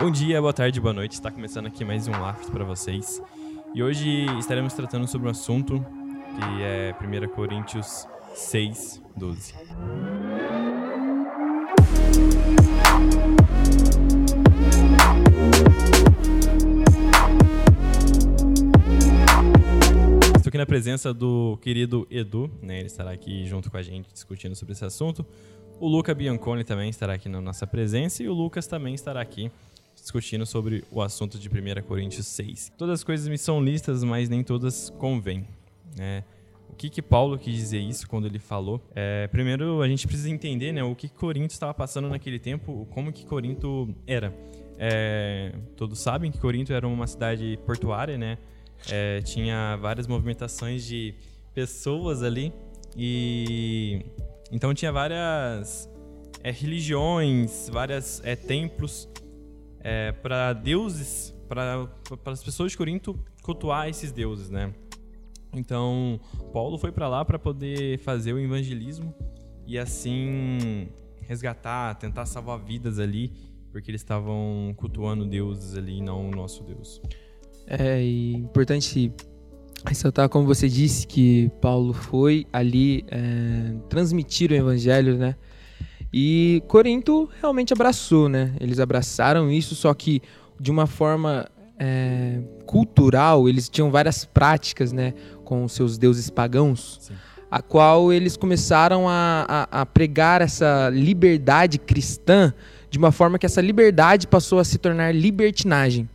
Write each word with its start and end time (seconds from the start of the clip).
Bom 0.00 0.12
dia, 0.12 0.40
boa 0.40 0.52
tarde, 0.52 0.80
boa 0.80 0.94
noite. 0.94 1.14
Está 1.14 1.28
começando 1.28 1.66
aqui 1.66 1.84
mais 1.84 2.06
um 2.06 2.14
After 2.14 2.52
para 2.52 2.64
vocês. 2.64 3.20
E 3.74 3.82
hoje 3.82 4.26
estaremos 4.38 4.72
tratando 4.72 5.08
sobre 5.08 5.26
um 5.26 5.30
assunto 5.32 5.84
que 6.36 6.62
é 6.62 6.94
1 7.02 7.28
Coríntios 7.34 8.06
6, 8.32 9.02
12. 9.16 9.54
Estou 20.36 20.48
aqui 20.48 20.58
na 20.58 20.64
presença 20.64 21.12
do 21.12 21.58
querido 21.60 22.06
Edu, 22.08 22.48
né? 22.62 22.78
Ele 22.78 22.86
estará 22.86 23.10
aqui 23.10 23.44
junto 23.46 23.68
com 23.68 23.76
a 23.76 23.82
gente 23.82 24.12
discutindo 24.12 24.54
sobre 24.54 24.74
esse 24.74 24.84
assunto. 24.84 25.26
O 25.80 25.88
Luca 25.88 26.14
Bianconi 26.14 26.62
também 26.62 26.88
estará 26.88 27.14
aqui 27.14 27.28
na 27.28 27.40
nossa 27.40 27.66
presença 27.66 28.22
e 28.22 28.28
o 28.28 28.32
Lucas 28.32 28.68
também 28.68 28.94
estará 28.94 29.20
aqui 29.20 29.50
discutindo 30.08 30.46
sobre 30.46 30.84
o 30.90 31.02
assunto 31.02 31.38
de 31.38 31.48
1 31.48 31.82
Coríntios 31.82 32.26
6. 32.28 32.72
Todas 32.78 33.00
as 33.00 33.04
coisas 33.04 33.28
me 33.28 33.36
são 33.36 33.62
listas, 33.62 34.02
mas 34.02 34.28
nem 34.28 34.42
todas 34.42 34.88
convêm. 34.88 35.46
Né? 35.96 36.24
O 36.70 36.74
que, 36.74 36.88
que 36.88 37.02
Paulo 37.02 37.38
quis 37.38 37.54
dizer 37.54 37.80
isso 37.80 38.08
quando 38.08 38.26
ele 38.26 38.38
falou? 38.38 38.80
É, 38.94 39.26
primeiro, 39.26 39.82
a 39.82 39.88
gente 39.88 40.06
precisa 40.06 40.30
entender 40.30 40.72
né, 40.72 40.82
o 40.82 40.94
que 40.94 41.08
Corinto 41.10 41.52
estava 41.52 41.74
passando 41.74 42.08
naquele 42.08 42.38
tempo, 42.38 42.88
como 42.90 43.12
que 43.12 43.26
Corinto 43.26 43.94
era. 44.06 44.34
É, 44.78 45.52
todos 45.76 45.98
sabem 45.98 46.30
que 46.30 46.38
Corinto 46.38 46.72
era 46.72 46.88
uma 46.88 47.06
cidade 47.06 47.58
portuária, 47.66 48.16
né? 48.16 48.38
É, 48.90 49.20
tinha 49.22 49.76
várias 49.76 50.06
movimentações 50.06 50.86
de 50.86 51.14
pessoas 51.52 52.22
ali 52.22 52.52
e 52.96 54.06
então 54.52 54.72
tinha 54.72 54.92
várias 54.92 55.90
é, 56.44 56.52
religiões, 56.52 57.68
vários 57.68 58.22
é, 58.24 58.36
templos 58.36 59.08
é, 59.80 60.12
para 60.12 60.52
deuses, 60.52 61.34
para 61.48 61.88
as 62.26 62.42
pessoas 62.42 62.72
de 62.72 62.78
Corinto 62.78 63.18
cultuar 63.42 63.88
esses 63.88 64.12
deuses, 64.12 64.50
né? 64.50 64.72
Então, 65.54 66.20
Paulo 66.52 66.76
foi 66.78 66.92
para 66.92 67.08
lá 67.08 67.24
para 67.24 67.38
poder 67.38 67.98
fazer 67.98 68.32
o 68.32 68.38
evangelismo 68.38 69.14
e 69.66 69.78
assim 69.78 70.88
resgatar, 71.22 71.94
tentar 71.96 72.26
salvar 72.26 72.58
vidas 72.58 72.98
ali, 72.98 73.32
porque 73.70 73.90
eles 73.90 74.00
estavam 74.00 74.74
cultuando 74.76 75.26
deuses 75.26 75.76
ali 75.76 76.00
não 76.00 76.28
o 76.28 76.30
nosso 76.30 76.62
Deus. 76.64 77.00
É 77.66 78.02
importante 78.02 79.12
ressaltar, 79.86 80.28
como 80.28 80.46
você 80.46 80.68
disse, 80.68 81.06
que 81.06 81.50
Paulo 81.60 81.92
foi 81.92 82.46
ali 82.52 83.04
é, 83.08 83.74
transmitir 83.88 84.50
o 84.50 84.54
evangelho, 84.54 85.18
né? 85.18 85.36
E 86.12 86.62
Corinto 86.66 87.28
realmente 87.40 87.72
abraçou, 87.72 88.28
né? 88.28 88.54
Eles 88.60 88.80
abraçaram 88.80 89.50
isso, 89.50 89.74
só 89.74 89.92
que 89.92 90.22
de 90.58 90.70
uma 90.70 90.86
forma 90.86 91.46
é, 91.78 92.40
cultural, 92.66 93.48
eles 93.48 93.68
tinham 93.68 93.90
várias 93.90 94.24
práticas, 94.24 94.92
né? 94.92 95.14
Com 95.44 95.68
seus 95.68 95.96
deuses 95.96 96.28
pagãos, 96.28 96.98
Sim. 97.00 97.14
a 97.50 97.62
qual 97.62 98.12
eles 98.12 98.36
começaram 98.36 99.08
a, 99.08 99.46
a, 99.70 99.80
a 99.82 99.86
pregar 99.86 100.42
essa 100.42 100.90
liberdade 100.90 101.78
cristã 101.78 102.52
de 102.90 102.98
uma 102.98 103.12
forma 103.12 103.38
que 103.38 103.46
essa 103.46 103.60
liberdade 103.60 104.26
passou 104.26 104.58
a 104.58 104.64
se 104.64 104.78
tornar 104.78 105.14
libertinagem. 105.14 106.08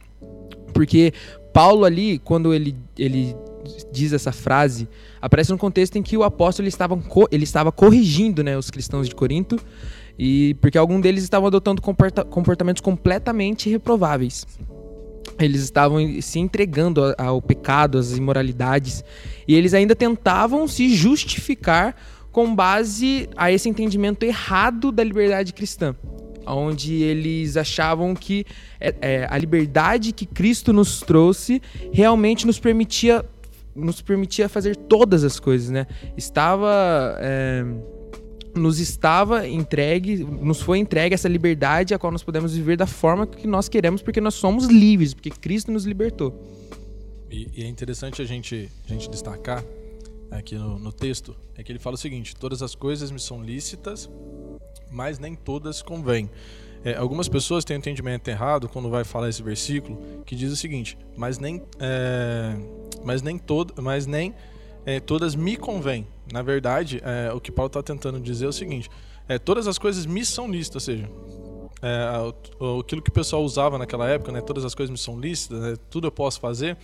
Porque 0.74 1.14
Paulo 1.54 1.86
ali, 1.86 2.20
quando 2.20 2.54
ele, 2.54 2.76
ele 2.98 3.36
diz 3.92 4.14
essa 4.14 4.32
frase, 4.32 4.88
aparece 5.22 5.52
num 5.52 5.58
contexto 5.58 5.98
em 5.98 6.04
que 6.04 6.18
o 6.18 6.24
apóstolo 6.24 6.68
estava, 6.68 7.00
ele 7.32 7.44
estava 7.44 7.72
corrigindo 7.72 8.44
né, 8.44 8.58
os 8.58 8.70
cristãos 8.70 9.08
de 9.08 9.16
Corinto, 9.16 9.60
e 10.18 10.56
porque 10.62 10.78
alguns 10.78 11.02
deles 11.02 11.24
estavam 11.24 11.48
adotando 11.48 11.82
comportamentos 11.82 12.82
completamente 12.82 13.70
reprováveis. 13.70 14.46
Eles 15.40 15.62
estavam 15.62 16.22
se 16.22 16.40
entregando 16.40 17.02
ao 17.18 17.42
pecado, 17.42 17.98
às 17.98 18.16
imoralidades, 18.16 19.04
e 19.48 19.56
eles 19.56 19.74
ainda 19.74 19.96
tentavam 19.96 20.68
se 20.68 20.94
justificar 20.94 21.96
com 22.32 22.54
base 22.54 23.30
a 23.36 23.52
esse 23.52 23.70
entendimento 23.70 24.24
errado 24.24 24.92
da 24.92 25.04
liberdade 25.04 25.54
cristã 25.54 25.96
onde 26.46 27.02
eles 27.02 27.58
achavam 27.58 28.14
que 28.14 28.46
é, 28.80 28.96
é, 29.02 29.28
a 29.30 29.38
liberdade 29.38 30.12
que 30.12 30.26
Cristo 30.26 30.74
nos 30.74 31.00
trouxe 31.00 31.62
realmente 31.92 32.46
nos 32.46 32.60
permitia 32.60 33.24
nos 33.76 34.02
permitia 34.02 34.48
fazer 34.48 34.76
todas 34.76 35.24
as 35.24 35.40
coisas, 35.40 35.70
né? 35.70 35.88
Estava 36.18 37.18
é, 37.20 37.66
nos 38.56 38.80
estava 38.80 39.48
entregue, 39.48 40.18
nos 40.18 40.62
foi 40.62 40.78
entregue 40.78 41.16
essa 41.16 41.28
liberdade 41.28 41.94
a 41.94 42.00
qual 42.00 42.12
nós 42.12 42.24
podemos 42.24 42.56
viver 42.56 42.78
da 42.78 42.86
forma 42.86 43.26
que 43.26 43.48
nós 43.48 43.68
queremos, 43.68 44.02
porque 44.02 44.22
nós 44.22 44.36
somos 44.36 44.68
livres, 44.68 45.14
porque 45.14 45.30
Cristo 45.32 45.72
nos 45.72 45.86
libertou. 45.86 46.40
E, 47.32 47.50
e 47.56 47.64
é 47.64 47.68
interessante 47.68 48.22
a 48.22 48.26
gente, 48.26 48.70
a 48.88 48.94
gente 48.94 49.10
destacar 49.10 49.64
aqui 50.30 50.56
no, 50.56 50.78
no 50.78 50.92
texto 50.92 51.36
é 51.56 51.64
que 51.64 51.72
ele 51.72 51.80
fala 51.80 51.96
o 51.96 51.98
seguinte: 51.98 52.36
todas 52.36 52.62
as 52.62 52.76
coisas 52.76 53.10
me 53.12 53.20
são 53.20 53.44
lícitas, 53.44 54.10
mas 54.92 55.20
nem 55.20 55.36
todas 55.36 55.82
convêm. 55.82 56.30
É, 56.84 56.96
algumas 56.96 57.30
pessoas 57.30 57.64
têm 57.64 57.78
um 57.78 57.80
entendimento 57.80 58.28
errado 58.28 58.68
quando 58.68 58.90
vai 58.90 59.06
falar 59.06 59.30
esse 59.30 59.42
versículo, 59.42 59.98
que 60.26 60.36
diz 60.36 60.52
o 60.52 60.56
seguinte: 60.56 60.98
mas 61.16 61.40
nem, 61.40 61.62
é, 61.80 62.56
mas 63.06 63.22
nem, 63.22 63.38
todo, 63.38 63.82
mas 63.82 64.06
nem 64.06 64.34
é, 64.86 65.00
todas 65.00 65.36
me 65.36 65.56
convêm. 65.56 66.08
Na 66.32 66.42
verdade, 66.42 67.02
é, 67.04 67.32
o 67.34 67.40
que 67.40 67.52
Paulo 67.52 67.68
está 67.68 67.84
tentando 67.84 68.20
dizer 68.20 68.46
é 68.46 68.50
o 68.50 68.54
seguinte: 68.54 68.90
é, 69.28 69.38
todas 69.38 69.68
as 69.68 69.78
coisas 69.78 70.06
me 70.06 70.26
são 70.26 70.50
lícitas, 70.50 70.76
ou 70.76 70.94
seja, 70.94 71.10
é, 71.82 72.80
aquilo 72.80 73.02
que 73.02 73.10
o 73.10 73.14
pessoal 73.14 73.44
usava 73.44 73.78
naquela 73.78 74.10
época, 74.10 74.32
né, 74.32 74.42
todas 74.42 74.64
as 74.64 74.74
coisas 74.74 74.92
me 74.92 74.98
são 74.98 75.20
lícitas, 75.20 75.60
né, 75.60 75.76
tudo 75.90 76.08
eu 76.08 76.12
posso 76.12 76.40
fazer. 76.40 76.78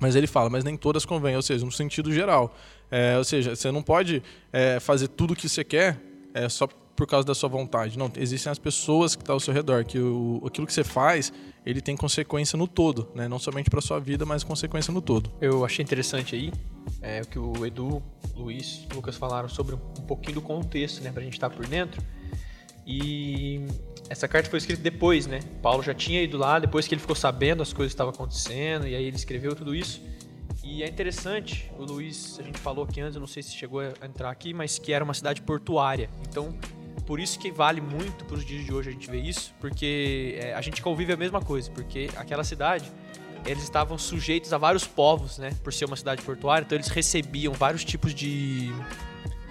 Mas 0.00 0.16
ele 0.16 0.26
fala, 0.26 0.50
mas 0.50 0.64
nem 0.64 0.76
todas 0.76 1.04
convêm, 1.04 1.36
ou 1.36 1.42
seja, 1.42 1.64
no 1.64 1.70
sentido 1.70 2.12
geral. 2.12 2.54
É, 2.90 3.16
ou 3.16 3.24
seja, 3.24 3.54
você 3.54 3.70
não 3.70 3.82
pode 3.82 4.22
é, 4.52 4.80
fazer 4.80 5.08
tudo 5.08 5.32
o 5.32 5.36
que 5.36 5.48
você 5.48 5.62
quer 5.62 6.00
é, 6.34 6.48
só 6.48 6.66
por 6.94 7.06
causa 7.06 7.26
da 7.26 7.34
sua 7.34 7.48
vontade. 7.48 7.98
Não, 7.98 8.10
existem 8.16 8.50
as 8.50 8.58
pessoas 8.58 9.14
que 9.16 9.22
estão 9.22 9.34
ao 9.34 9.40
seu 9.40 9.52
redor, 9.52 9.84
que 9.84 9.98
o, 9.98 10.42
aquilo 10.46 10.66
que 10.66 10.72
você 10.72 10.84
faz, 10.84 11.32
ele 11.64 11.80
tem 11.80 11.96
consequência 11.96 12.56
no 12.56 12.66
todo, 12.66 13.08
né? 13.14 13.28
Não 13.28 13.38
somente 13.38 13.70
para 13.70 13.80
sua 13.80 13.98
vida, 13.98 14.24
mas 14.24 14.44
consequência 14.44 14.92
no 14.92 15.00
todo. 15.00 15.30
Eu 15.40 15.64
achei 15.64 15.82
interessante 15.82 16.34
aí 16.34 16.52
é, 17.00 17.22
o 17.22 17.26
que 17.26 17.38
o 17.38 17.66
Edu, 17.66 18.02
Luiz, 18.36 18.86
Lucas 18.94 19.16
falaram 19.16 19.48
sobre 19.48 19.74
um 19.74 20.02
pouquinho 20.06 20.34
do 20.34 20.42
contexto, 20.42 21.02
né, 21.02 21.10
para 21.10 21.20
a 21.20 21.24
gente 21.24 21.34
estar 21.34 21.50
tá 21.50 21.56
por 21.56 21.66
dentro. 21.66 22.02
E 22.86 23.60
essa 24.08 24.26
carta 24.26 24.50
foi 24.50 24.58
escrita 24.58 24.82
depois, 24.82 25.26
né? 25.26 25.40
Paulo 25.62 25.82
já 25.82 25.94
tinha 25.94 26.20
ido 26.22 26.36
lá, 26.36 26.58
depois 26.58 26.86
que 26.86 26.94
ele 26.94 27.00
ficou 27.00 27.16
sabendo 27.16 27.62
as 27.62 27.72
coisas 27.72 27.92
que 27.92 27.94
estavam 27.94 28.12
acontecendo, 28.12 28.86
e 28.86 28.94
aí 28.94 29.04
ele 29.04 29.16
escreveu 29.16 29.54
tudo 29.54 29.74
isso. 29.74 30.02
E 30.64 30.82
é 30.82 30.88
interessante, 30.88 31.70
o 31.78 31.84
Luiz, 31.84 32.38
a 32.38 32.42
gente 32.42 32.58
falou 32.58 32.84
aqui 32.84 33.00
antes, 33.00 33.16
eu 33.16 33.20
não 33.20 33.26
sei 33.26 33.42
se 33.42 33.52
chegou 33.52 33.80
a 33.80 34.06
entrar 34.06 34.30
aqui, 34.30 34.54
mas 34.54 34.78
que 34.78 34.92
era 34.92 35.02
uma 35.04 35.14
cidade 35.14 35.42
portuária. 35.42 36.08
Então, 36.28 36.54
por 37.06 37.20
isso 37.20 37.38
que 37.38 37.50
vale 37.50 37.80
muito 37.80 38.24
para 38.24 38.36
os 38.36 38.44
dias 38.44 38.64
de 38.64 38.72
hoje 38.72 38.90
a 38.90 38.92
gente 38.92 39.10
ver 39.10 39.20
isso, 39.20 39.54
porque 39.60 40.38
é, 40.40 40.54
a 40.54 40.60
gente 40.60 40.80
convive 40.80 41.12
a 41.12 41.16
mesma 41.16 41.40
coisa, 41.40 41.70
porque 41.70 42.08
aquela 42.16 42.44
cidade 42.44 42.90
eles 43.44 43.64
estavam 43.64 43.98
sujeitos 43.98 44.52
a 44.52 44.58
vários 44.58 44.86
povos, 44.86 45.38
né, 45.38 45.50
por 45.64 45.72
ser 45.72 45.84
uma 45.84 45.96
cidade 45.96 46.22
portuária, 46.22 46.64
então 46.64 46.76
eles 46.76 46.88
recebiam 46.88 47.52
vários 47.52 47.84
tipos 47.84 48.14
de 48.14 48.72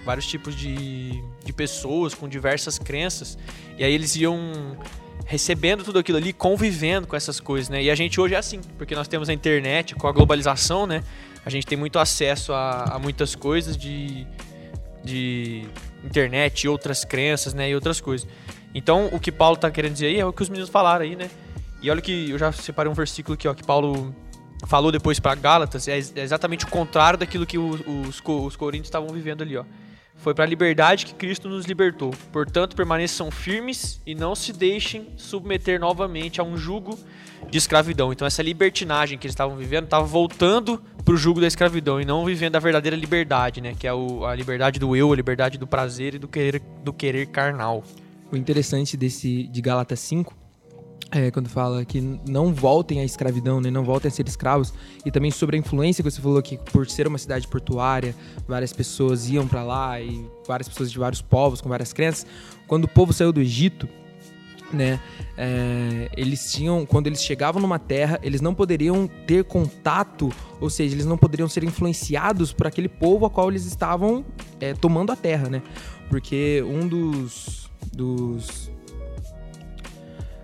vários 0.06 0.26
tipos 0.26 0.56
de, 0.56 1.24
de 1.44 1.54
pessoas 1.54 2.16
com 2.16 2.28
diversas 2.28 2.80
crenças, 2.80 3.38
e 3.78 3.84
aí 3.84 3.94
eles 3.94 4.16
iam 4.16 4.78
recebendo 5.26 5.84
tudo 5.84 6.00
aquilo 6.00 6.18
ali, 6.18 6.34
convivendo 6.34 7.08
com 7.08 7.16
essas 7.16 7.40
coisas, 7.40 7.70
né? 7.70 7.84
E 7.84 7.90
a 7.92 7.96
gente 7.96 8.20
hoje 8.20 8.34
é 8.34 8.38
assim, 8.38 8.60
porque 8.78 8.96
nós 8.96 9.08
temos 9.08 9.30
a 9.30 9.34
internet, 9.34 9.96
com 9.96 10.08
a 10.08 10.12
globalização, 10.12 10.88
né? 10.88 11.04
A 11.46 11.50
gente 11.50 11.66
tem 11.66 11.78
muito 11.78 12.00
acesso 12.00 12.52
a, 12.52 12.96
a 12.96 13.00
muitas 13.00 13.36
coisas 13.36 13.78
de, 13.78 14.28
de 15.04 15.68
internet 16.04 16.64
e 16.64 16.70
outras 16.70 17.06
crenças, 17.06 17.54
né? 17.54 17.70
E 17.70 17.76
outras 17.76 18.02
coisas. 18.02 18.28
Então, 18.74 19.10
o 19.12 19.20
que 19.20 19.32
Paulo 19.32 19.56
está 19.56 19.70
querendo 19.70 19.94
dizer 19.94 20.08
aí 20.08 20.20
é 20.20 20.26
o 20.26 20.34
que 20.34 20.42
os 20.42 20.50
meninos 20.50 20.70
falaram 20.70 21.04
aí, 21.04 21.16
né? 21.16 21.30
E 21.82 21.90
olha 21.90 22.02
que 22.02 22.30
eu 22.30 22.38
já 22.38 22.52
separei 22.52 22.92
um 22.92 22.96
versículo 22.96 23.34
aqui, 23.34 23.48
ó, 23.48 23.54
que 23.54 23.64
Paulo 23.64 24.16
falou 24.68 24.92
depois 24.92 25.20
para 25.20 25.34
Gálatas, 25.36 25.88
é, 25.88 25.98
é 25.98 26.22
exatamente 26.22 26.66
o 26.66 26.68
contrário 26.68 27.18
daquilo 27.18 27.46
que 27.46 27.58
os, 27.58 27.82
os, 27.82 28.22
os 28.24 28.56
coríntios 28.56 28.88
estavam 28.88 29.10
vivendo 29.10 29.42
ali, 29.42 29.58
ó. 29.58 29.66
Foi 30.22 30.36
para 30.36 30.44
a 30.44 30.48
liberdade 30.48 31.06
que 31.08 31.16
Cristo 31.16 31.50
nos 31.50 31.66
libertou. 31.66 32.12
Portanto, 32.32 32.76
permaneçam 32.76 33.32
firmes 33.32 34.00
e 34.06 34.14
não 34.14 34.36
se 34.36 34.54
deixem 34.54 35.08
submeter 35.18 35.80
novamente 35.80 36.40
a 36.40 36.44
um 36.44 36.56
jugo 36.56 36.98
de 37.50 37.58
escravidão. 37.58 38.14
Então, 38.14 38.28
essa 38.28 38.44
libertinagem 38.44 39.18
que 39.18 39.26
eles 39.26 39.34
estavam 39.34 39.58
vivendo 39.58 39.86
estava 39.86 40.06
voltando 40.06 40.80
para 41.04 41.14
o 41.16 41.18
jugo 41.18 41.42
da 41.42 41.48
escravidão 41.48 42.00
e 42.00 42.06
não 42.06 42.24
vivendo 42.24 42.56
a 42.56 42.60
verdadeira 42.60 42.96
liberdade, 42.96 43.62
né? 43.62 43.74
Que 43.78 43.88
é 43.88 43.94
o, 43.94 44.24
a 44.24 44.36
liberdade 44.36 44.80
do 44.80 44.96
eu, 44.96 45.12
a 45.12 45.16
liberdade 45.16 45.58
do 45.58 45.66
prazer 45.66 46.14
e 46.14 46.20
do 46.20 46.28
querer, 46.28 46.62
do 46.84 46.94
querer 46.94 47.26
carnal. 47.26 47.84
O 48.32 48.38
interessante 48.38 48.96
desse 48.96 49.48
de 49.48 49.60
Gálatas 49.60 50.00
5 50.02 50.41
é, 51.10 51.32
quando 51.32 51.50
fala 51.50 51.84
que 51.84 52.00
não 52.28 52.54
voltem 52.54 53.00
à 53.00 53.04
escravidão, 53.04 53.60
né, 53.60 53.70
não 53.70 53.84
voltem 53.84 54.10
a 54.10 54.12
ser 54.12 54.28
escravos, 54.28 54.74
e 55.06 55.12
também 55.12 55.32
sobre 55.32 55.58
a 55.58 55.60
influência 55.60 56.04
que 56.04 56.10
você 56.10 56.22
falou 56.22 56.42
que 56.42 56.58
por 56.58 56.88
ser 56.88 57.08
uma 57.08 57.18
cidade 57.18 57.48
portuária, 57.48 58.16
várias 58.48 58.72
pessoas 58.72 59.30
iam 59.30 59.48
para 59.48 59.64
lá 59.64 60.00
e 60.00 60.26
várias 60.48 60.70
pessoas 60.70 60.92
de 60.92 60.98
vários 60.98 61.22
povos 61.22 61.60
com 61.60 61.68
várias 61.68 61.92
crenças. 61.92 62.26
Quando 62.68 62.86
o 62.86 62.88
povo 62.88 63.12
saiu 63.12 63.34
do 63.34 63.42
Egito, 63.42 63.88
né? 64.72 65.02
É, 65.38 66.10
eles 66.16 66.52
tinham, 66.52 66.86
quando 66.86 67.08
eles 67.08 67.22
chegavam 67.22 67.62
numa 67.62 67.78
terra, 67.78 68.20
eles 68.24 68.40
não 68.40 68.54
poderiam 68.54 69.10
ter 69.28 69.44
contato, 69.44 70.32
ou 70.62 70.70
seja, 70.70 70.96
eles 70.96 71.06
não 71.06 71.18
poderiam 71.18 71.50
ser 71.50 71.64
influenciados 71.64 72.54
por 72.54 72.68
aquele 72.68 72.88
povo 72.88 73.26
a 73.26 73.30
qual 73.30 73.50
eles 73.50 73.66
estavam 73.66 74.26
é, 74.62 74.74
tomando 74.74 75.12
a 75.12 75.16
terra, 75.16 75.50
né? 75.50 75.62
Porque 76.10 76.64
um 76.66 76.88
dos, 76.88 77.70
dos 77.92 78.71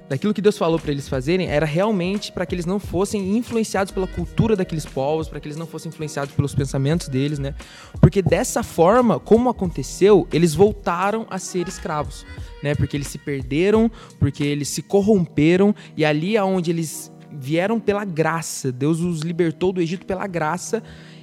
daquilo 0.09 0.33
que 0.33 0.41
Deus 0.41 0.57
falou 0.57 0.79
para 0.79 0.91
eles 0.91 1.07
fazerem 1.07 1.47
era 1.47 1.65
realmente 1.65 2.31
para 2.31 2.45
que 2.45 2.55
eles 2.55 2.65
não 2.65 2.79
fossem 2.79 3.37
influenciados 3.37 3.91
pela 3.91 4.07
cultura 4.07 4.55
daqueles 4.55 4.85
povos, 4.85 5.27
para 5.27 5.39
que 5.39 5.47
eles 5.47 5.57
não 5.57 5.67
fossem 5.67 5.89
influenciados 5.89 6.33
pelos 6.33 6.55
pensamentos 6.55 7.07
deles, 7.07 7.39
né? 7.39 7.53
Porque 7.99 8.21
dessa 8.21 8.63
forma, 8.63 9.19
como 9.19 9.49
aconteceu, 9.49 10.27
eles 10.31 10.53
voltaram 10.53 11.27
a 11.29 11.37
ser 11.39 11.67
escravos, 11.67 12.25
né? 12.63 12.73
Porque 12.75 12.95
eles 12.95 13.07
se 13.07 13.17
perderam, 13.17 13.91
porque 14.19 14.43
eles 14.43 14.69
se 14.69 14.81
corromperam 14.81 15.75
e 15.95 16.05
ali 16.05 16.37
aonde 16.37 16.71
eles 16.71 17.11
vieram 17.31 17.79
pela 17.79 18.05
graça, 18.05 18.71
Deus 18.71 18.99
os 18.99 19.21
libertou 19.21 19.71
do 19.71 19.81
Egito 19.81 20.05
pela 20.05 20.25
graça 20.25 20.81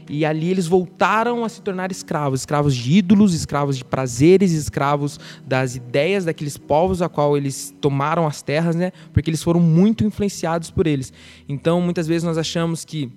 e 0.08 0.24
ali 0.24 0.50
eles 0.50 0.66
voltaram 0.66 1.44
a 1.44 1.48
se 1.48 1.62
tornar 1.62 1.90
escravos, 1.90 2.40
escravos 2.40 2.74
de 2.74 2.98
ídolos, 2.98 3.34
escravos 3.34 3.76
de 3.76 3.84
prazeres, 3.84 4.52
escravos 4.52 5.18
das 5.46 5.76
ideias 5.76 6.24
daqueles 6.24 6.56
povos 6.56 7.02
a 7.02 7.08
qual 7.08 7.36
eles 7.36 7.74
tomaram 7.80 8.26
as 8.26 8.42
terras, 8.42 8.76
né? 8.76 8.92
Porque 9.12 9.30
eles 9.30 9.42
foram 9.42 9.60
muito 9.60 10.04
influenciados 10.04 10.70
por 10.70 10.86
eles. 10.86 11.12
Então, 11.48 11.80
muitas 11.80 12.06
vezes 12.06 12.24
nós 12.24 12.38
achamos 12.38 12.84
que 12.84 13.10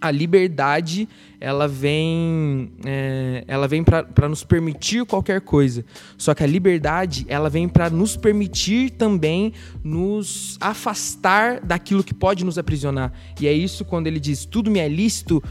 a 0.00 0.10
liberdade 0.10 1.08
ela 1.40 1.66
vem 1.66 2.70
é, 2.84 3.44
ela 3.46 3.66
vem 3.66 3.82
para 3.82 4.28
nos 4.28 4.44
permitir 4.44 5.04
qualquer 5.04 5.40
coisa 5.40 5.84
só 6.16 6.34
que 6.34 6.42
a 6.42 6.46
liberdade 6.46 7.24
ela 7.28 7.48
vem 7.48 7.68
para 7.68 7.88
nos 7.90 8.16
permitir 8.16 8.90
também 8.90 9.52
nos 9.82 10.56
afastar 10.60 11.60
daquilo 11.60 12.04
que 12.04 12.14
pode 12.14 12.44
nos 12.44 12.58
aprisionar 12.58 13.12
e 13.40 13.46
é 13.46 13.52
isso 13.52 13.84
quando 13.84 14.06
ele 14.06 14.20
diz 14.20 14.44
tudo 14.44 14.70
me 14.70 14.80
é 14.80 14.88
lícito 14.88 15.42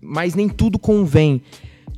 mas 0.00 0.34
nem 0.34 0.48
tudo 0.48 0.78
convém. 0.78 1.42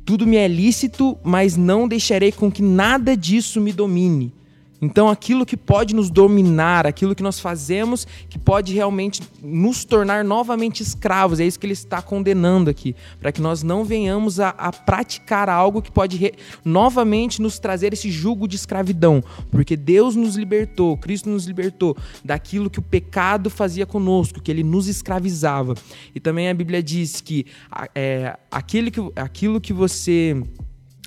Tudo 0.03 0.25
me 0.25 0.37
é 0.37 0.47
lícito, 0.47 1.17
mas 1.23 1.55
não 1.55 1.87
deixarei 1.87 2.31
com 2.31 2.51
que 2.51 2.61
nada 2.61 3.15
disso 3.15 3.61
me 3.61 3.71
domine. 3.71 4.33
Então, 4.81 5.09
aquilo 5.09 5.45
que 5.45 5.55
pode 5.55 5.93
nos 5.93 6.09
dominar, 6.09 6.87
aquilo 6.87 7.13
que 7.13 7.21
nós 7.21 7.39
fazemos, 7.39 8.07
que 8.27 8.39
pode 8.39 8.73
realmente 8.73 9.21
nos 9.39 9.85
tornar 9.85 10.23
novamente 10.23 10.81
escravos, 10.81 11.39
é 11.39 11.45
isso 11.45 11.59
que 11.59 11.67
ele 11.67 11.73
está 11.73 12.01
condenando 12.01 12.67
aqui, 12.67 12.95
para 13.19 13.31
que 13.31 13.39
nós 13.39 13.61
não 13.61 13.85
venhamos 13.85 14.39
a, 14.39 14.49
a 14.49 14.71
praticar 14.71 15.49
algo 15.49 15.83
que 15.83 15.91
pode 15.91 16.17
re, 16.17 16.33
novamente 16.65 17.41
nos 17.41 17.59
trazer 17.59 17.93
esse 17.93 18.09
jugo 18.09 18.47
de 18.47 18.55
escravidão, 18.55 19.23
porque 19.51 19.77
Deus 19.77 20.15
nos 20.15 20.35
libertou, 20.35 20.97
Cristo 20.97 21.29
nos 21.29 21.45
libertou 21.45 21.95
daquilo 22.25 22.69
que 22.69 22.79
o 22.79 22.83
pecado 22.83 23.51
fazia 23.51 23.85
conosco, 23.85 24.41
que 24.41 24.49
ele 24.49 24.63
nos 24.63 24.87
escravizava. 24.87 25.75
E 26.15 26.19
também 26.19 26.49
a 26.49 26.53
Bíblia 26.53 26.81
diz 26.81 27.21
que 27.21 27.45
é, 27.93 28.35
aquilo, 28.49 28.89
que 28.89 28.99
aquilo 29.15 29.61
que 29.61 29.73
você. 29.73 30.41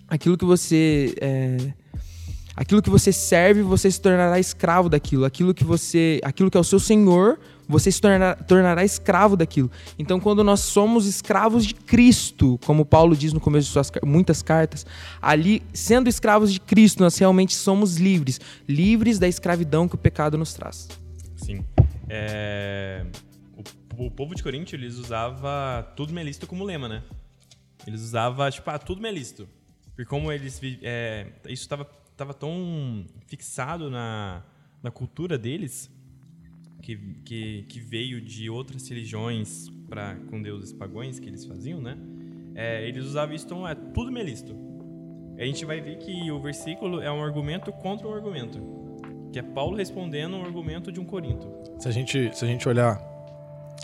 Aquilo 0.09 0.37
que 0.37 0.45
você. 0.45 1.15
É, 1.21 1.84
Aquilo 2.57 2.81
que 2.81 2.91
você 2.91 3.13
serve, 3.13 3.63
você 3.63 3.91
se 3.91 4.01
tornará 4.01 4.39
escravo 4.39 4.89
daquilo. 4.89 5.25
Aquilo 5.25 5.53
que 5.53 5.65
você, 5.65 6.21
aquilo 6.23 6.51
que 6.51 6.57
é 6.57 6.61
o 6.61 6.65
seu 6.65 6.79
senhor, 6.79 7.39
você 7.69 7.91
se 7.91 8.01
tornará, 8.01 8.37
tornará 8.37 8.85
escravo 8.85 9.37
daquilo. 9.37 9.71
Então, 9.99 10.21
quando 10.21 10.45
nós 10.45 10.61
somos 10.61 11.07
escravos 11.07 11.67
de 11.67 11.75
Cristo, 11.75 12.59
como 12.65 12.85
Paulo 12.85 13.17
diz 13.17 13.33
no 13.33 13.41
começo 13.41 13.67
de 13.67 13.73
suas 13.73 13.91
muitas 14.05 14.41
cartas, 14.41 14.87
ali, 15.21 15.63
sendo 15.73 16.09
escravos 16.09 16.53
de 16.53 16.61
Cristo, 16.61 17.03
nós 17.03 17.19
realmente 17.19 17.55
somos 17.55 17.97
livres, 17.97 18.41
livres 18.69 19.19
da 19.19 19.27
escravidão 19.27 19.89
que 19.89 19.97
o 19.97 19.99
pecado 19.99 20.39
nos 20.39 20.55
traz. 20.55 20.89
Sim. 21.37 21.65
É... 22.09 23.05
O, 23.97 24.07
o, 24.07 24.11
povo 24.11 24.35
de 24.35 24.43
Corinto 24.43 24.77
eles 24.77 24.97
usava 24.97 25.93
tudo 25.97 26.13
me 26.13 26.23
é 26.23 26.47
como 26.47 26.65
lema, 26.65 26.89
né? 26.89 27.03
Eles 27.87 28.01
usavam 28.03 28.49
tipo 28.51 28.71
ah, 28.71 28.79
tudo 28.79 29.01
me 29.01 29.09
é 29.09 29.13
lícito. 29.13 29.49
Porque 29.87 30.05
como 30.05 30.31
eles 30.31 30.61
é... 30.83 31.27
isso 31.45 31.63
estava 31.63 31.89
estava 32.15 32.33
tão 32.33 33.05
fixado 33.27 33.91
na, 33.91 34.43
na 34.83 34.91
cultura 34.91 35.37
deles 35.37 35.91
que, 36.81 36.97
que, 37.25 37.63
que 37.69 37.81
veio 37.81 38.21
de 38.21 38.49
outras 38.49 38.89
religiões 38.89 39.69
para 39.89 40.15
com 40.31 40.41
deuses 40.41 40.73
pagões 40.73 41.19
que 41.19 41.29
eles 41.29 41.45
faziam, 41.45 41.81
né? 41.81 41.99
É, 42.55 42.87
eles 42.87 43.05
usavam 43.05 43.35
isso, 43.35 43.45
então 43.47 43.67
é 43.67 43.75
tudo 43.75 44.13
me. 44.13 44.21
A 45.37 45.45
gente 45.45 45.65
vai 45.65 45.81
ver 45.81 45.99
que 45.99 46.31
o 46.31 46.41
versículo 46.41 47.01
é 47.01 47.11
um 47.11 47.23
argumento 47.23 47.73
contra 47.73 48.07
um 48.07 48.15
argumento, 48.15 48.61
que 49.33 49.39
é 49.41 49.43
Paulo 49.43 49.77
respondendo 49.77 50.37
um 50.37 50.45
argumento 50.45 50.93
de 50.93 51.01
um 51.01 51.05
Corinto. 51.05 51.53
Se 51.81 51.89
a 51.89 51.91
gente, 51.91 52.37
se 52.37 52.45
a 52.45 52.49
gente 52.49 52.69
olhar 52.69 53.03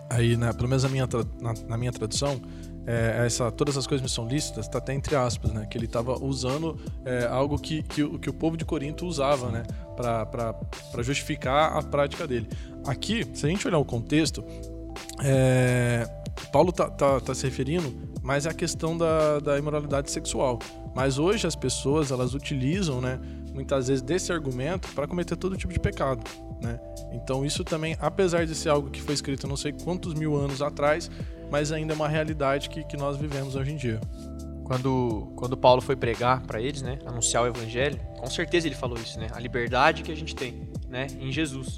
aí, 0.09 0.37
né, 0.37 0.53
pelo 0.53 0.69
menos 0.69 0.85
na 0.85 0.89
minha, 0.89 1.09
na, 1.41 1.55
na 1.69 1.77
minha 1.77 1.91
tradução, 1.91 2.41
é, 2.87 3.25
essa, 3.27 3.51
todas 3.51 3.77
as 3.77 3.87
coisas 3.87 4.03
me 4.03 4.09
são 4.09 4.27
lícitas, 4.27 4.67
está 4.67 4.79
até 4.79 4.95
entre 4.95 5.15
aspas, 5.15 5.53
né? 5.53 5.67
Que 5.67 5.77
ele 5.77 5.87
estava 5.87 6.19
usando 6.19 6.79
é, 7.05 7.27
algo 7.27 7.59
que, 7.59 7.83
que, 7.83 8.19
que, 8.19 8.31
o 8.31 8.33
povo 8.33 8.57
de 8.57 8.65
Corinto 8.65 9.07
usava, 9.07 9.51
né? 9.51 9.63
Para 9.97 11.03
justificar 11.03 11.77
a 11.77 11.83
prática 11.83 12.27
dele. 12.27 12.49
Aqui, 12.87 13.27
se 13.35 13.47
a 13.47 13.49
gente 13.49 13.67
olhar 13.67 13.79
o 13.79 13.85
contexto, 13.85 14.45
é, 15.23 16.09
Paulo 16.53 16.71
está 16.71 16.89
tá, 16.89 17.21
tá 17.21 17.35
se 17.35 17.45
referindo 17.45 17.93
mais 18.23 18.47
à 18.47 18.55
questão 18.55 18.97
da, 18.97 19.39
da 19.39 19.59
imoralidade 19.59 20.11
sexual. 20.11 20.59
Mas 20.95 21.19
hoje 21.19 21.47
as 21.47 21.55
pessoas, 21.55 22.11
elas 22.11 22.35
utilizam, 22.35 23.01
né? 23.01 23.21
Muitas 23.53 23.89
vezes 23.89 24.03
desse 24.03 24.33
argumento 24.33 24.89
para 24.95 25.07
cometer 25.07 25.37
todo 25.37 25.57
tipo 25.57 25.73
de 25.73 25.81
pecado. 25.81 26.23
Né? 26.63 26.79
Então 27.13 27.45
isso 27.45 27.65
também, 27.65 27.97
apesar 28.01 28.47
de 28.47 28.55
ser 28.55 28.69
algo 28.69 28.91
que 28.91 29.01
foi 29.01 29.15
escrito 29.15 29.47
não 29.47 29.57
sei 29.57 29.73
quantos 29.73 30.15
mil 30.15 30.37
anos 30.37 30.63
atrás, 30.63 31.11
mas 31.51 31.73
ainda 31.73 31.93
é 31.93 31.97
uma 31.97 32.09
realidade 32.09 32.69
que, 32.69 32.85
que 32.85 32.97
nós 32.97 33.17
vivemos 33.17 33.57
hoje 33.57 33.73
em 33.73 33.77
dia. 33.77 34.01
Quando, 34.65 35.33
quando 35.35 35.57
Paulo 35.57 35.81
foi 35.81 35.97
pregar 35.97 36.43
para 36.43 36.61
eles, 36.61 36.81
né, 36.81 37.01
anunciar 37.05 37.43
o 37.43 37.47
evangelho, 37.49 37.99
com 38.19 38.31
certeza 38.31 38.69
ele 38.69 38.77
falou 38.77 38.97
isso, 38.97 39.19
né, 39.19 39.27
a 39.33 39.41
liberdade 39.41 40.05
que 40.05 40.13
a 40.13 40.15
gente 40.15 40.35
tem, 40.35 40.69
né, 40.89 41.09
em 41.19 41.33
Jesus. 41.33 41.77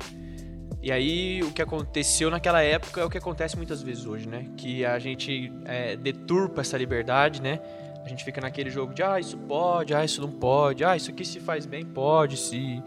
E 0.82 0.92
aí 0.92 1.42
o 1.42 1.52
que 1.52 1.62
aconteceu 1.62 2.30
naquela 2.30 2.60
época 2.60 3.00
é 3.00 3.04
o 3.04 3.08
que 3.08 3.16
acontece 3.16 3.56
muitas 3.56 3.82
vezes 3.82 4.04
hoje, 4.04 4.28
né, 4.28 4.46
que 4.58 4.84
a 4.84 4.98
gente 4.98 5.50
é, 5.64 5.96
deturpa 5.96 6.60
essa 6.60 6.76
liberdade, 6.76 7.40
né, 7.40 7.60
a 8.04 8.08
gente 8.08 8.24
fica 8.24 8.40
naquele 8.40 8.70
jogo 8.70 8.92
de 8.92 9.02
ah 9.02 9.18
isso 9.20 9.36
pode, 9.36 9.94
ah 9.94 10.04
isso 10.04 10.20
não 10.20 10.30
pode, 10.30 10.84
ah 10.84 10.96
isso 10.96 11.10
aqui 11.10 11.24
se 11.24 11.40
faz 11.40 11.66
bem 11.66 11.84
pode, 11.84 12.36
se 12.36 12.82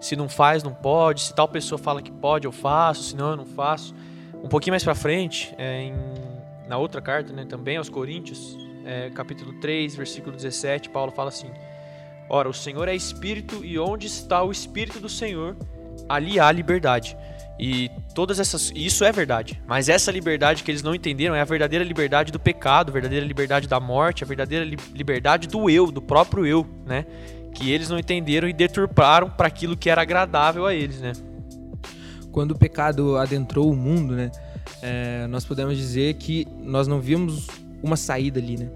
se 0.00 0.14
não 0.14 0.28
faz, 0.28 0.62
não 0.62 0.72
pode. 0.72 1.22
Se 1.22 1.34
tal 1.34 1.48
pessoa 1.48 1.78
fala 1.78 2.00
que 2.00 2.10
pode, 2.10 2.46
eu 2.46 2.52
faço. 2.52 3.02
Se 3.02 3.16
não, 3.16 3.30
eu 3.30 3.36
não 3.36 3.46
faço. 3.46 3.94
Um 4.42 4.48
pouquinho 4.48 4.72
mais 4.72 4.84
para 4.84 4.94
frente, 4.94 5.54
é, 5.58 5.82
em, 5.82 5.94
na 6.68 6.78
outra 6.78 7.00
carta, 7.00 7.32
né, 7.32 7.44
também 7.44 7.76
aos 7.76 7.88
Coríntios, 7.88 8.56
é, 8.84 9.10
capítulo 9.10 9.58
3, 9.60 9.96
versículo 9.96 10.34
17, 10.34 10.90
Paulo 10.90 11.10
fala 11.10 11.28
assim: 11.28 11.50
Ora, 12.28 12.48
o 12.48 12.54
Senhor 12.54 12.86
é 12.86 12.94
Espírito, 12.94 13.64
e 13.64 13.78
onde 13.78 14.06
está 14.06 14.42
o 14.42 14.52
Espírito 14.52 15.00
do 15.00 15.08
Senhor, 15.08 15.56
ali 16.08 16.38
há 16.38 16.50
liberdade. 16.52 17.16
E 17.58 17.90
todas 18.18 18.40
essas. 18.40 18.72
Isso 18.74 19.04
é 19.04 19.12
verdade. 19.12 19.62
Mas 19.64 19.88
essa 19.88 20.10
liberdade 20.10 20.64
que 20.64 20.70
eles 20.72 20.82
não 20.82 20.92
entenderam 20.92 21.36
é 21.36 21.40
a 21.40 21.44
verdadeira 21.44 21.84
liberdade 21.84 22.32
do 22.32 22.40
pecado, 22.40 22.90
a 22.90 22.92
verdadeira 22.92 23.24
liberdade 23.24 23.68
da 23.68 23.78
morte, 23.78 24.24
a 24.24 24.26
verdadeira 24.26 24.64
li 24.64 24.76
liberdade 24.92 25.46
do 25.46 25.70
eu, 25.70 25.92
do 25.92 26.02
próprio 26.02 26.44
eu, 26.44 26.66
né? 26.84 27.06
que 27.54 27.70
eles 27.70 27.88
não 27.88 27.96
entenderam 27.96 28.48
e 28.48 28.52
deturparam 28.52 29.30
para 29.30 29.46
aquilo 29.46 29.76
que 29.76 29.88
era 29.88 30.02
agradável 30.02 30.66
a 30.66 30.74
eles, 30.74 31.00
né? 31.00 31.12
Quando 32.32 32.52
o 32.52 32.58
pecado 32.58 33.16
adentrou 33.16 33.70
o 33.70 33.76
mundo, 33.76 34.16
né, 34.16 34.32
é, 34.82 35.28
nós 35.28 35.44
podemos 35.44 35.76
dizer 35.76 36.14
que 36.14 36.44
nós 36.60 36.88
não 36.88 37.00
vimos 37.00 37.46
uma 37.80 37.96
saída 37.96 38.40
ali, 38.40 38.56
né? 38.56 38.68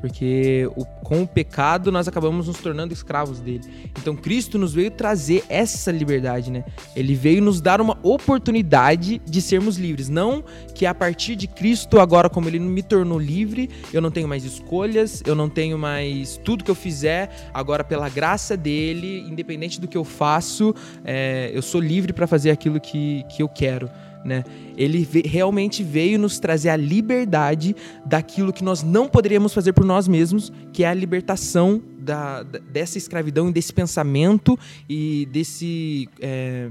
Porque 0.00 0.68
o, 0.76 0.84
com 0.84 1.22
o 1.22 1.26
pecado 1.26 1.92
nós 1.92 2.08
acabamos 2.08 2.46
nos 2.46 2.58
tornando 2.58 2.92
escravos 2.92 3.40
dele. 3.40 3.62
Então 3.98 4.16
Cristo 4.16 4.58
nos 4.58 4.72
veio 4.72 4.90
trazer 4.90 5.44
essa 5.48 5.90
liberdade, 5.90 6.50
né? 6.50 6.64
Ele 6.96 7.14
veio 7.14 7.42
nos 7.42 7.60
dar 7.60 7.80
uma 7.80 7.98
oportunidade 8.02 9.20
de 9.24 9.42
sermos 9.42 9.76
livres. 9.76 10.08
Não 10.08 10.42
que 10.74 10.86
a 10.86 10.94
partir 10.94 11.36
de 11.36 11.46
Cristo, 11.46 12.00
agora, 12.00 12.30
como 12.30 12.48
ele 12.48 12.58
me 12.58 12.82
tornou 12.82 13.18
livre, 13.18 13.68
eu 13.92 14.00
não 14.00 14.10
tenho 14.10 14.26
mais 14.26 14.44
escolhas, 14.44 15.22
eu 15.26 15.34
não 15.34 15.48
tenho 15.48 15.78
mais 15.78 16.40
tudo 16.42 16.64
que 16.64 16.70
eu 16.70 16.74
fizer, 16.74 17.50
agora 17.52 17.84
pela 17.84 18.08
graça 18.08 18.56
dele, 18.56 19.20
independente 19.28 19.80
do 19.80 19.86
que 19.86 19.96
eu 19.96 20.04
faço, 20.04 20.74
é, 21.04 21.50
eu 21.52 21.62
sou 21.62 21.80
livre 21.80 22.12
para 22.12 22.26
fazer 22.26 22.50
aquilo 22.50 22.80
que, 22.80 23.24
que 23.28 23.42
eu 23.42 23.48
quero 23.48 23.90
né? 24.24 24.44
Ele 24.76 25.06
realmente 25.24 25.82
veio 25.82 26.18
nos 26.18 26.38
trazer 26.38 26.68
a 26.70 26.76
liberdade 26.76 27.74
daquilo 28.04 28.52
que 28.52 28.62
nós 28.62 28.82
não 28.82 29.08
poderíamos 29.08 29.52
fazer 29.52 29.72
por 29.72 29.84
nós 29.84 30.06
mesmos, 30.06 30.52
que 30.72 30.84
é 30.84 30.88
a 30.88 30.94
libertação 30.94 31.82
da, 31.98 32.42
dessa 32.42 32.98
escravidão 32.98 33.48
e 33.48 33.52
desse 33.52 33.72
pensamento 33.72 34.58
e 34.88 35.26
desse, 35.26 36.08
é, 36.20 36.68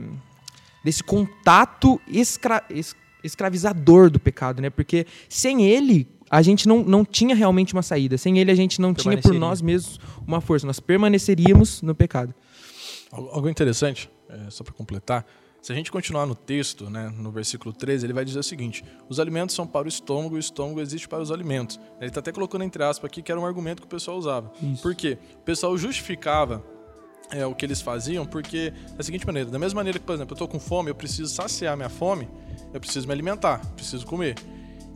desse 0.84 1.04
contato 1.04 2.00
escra, 2.08 2.64
escravizador 3.24 4.10
do 4.10 4.20
pecado, 4.20 4.62
né? 4.62 4.70
Porque 4.70 5.06
sem 5.28 5.64
ele 5.66 6.08
a 6.30 6.42
gente 6.44 6.68
não, 6.68 6.84
não 6.84 7.04
tinha 7.04 7.36
realmente 7.36 7.74
uma 7.74 7.82
saída. 7.82 8.18
Sem 8.18 8.38
ele 8.38 8.52
a 8.52 8.56
gente 8.56 8.80
não 8.80 8.94
tinha 8.94 9.18
por 9.18 9.34
nós 9.34 9.62
mesmos 9.62 10.00
uma 10.28 10.40
força. 10.40 10.68
Nós 10.68 10.80
permaneceríamos 10.80 11.82
no 11.82 11.96
pecado. 11.96 12.34
Algo 13.12 13.50
interessante, 13.50 14.10
é, 14.30 14.52
só 14.52 14.64
para 14.64 14.74
completar, 14.74 15.26
se 15.62 15.72
a 15.72 15.76
gente 15.76 15.92
continuar 15.92 16.26
no 16.26 16.36
texto, 16.36 16.90
né, 16.90 17.14
no 17.18 17.32
versículo 17.32 17.74
13, 17.74 18.06
ele 18.06 18.14
vai 18.14 18.24
dizer 18.24 18.40
o 18.40 18.44
seguinte: 18.44 18.84
os 19.08 19.20
alimentos 19.20 19.56
são 19.56 19.68
para 19.68 19.86
o 19.86 19.90
estômago 19.90 20.36
e 20.36 20.38
o 20.38 20.40
estômago 20.40 20.80
existe 20.80 21.08
para 21.08 21.22
os 21.22 21.32
alimentos. 21.32 21.80
Ele 22.00 22.08
está 22.10 22.20
até 22.20 22.32
colocando 22.32 22.64
entre 22.64 22.84
aspas 22.84 23.10
aqui 23.10 23.22
que 23.22 23.32
era 23.32 23.40
um 23.40 23.46
argumento 23.46 23.82
que 23.82 23.88
o 23.88 23.90
pessoal 23.90 24.18
usava. 24.18 24.52
Isso. 24.62 24.82
Por 24.82 24.96
quê? 24.96 25.18
O 25.36 25.44
pessoal 25.44 25.78
justificava 25.78 26.64
é, 27.32 27.46
o 27.46 27.54
que 27.54 27.66
eles 27.66 27.82
faziam 27.82 28.26
porque, 28.26 28.74
da 28.96 29.04
seguinte 29.04 29.26
maneira: 29.26 29.50
da 29.50 29.60
mesma 29.60 29.80
maneira 29.80 30.00
que, 30.00 30.06
por 30.06 30.14
exemplo, 30.14 30.32
eu 30.32 30.36
estou 30.36 30.48
com 30.48 30.60
fome, 30.60 30.90
eu 30.90 30.96
preciso 30.96 31.34
saciar 31.34 31.76
minha 31.76 31.90
fome, 31.90 32.30
eu 32.74 32.80
preciso 32.80 33.06
me 33.08 33.14
alimentar, 33.14 33.60
preciso 33.76 34.06
comer. 34.06 34.36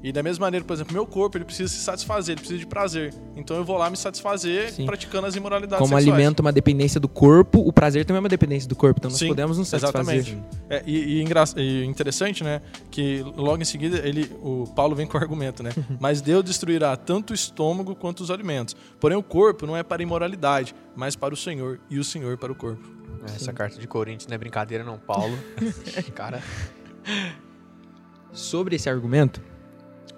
E 0.04 0.12
da 0.12 0.22
mesma 0.22 0.46
maneira, 0.48 0.66
por 0.66 0.74
exemplo, 0.74 0.94
meu 0.94 1.08
corpo 1.08 1.38
ele 1.38 1.46
precisa 1.46 1.72
se 1.72 1.80
satisfazer, 1.80 2.34
ele 2.34 2.42
precisa 2.42 2.60
de 2.60 2.68
prazer. 2.68 3.14
Então 3.38 3.56
eu 3.56 3.64
vou 3.64 3.78
lá 3.78 3.90
me 3.90 3.96
satisfazer 3.96 4.70
Sim. 4.74 4.86
praticando 4.86 5.28
as 5.28 5.36
imoralidades 5.36 5.78
Como 5.78 5.98
sexuais. 5.98 6.20
alimento 6.20 6.40
é 6.40 6.42
uma 6.42 6.52
dependência 6.52 7.00
do 7.00 7.08
corpo, 7.08 7.60
o 7.60 7.72
prazer 7.72 8.04
também 8.04 8.18
é 8.18 8.20
uma 8.20 8.28
dependência 8.28 8.68
do 8.68 8.76
corpo. 8.76 9.00
Então 9.00 9.10
nós 9.10 9.18
Sim, 9.18 9.30
podemos 9.30 9.58
nos 9.58 9.70
satisfazer. 9.70 10.16
Exatamente. 10.18 10.44
É, 10.70 10.84
e, 10.86 11.22
e 11.22 11.24
e 11.56 11.86
interessante, 11.86 12.44
né, 12.44 12.62
que 12.92 13.24
logo 13.36 13.62
em 13.62 13.66
seguida 13.66 14.06
ele, 14.06 14.30
o 14.42 14.68
Paulo 14.76 14.94
vem 14.94 15.08
com 15.08 15.18
o 15.18 15.22
argumento, 15.22 15.64
né? 15.64 15.72
Mas 16.02 16.20
Deus 16.20 16.44
destruirá 16.44 16.98
tanto 16.98 17.32
o 17.32 17.34
estômago 17.34 17.96
quanto 17.96 18.20
os 18.22 18.30
alimentos. 18.30 18.76
Porém 19.00 19.18
o 19.18 19.24
corpo 19.24 19.66
não 19.66 19.78
é 19.78 19.84
para 19.84 20.02
a 20.02 20.04
imoralidade, 20.04 20.76
mas 20.96 21.16
para 21.16 21.34
o 21.34 21.38
Senhor 21.38 21.80
e 21.90 21.98
o 21.98 22.04
Senhor 22.04 22.38
para 22.38 22.52
o 22.52 22.56
corpo. 22.56 22.88
Essa 23.26 23.54
carta 23.54 23.80
de 23.80 23.88
Coríntios 23.88 24.28
não 24.28 24.36
é 24.36 24.38
brincadeira, 24.38 24.84
não, 24.84 24.98
Paulo. 24.98 25.38
Cara, 26.14 26.42
sobre 28.32 28.76
esse 28.76 28.90
argumento, 28.90 29.42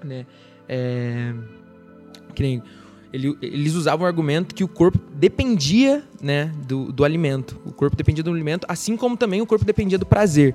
né? 0.06 0.26
É, 0.68 1.34
que 2.34 2.42
nem 2.44 2.64
ele- 3.14 3.38
eles 3.42 3.76
usavam 3.76 4.04
o 4.04 4.08
argumento 4.08 4.54
que 4.54 4.64
o 4.64 4.68
corpo 4.68 5.00
dependia, 5.14 6.04
né, 6.22 6.52
do, 6.68 6.92
do 6.92 7.06
alimento. 7.06 7.58
O 7.66 7.72
corpo 7.72 7.96
dependia 7.96 8.24
do 8.24 8.30
alimento, 8.32 8.66
assim 8.68 8.98
como 8.98 9.16
também 9.16 9.42
o 9.42 9.46
corpo 9.46 9.64
dependia 9.64 9.98
do 9.98 10.06
prazer. 10.06 10.54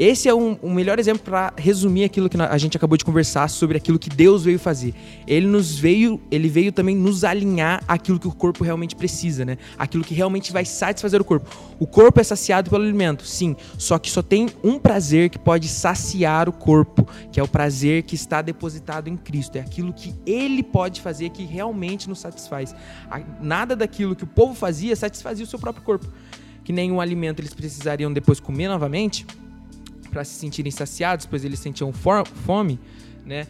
Esse 0.00 0.30
é 0.30 0.34
um, 0.34 0.56
um 0.62 0.72
melhor 0.72 0.98
exemplo 0.98 1.22
para 1.22 1.52
resumir 1.58 2.04
aquilo 2.04 2.26
que 2.30 2.40
a 2.40 2.56
gente 2.56 2.74
acabou 2.74 2.96
de 2.96 3.04
conversar 3.04 3.50
sobre 3.50 3.76
aquilo 3.76 3.98
que 3.98 4.08
Deus 4.08 4.42
veio 4.42 4.58
fazer. 4.58 4.94
Ele 5.26 5.46
nos 5.46 5.78
veio, 5.78 6.18
ele 6.30 6.48
veio 6.48 6.72
também 6.72 6.96
nos 6.96 7.22
alinhar 7.22 7.84
aquilo 7.86 8.18
que 8.18 8.26
o 8.26 8.32
corpo 8.32 8.64
realmente 8.64 8.96
precisa, 8.96 9.44
né? 9.44 9.58
Aquilo 9.76 10.02
que 10.02 10.14
realmente 10.14 10.54
vai 10.54 10.64
satisfazer 10.64 11.20
o 11.20 11.24
corpo. 11.24 11.50
O 11.78 11.86
corpo 11.86 12.18
é 12.18 12.24
saciado 12.24 12.70
pelo 12.70 12.82
alimento, 12.82 13.26
sim, 13.26 13.54
só 13.76 13.98
que 13.98 14.10
só 14.10 14.22
tem 14.22 14.48
um 14.64 14.78
prazer 14.78 15.28
que 15.28 15.38
pode 15.38 15.68
saciar 15.68 16.48
o 16.48 16.52
corpo, 16.52 17.06
que 17.30 17.38
é 17.38 17.42
o 17.42 17.48
prazer 17.48 18.02
que 18.04 18.14
está 18.14 18.40
depositado 18.40 19.06
em 19.08 19.18
Cristo. 19.18 19.56
É 19.56 19.60
aquilo 19.60 19.92
que 19.92 20.14
ele 20.24 20.62
pode 20.62 21.02
fazer 21.02 21.28
que 21.28 21.44
realmente 21.44 22.08
nos 22.08 22.20
satisfaz. 22.20 22.74
Nada 23.38 23.76
daquilo 23.76 24.16
que 24.16 24.24
o 24.24 24.26
povo 24.26 24.54
fazia 24.54 24.96
satisfazia 24.96 25.44
o 25.44 25.46
seu 25.46 25.58
próprio 25.58 25.84
corpo. 25.84 26.06
Que 26.64 26.72
nenhum 26.72 27.02
alimento 27.02 27.40
eles 27.40 27.52
precisariam 27.52 28.10
depois 28.10 28.40
comer 28.40 28.68
novamente 28.68 29.26
para 30.10 30.24
se 30.24 30.34
sentirem 30.34 30.70
saciados, 30.70 31.26
pois 31.26 31.44
eles 31.44 31.58
sentiam 31.58 31.92
fome, 31.92 32.78
né? 33.24 33.46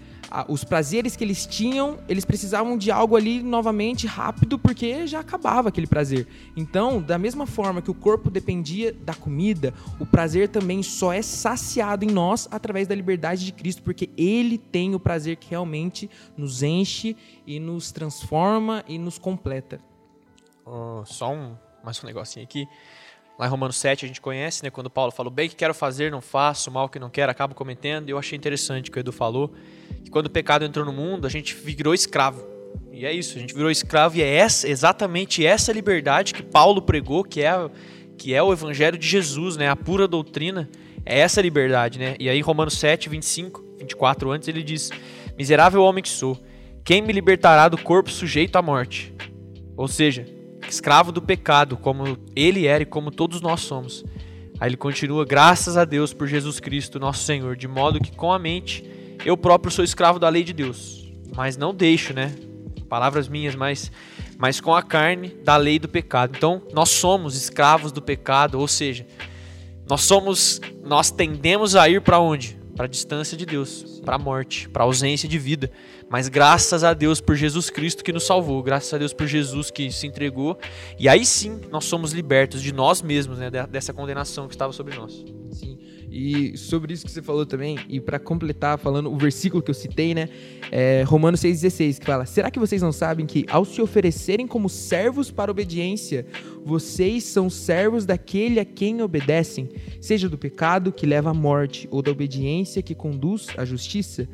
Os 0.49 0.63
prazeres 0.63 1.17
que 1.17 1.25
eles 1.25 1.45
tinham, 1.45 1.99
eles 2.09 2.25
precisavam 2.25 2.79
de 2.79 2.89
algo 2.93 3.17
ali 3.17 3.43
novamente 3.43 4.07
rápido, 4.07 4.61
porque 4.61 5.05
já 5.05 5.19
acabava 5.19 5.71
aquele 5.71 5.89
prazer. 5.89 6.25
Então, 6.57 7.03
da 7.03 7.19
mesma 7.19 7.49
forma 7.49 7.83
que 7.83 7.91
o 7.91 7.95
corpo 7.95 8.31
dependia 8.31 8.93
da 8.93 9.13
comida, 9.13 9.75
o 9.99 10.07
prazer 10.07 10.49
também 10.49 10.85
só 10.85 11.13
é 11.13 11.21
saciado 11.21 12.05
em 12.05 12.09
nós 12.09 12.47
através 12.49 12.87
da 12.87 12.95
liberdade 12.95 13.45
de 13.45 13.51
Cristo, 13.51 13.83
porque 13.83 14.09
Ele 14.17 14.57
tem 14.57 14.95
o 14.95 15.01
prazer 15.01 15.35
que 15.35 15.51
realmente 15.51 16.09
nos 16.37 16.63
enche 16.63 17.17
e 17.45 17.59
nos 17.59 17.91
transforma 17.91 18.85
e 18.87 18.99
nos 18.99 19.19
completa. 19.19 19.81
ó, 20.65 21.05
só 21.05 21.33
um, 21.33 21.57
mais 21.83 22.01
um 22.05 22.07
negocinho 22.07 22.45
aqui. 22.45 22.69
Lá 23.41 23.47
em 23.47 23.49
Romanos 23.49 23.79
7 23.79 24.05
a 24.05 24.09
gente 24.09 24.21
conhece, 24.21 24.63
né? 24.63 24.69
Quando 24.69 24.91
Paulo 24.91 25.11
fala, 25.11 25.29
o 25.29 25.31
bem 25.31 25.49
que 25.49 25.57
quero 25.57 25.73
fazer, 25.73 26.11
não 26.11 26.21
faço, 26.21 26.71
mal 26.71 26.91
que 26.91 26.99
não 26.99 27.09
quero, 27.09 27.33
acabo 27.33 27.55
cometendo. 27.55 28.07
E 28.07 28.13
eu 28.13 28.19
achei 28.19 28.37
interessante 28.37 28.91
o 28.91 28.93
que 28.93 28.99
o 28.99 29.01
Edu 29.01 29.13
falou, 29.13 29.55
que 30.05 30.11
quando 30.11 30.27
o 30.27 30.31
pecado 30.31 30.63
entrou 30.63 30.85
no 30.85 30.93
mundo, 30.93 31.27
a 31.27 31.31
gente 31.31 31.55
virou 31.55 31.95
escravo. 31.95 32.47
E 32.93 33.07
é 33.07 33.13
isso, 33.15 33.39
a 33.39 33.41
gente 33.41 33.55
virou 33.55 33.71
escravo 33.71 34.19
e 34.19 34.23
é 34.23 34.31
essa, 34.31 34.69
exatamente 34.69 35.47
essa 35.47 35.73
liberdade 35.73 36.35
que 36.35 36.43
Paulo 36.43 36.83
pregou, 36.83 37.25
que 37.25 37.43
é, 37.43 37.71
que 38.19 38.35
é 38.35 38.43
o 38.43 38.53
evangelho 38.53 38.99
de 38.99 39.09
Jesus, 39.09 39.57
né? 39.57 39.71
A 39.71 39.75
pura 39.77 40.07
doutrina, 40.07 40.69
é 41.07 41.21
essa 41.21 41.41
liberdade, 41.41 41.99
né? 41.99 42.17
E 42.21 42.29
aí 42.29 42.43
Romanos 42.43 42.79
7, 42.79 43.09
25, 43.09 43.65
24 43.79 44.31
antes, 44.33 44.49
ele 44.49 44.63
diz, 44.63 44.91
miserável 45.39 45.83
homem 45.83 46.03
que 46.03 46.11
sou, 46.11 46.39
quem 46.85 47.01
me 47.01 47.11
libertará 47.11 47.69
do 47.69 47.79
corpo 47.79 48.11
sujeito 48.11 48.57
à 48.57 48.61
morte? 48.61 49.15
Ou 49.79 49.89
seja, 49.89 50.27
escravo 50.71 51.11
do 51.11 51.21
pecado, 51.21 51.77
como 51.77 52.17
ele 52.35 52.67
era 52.67 52.83
e 52.83 52.87
como 52.87 53.11
todos 53.11 53.41
nós 53.41 53.61
somos. 53.61 54.05
Aí 54.61 54.69
ele 54.69 54.77
continua, 54.77 55.25
graças 55.25 55.77
a 55.77 55.85
Deus 55.85 56.13
por 56.13 56.29
Jesus 56.29 56.61
Cristo, 56.61 57.01
nosso 57.01 57.25
Senhor, 57.25 57.57
de 57.57 57.67
modo 57.67 57.99
que 57.99 58.15
com 58.15 58.33
a 58.33 58.39
mente 58.39 58.85
eu 59.25 59.37
próprio 59.37 59.73
sou 59.73 59.85
escravo 59.85 60.19
da 60.19 60.29
lei 60.29 60.45
de 60.45 60.53
Deus, 60.53 61.11
mas 61.35 61.57
não 61.57 61.75
deixo, 61.75 62.13
né? 62.13 62.35
Palavras 62.89 63.29
minhas, 63.29 63.55
mas, 63.55 63.91
mas 64.37 64.61
com 64.61 64.75
a 64.75 64.83
carne 64.83 65.29
da 65.45 65.57
lei 65.57 65.79
do 65.79 65.89
pecado. 65.89 66.35
Então, 66.37 66.63
nós 66.73 66.91
somos 66.91 67.37
escravos 67.37 67.91
do 67.91 68.03
pecado, 68.03 68.59
ou 68.59 68.69
seja, 68.69 69.07
nós 69.89 70.03
somos, 70.03 70.61
nós 70.85 71.11
tendemos 71.11 71.75
a 71.75 71.89
ir 71.89 72.01
para 72.01 72.21
onde? 72.21 72.60
Para 72.81 72.87
a 72.87 72.89
distância 72.89 73.37
de 73.37 73.45
Deus, 73.45 74.01
para 74.07 74.15
a 74.15 74.19
morte, 74.19 74.67
para 74.67 74.83
a 74.83 74.87
ausência 74.87 75.29
de 75.29 75.39
vida. 75.39 75.71
Mas 76.09 76.29
graças 76.31 76.83
a 76.83 76.95
Deus 76.95 77.21
por 77.21 77.37
Jesus 77.37 77.69
Cristo 77.69 78.03
que 78.03 78.11
nos 78.11 78.25
salvou, 78.25 78.63
graças 78.63 78.91
a 78.95 78.97
Deus 78.97 79.13
por 79.13 79.27
Jesus 79.27 79.71
que 79.71 79.93
se 79.93 80.07
entregou, 80.07 80.59
e 80.99 81.07
aí 81.07 81.27
sim 81.27 81.61
nós 81.71 81.85
somos 81.85 82.13
libertos 82.13 82.63
de 82.63 82.73
nós 82.73 83.03
mesmos, 83.03 83.39
né, 83.39 83.51
de- 83.51 83.67
dessa 83.67 83.93
condenação 83.93 84.49
que 84.49 84.55
estava 84.55 84.73
sobre 84.73 84.97
nós. 84.97 85.23
E 86.11 86.59
sobre 86.59 86.93
isso 86.93 87.07
que 87.07 87.11
você 87.13 87.23
falou 87.23 87.47
também, 87.47 87.79
e 87.89 88.01
para 88.01 88.19
completar, 88.19 88.77
falando 88.79 89.13
o 89.13 89.17
versículo 89.17 89.63
que 89.63 89.71
eu 89.71 89.75
citei, 89.75 90.13
né? 90.13 90.29
É 90.73 91.05
Romanos 91.05 91.41
6,16, 91.41 92.01
que 92.01 92.07
fala: 92.07 92.27
Será 92.27 92.51
que 92.51 92.59
vocês 92.59 92.83
não 92.83 92.91
sabem 92.91 93.25
que, 93.27 93.47
ao 93.49 93.65
se 93.65 93.81
oferecerem 93.81 94.47
como 94.47 94.69
servos 94.69 95.31
para 95.31 95.53
obediência, 95.53 96.27
vocês 96.65 97.23
são 97.25 97.49
servos 97.49 98.05
daquele 98.05 98.59
a 98.59 98.65
quem 98.65 99.01
obedecem, 99.01 99.69
seja 100.01 100.29
do 100.29 100.37
pecado 100.37 100.91
que 100.91 101.07
leva 101.07 101.31
à 101.31 101.35
morte, 101.35 101.87
ou 101.93 102.03
da 102.03 102.11
obediência 102.11 102.83
que 102.83 102.95
conduz 102.95 103.47
à 103.57 103.65
justiça? 103.65 104.29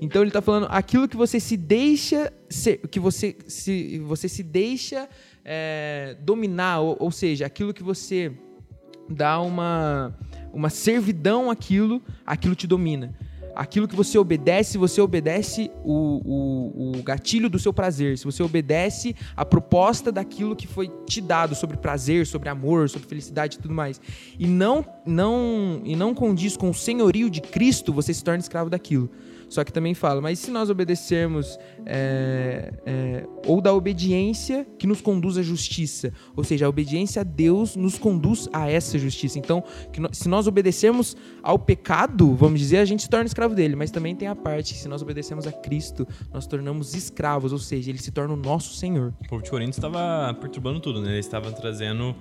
Então 0.00 0.22
ele 0.22 0.30
está 0.30 0.40
falando 0.40 0.66
aquilo 0.70 1.06
que 1.06 1.16
você 1.16 1.38
se 1.38 1.56
deixa 1.56 2.32
ser, 2.48 2.78
que 2.88 2.98
você 2.98 3.36
se, 3.46 4.00
você 4.00 4.28
se 4.28 4.42
deixa 4.42 5.08
é, 5.44 6.16
dominar, 6.22 6.80
ou, 6.80 6.96
ou 6.98 7.10
seja, 7.12 7.46
aquilo 7.46 7.72
que 7.72 7.82
você 7.82 8.32
dá 9.08 9.40
uma, 9.40 10.16
uma 10.52 10.70
servidão 10.70 11.50
àquilo, 11.50 12.02
aquilo 12.24 12.54
te 12.54 12.66
domina. 12.66 13.14
Aquilo 13.54 13.88
que 13.88 13.96
você 13.96 14.16
obedece, 14.16 14.78
você 14.78 15.00
obedece 15.00 15.70
o, 15.84 16.20
o, 16.24 16.98
o 16.98 17.02
gatilho 17.02 17.50
do 17.50 17.58
seu 17.58 17.72
prazer. 17.72 18.16
Se 18.16 18.24
você 18.24 18.42
obedece 18.42 19.14
a 19.36 19.44
proposta 19.44 20.12
daquilo 20.12 20.54
que 20.54 20.66
foi 20.66 20.88
te 21.04 21.20
dado 21.20 21.54
sobre 21.54 21.76
prazer, 21.76 22.26
sobre 22.26 22.48
amor, 22.48 22.88
sobre 22.88 23.08
felicidade 23.08 23.56
e 23.56 23.58
tudo 23.58 23.74
mais, 23.74 24.00
e 24.38 24.46
não, 24.46 24.84
não, 25.04 25.82
e 25.84 25.96
não 25.96 26.14
condiz 26.14 26.56
com 26.56 26.70
o 26.70 26.74
senhorio 26.74 27.28
de 27.28 27.40
Cristo, 27.40 27.92
você 27.92 28.14
se 28.14 28.22
torna 28.22 28.40
escravo 28.40 28.70
daquilo. 28.70 29.10
Só 29.50 29.64
que 29.64 29.72
também 29.72 29.94
fala, 29.94 30.20
mas 30.20 30.38
se 30.38 30.50
nós 30.50 30.70
obedecermos 30.70 31.58
é, 31.84 32.72
é, 32.86 33.26
ou 33.44 33.60
da 33.60 33.74
obediência 33.74 34.64
que 34.78 34.86
nos 34.86 35.00
conduz 35.00 35.36
à 35.36 35.42
justiça, 35.42 36.12
ou 36.36 36.44
seja, 36.44 36.66
a 36.66 36.68
obediência 36.68 37.22
a 37.22 37.24
Deus 37.24 37.74
nos 37.74 37.98
conduz 37.98 38.48
a 38.52 38.70
essa 38.70 38.96
justiça. 38.96 39.40
Então, 39.40 39.64
se 40.12 40.28
nós 40.28 40.46
obedecermos 40.46 41.16
ao 41.42 41.58
pecado, 41.58 42.32
vamos 42.36 42.60
dizer, 42.60 42.78
a 42.78 42.84
gente 42.84 43.02
se 43.02 43.10
torna 43.10 43.26
escravo 43.26 43.52
dele, 43.52 43.74
mas 43.74 43.90
também 43.90 44.14
tem 44.14 44.28
a 44.28 44.36
parte 44.36 44.72
que 44.72 44.78
se 44.78 44.86
nós 44.86 45.02
obedecemos 45.02 45.48
a 45.48 45.52
Cristo, 45.52 46.06
nós 46.32 46.46
tornamos 46.46 46.94
escravos, 46.94 47.52
ou 47.52 47.58
seja, 47.58 47.90
ele 47.90 47.98
se 47.98 48.12
torna 48.12 48.34
o 48.34 48.36
nosso 48.36 48.74
Senhor. 48.74 49.12
O 49.20 49.28
povo 49.28 49.42
de 49.42 49.50
Corinto 49.50 49.72
estava 49.72 50.32
perturbando 50.40 50.78
tudo, 50.78 51.02
né? 51.02 51.14
Eles 51.14 51.26
estavam 51.26 51.52
trazendo 51.52 52.14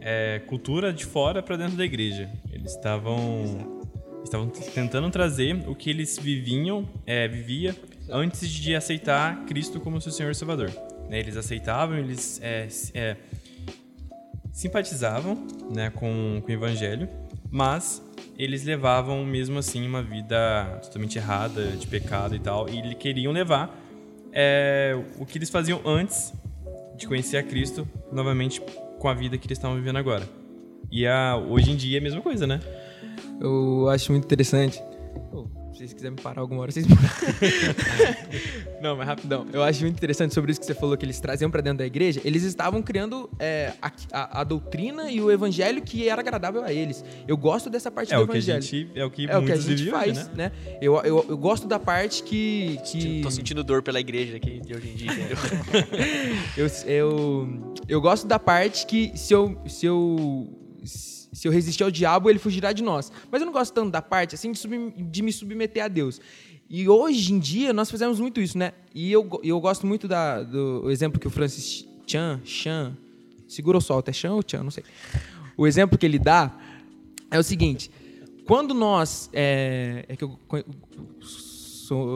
é, 0.00 0.42
cultura 0.48 0.92
de 0.92 1.04
fora 1.04 1.40
para 1.40 1.56
dentro 1.56 1.76
da 1.76 1.84
igreja. 1.84 2.28
Eles 2.52 2.72
estavam 2.72 3.83
estavam 4.24 4.48
tentando 4.48 5.10
trazer 5.10 5.62
o 5.68 5.74
que 5.74 5.90
eles 5.90 6.18
viviam, 6.18 6.88
é, 7.06 7.28
vivia 7.28 7.76
antes 8.08 8.48
de 8.50 8.74
aceitar 8.74 9.44
Cristo 9.44 9.80
como 9.80 10.00
seu 10.00 10.10
Senhor 10.10 10.32
e 10.32 10.34
Salvador. 10.34 10.70
Né? 11.08 11.20
Eles 11.20 11.36
aceitavam, 11.36 11.96
eles 11.96 12.40
é, 12.42 12.66
é, 12.94 13.16
simpatizavam 14.52 15.46
né, 15.70 15.90
com, 15.90 16.40
com 16.42 16.48
o 16.48 16.52
Evangelho, 16.52 17.08
mas 17.50 18.02
eles 18.36 18.64
levavam 18.64 19.24
mesmo 19.24 19.58
assim 19.58 19.86
uma 19.86 20.02
vida 20.02 20.80
totalmente 20.82 21.18
errada, 21.18 21.72
de 21.72 21.86
pecado 21.86 22.34
e 22.34 22.40
tal, 22.40 22.68
e 22.68 22.78
eles 22.78 22.94
queriam 22.94 23.32
levar 23.32 23.78
é, 24.32 24.98
o 25.18 25.24
que 25.24 25.38
eles 25.38 25.50
faziam 25.50 25.80
antes 25.84 26.32
de 26.96 27.06
conhecer 27.06 27.36
a 27.36 27.42
Cristo 27.42 27.86
novamente 28.10 28.60
com 28.98 29.08
a 29.08 29.14
vida 29.14 29.38
que 29.38 29.46
eles 29.46 29.58
estavam 29.58 29.76
vivendo 29.76 29.96
agora. 29.96 30.28
E 30.90 31.06
a, 31.06 31.36
hoje 31.36 31.70
em 31.70 31.76
dia 31.76 31.98
é 31.98 32.00
a 32.00 32.02
mesma 32.02 32.20
coisa, 32.20 32.46
né? 32.46 32.60
Eu 33.40 33.88
acho 33.88 34.10
muito 34.12 34.24
interessante. 34.24 34.82
Se 35.72 35.78
vocês 35.80 35.92
quiserem 35.92 36.14
me 36.16 36.22
parar 36.22 36.40
alguma 36.40 36.60
hora, 36.60 36.70
vocês 36.70 36.86
me. 36.86 36.94
Não, 38.80 38.96
mas 38.96 39.06
rapidão. 39.08 39.44
Eu 39.52 39.60
acho 39.60 39.80
muito 39.82 39.96
interessante 39.96 40.32
sobre 40.32 40.52
isso 40.52 40.60
que 40.60 40.66
você 40.66 40.74
falou, 40.74 40.96
que 40.96 41.04
eles 41.04 41.18
traziam 41.18 41.50
pra 41.50 41.60
dentro 41.60 41.78
da 41.78 41.86
igreja. 41.86 42.20
Eles 42.24 42.44
estavam 42.44 42.80
criando 42.80 43.28
é, 43.40 43.72
a, 43.82 43.90
a- 44.12 44.40
a 44.40 44.44
doutrina 44.44 45.10
e 45.10 45.20
o 45.20 45.32
evangelho 45.32 45.82
que 45.82 46.08
era 46.08 46.20
agradável 46.20 46.62
a 46.62 46.72
eles. 46.72 47.04
Eu 47.26 47.36
gosto 47.36 47.68
dessa 47.68 47.90
parte 47.90 48.14
É 48.14 48.16
do 48.16 48.22
o 48.22 48.26
que 48.28 48.34
a 48.34 48.36
evangelho. 48.36 48.62
gente, 48.62 48.90
é 48.94 49.04
o 49.04 49.10
que 49.10 49.26
é 49.28 49.36
o 49.36 49.44
que 49.44 49.50
a 49.52 49.56
gente 49.56 49.90
faz, 49.90 50.16
hoje, 50.18 50.28
né? 50.36 50.52
né? 50.52 50.52
Eu, 50.80 50.94
eu, 51.02 51.26
eu 51.30 51.36
gosto 51.36 51.66
da 51.66 51.78
parte 51.80 52.22
que. 52.22 52.78
que... 52.84 53.20
Tô 53.22 53.30
sentindo 53.32 53.64
dor 53.64 53.82
pela 53.82 53.98
igreja 53.98 54.36
aqui 54.36 54.60
de 54.60 54.74
hoje 54.76 54.88
em 54.90 54.94
dia? 54.94 55.10
Eu, 56.56 56.68
eu, 56.86 57.74
eu 57.88 58.00
gosto 58.00 58.28
da 58.28 58.38
parte 58.38 58.86
que 58.86 59.10
se 59.16 59.32
eu, 59.34 59.58
se 59.66 59.86
eu 59.86 60.48
se 60.84 61.13
eu 61.48 61.52
resistir 61.52 61.82
ao 61.82 61.90
diabo, 61.90 62.30
ele 62.30 62.38
fugirá 62.38 62.72
de 62.72 62.82
nós. 62.82 63.10
Mas 63.30 63.40
eu 63.40 63.46
não 63.46 63.52
gosto 63.52 63.72
tanto 63.74 63.90
da 63.90 64.00
parte 64.00 64.34
assim 64.34 64.52
de, 64.52 64.58
sub- 64.58 64.94
de 64.96 65.22
me 65.22 65.32
submeter 65.32 65.84
a 65.84 65.88
Deus. 65.88 66.20
E 66.70 66.88
hoje 66.88 67.32
em 67.32 67.38
dia 67.38 67.72
nós 67.72 67.90
fazemos 67.90 68.18
muito 68.20 68.40
isso, 68.40 68.56
né? 68.56 68.72
E 68.94 69.10
eu, 69.12 69.40
eu 69.42 69.60
gosto 69.60 69.86
muito 69.86 70.06
da, 70.08 70.42
do 70.42 70.90
exemplo 70.90 71.20
que 71.20 71.26
o 71.26 71.30
Francis 71.30 71.86
Chan, 72.06 72.40
Chan, 72.44 72.96
segura 73.48 73.76
ou 73.76 73.80
solta, 73.80 74.10
é 74.10 74.14
Chan 74.14 74.32
ou 74.32 74.42
Chan, 74.46 74.62
não 74.62 74.70
sei. 74.70 74.84
O 75.56 75.66
exemplo 75.66 75.98
que 75.98 76.06
ele 76.06 76.18
dá 76.18 76.56
é 77.30 77.38
o 77.38 77.42
seguinte: 77.42 77.90
quando 78.46 78.72
nós. 78.74 79.28
É, 79.32 80.04
é 80.08 80.16
que 80.16 80.24
eu, 80.24 80.38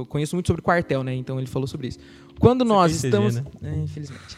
conheço 0.09 0.35
muito 0.35 0.47
sobre 0.47 0.63
quartel, 0.63 1.03
né? 1.03 1.15
Então 1.15 1.39
ele 1.39 1.47
falou 1.47 1.67
sobre 1.69 1.89
isso. 1.89 1.99
Quando 2.39 2.65
nós 2.65 2.93
fez 2.93 3.03
CG, 3.03 3.09
estamos. 3.09 3.35
né? 3.37 3.45
É, 3.63 3.77
infelizmente. 3.77 4.37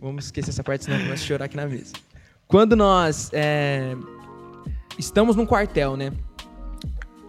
Vamos 0.00 0.26
esquecer 0.26 0.50
essa 0.50 0.62
parte, 0.62 0.84
senão 0.84 0.98
eu 0.98 1.04
começo 1.04 1.24
a 1.24 1.26
chorar 1.26 1.44
aqui 1.46 1.56
na 1.56 1.66
mesa. 1.66 1.94
Quando 2.48 2.76
nós 2.76 3.30
é, 3.32 3.96
estamos 4.98 5.34
num 5.34 5.44
quartel, 5.44 5.96
né? 5.96 6.12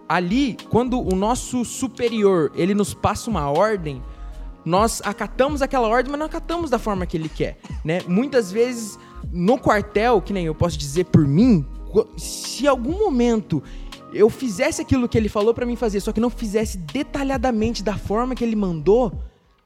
Ali, 0.08 0.56
quando 0.70 1.00
o 1.00 1.14
nosso 1.14 1.64
superior 1.64 2.50
ele 2.54 2.72
nos 2.72 2.94
passa 2.94 3.28
uma 3.28 3.50
ordem, 3.50 4.02
nós 4.64 5.02
acatamos 5.04 5.60
aquela 5.60 5.88
ordem, 5.88 6.10
mas 6.10 6.18
não 6.18 6.26
acatamos 6.26 6.70
da 6.70 6.78
forma 6.78 7.04
que 7.04 7.16
ele 7.16 7.28
quer, 7.28 7.58
né? 7.84 8.00
Muitas 8.06 8.52
vezes 8.52 8.98
no 9.32 9.58
quartel, 9.58 10.22
que 10.22 10.32
nem 10.32 10.46
eu 10.46 10.54
posso 10.54 10.78
dizer 10.78 11.06
por 11.06 11.26
mim, 11.26 11.66
se 12.16 12.66
algum 12.66 12.98
momento 12.98 13.62
eu 14.12 14.30
fizesse 14.30 14.80
aquilo 14.80 15.08
que 15.08 15.18
ele 15.18 15.28
falou 15.28 15.52
pra 15.52 15.66
mim 15.66 15.76
fazer, 15.76 16.00
só 16.00 16.12
que 16.12 16.20
não 16.20 16.30
fizesse 16.30 16.78
detalhadamente 16.78 17.82
da 17.82 17.96
forma 17.98 18.34
que 18.34 18.44
ele 18.44 18.56
mandou, 18.56 19.12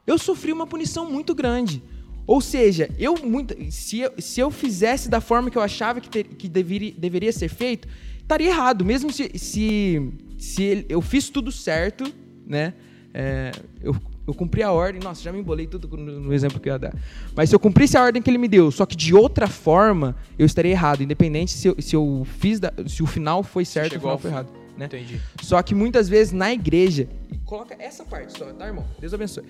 eu 0.05 0.17
sofri 0.17 0.51
uma 0.51 0.67
punição 0.67 1.09
muito 1.09 1.33
grande. 1.33 1.81
Ou 2.25 2.39
seja, 2.39 2.89
eu 2.97 3.15
muito, 3.23 3.55
se, 3.71 3.99
eu, 3.99 4.11
se 4.17 4.39
eu 4.39 4.49
fizesse 4.49 5.09
da 5.09 5.19
forma 5.19 5.49
que 5.51 5.57
eu 5.57 5.61
achava 5.61 5.99
que, 5.99 6.09
ter- 6.09 6.23
que 6.23 6.47
deveria, 6.47 6.93
deveria 6.97 7.31
ser 7.33 7.49
feito, 7.49 7.87
estaria 8.21 8.47
errado. 8.49 8.85
Mesmo 8.85 9.11
se, 9.11 9.29
se, 9.37 10.01
se 10.37 10.85
eu 10.87 11.01
fiz 11.01 11.29
tudo 11.29 11.51
certo, 11.51 12.05
né? 12.47 12.73
É, 13.13 13.51
eu, 13.81 13.95
eu 14.25 14.33
cumpri 14.33 14.63
a 14.63 14.71
ordem. 14.71 15.01
Nossa, 15.03 15.21
já 15.21 15.31
me 15.33 15.39
embolei 15.39 15.67
tudo 15.67 15.87
no, 15.97 16.19
no 16.21 16.33
exemplo 16.33 16.59
que 16.59 16.69
eu 16.69 16.73
ia 16.73 16.79
dar. 16.79 16.95
Mas 17.35 17.49
se 17.49 17.55
eu 17.55 17.59
cumprisse 17.59 17.97
a 17.97 18.03
ordem 18.03 18.21
que 18.21 18.29
ele 18.29 18.37
me 18.37 18.47
deu, 18.47 18.71
só 18.71 18.85
que 18.85 18.95
de 18.95 19.13
outra 19.13 19.47
forma, 19.47 20.15
eu 20.39 20.45
estaria 20.45 20.71
errado. 20.71 21.03
Independente 21.03 21.51
se 21.51 21.67
eu, 21.67 21.75
se 21.79 21.95
eu 21.95 22.25
fiz, 22.39 22.59
da- 22.59 22.73
se 22.87 23.03
o 23.03 23.05
final 23.05 23.43
foi 23.43 23.65
certo 23.65 23.91
ou 23.93 23.97
o 23.97 24.01
final 24.01 24.17
foi 24.17 24.31
errado. 24.31 24.49
Né? 24.77 24.85
Entendi. 24.85 25.19
Só 25.41 25.61
que 25.61 25.75
muitas 25.75 26.07
vezes 26.09 26.31
na 26.33 26.51
igreja, 26.53 27.07
coloca 27.45 27.75
essa 27.77 28.03
parte 28.05 28.35
só, 28.37 28.45
tá, 28.53 28.65
irmão? 28.65 28.85
Deus 28.99 29.13
abençoe. 29.13 29.43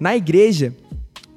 Na 0.00 0.16
igreja, 0.16 0.74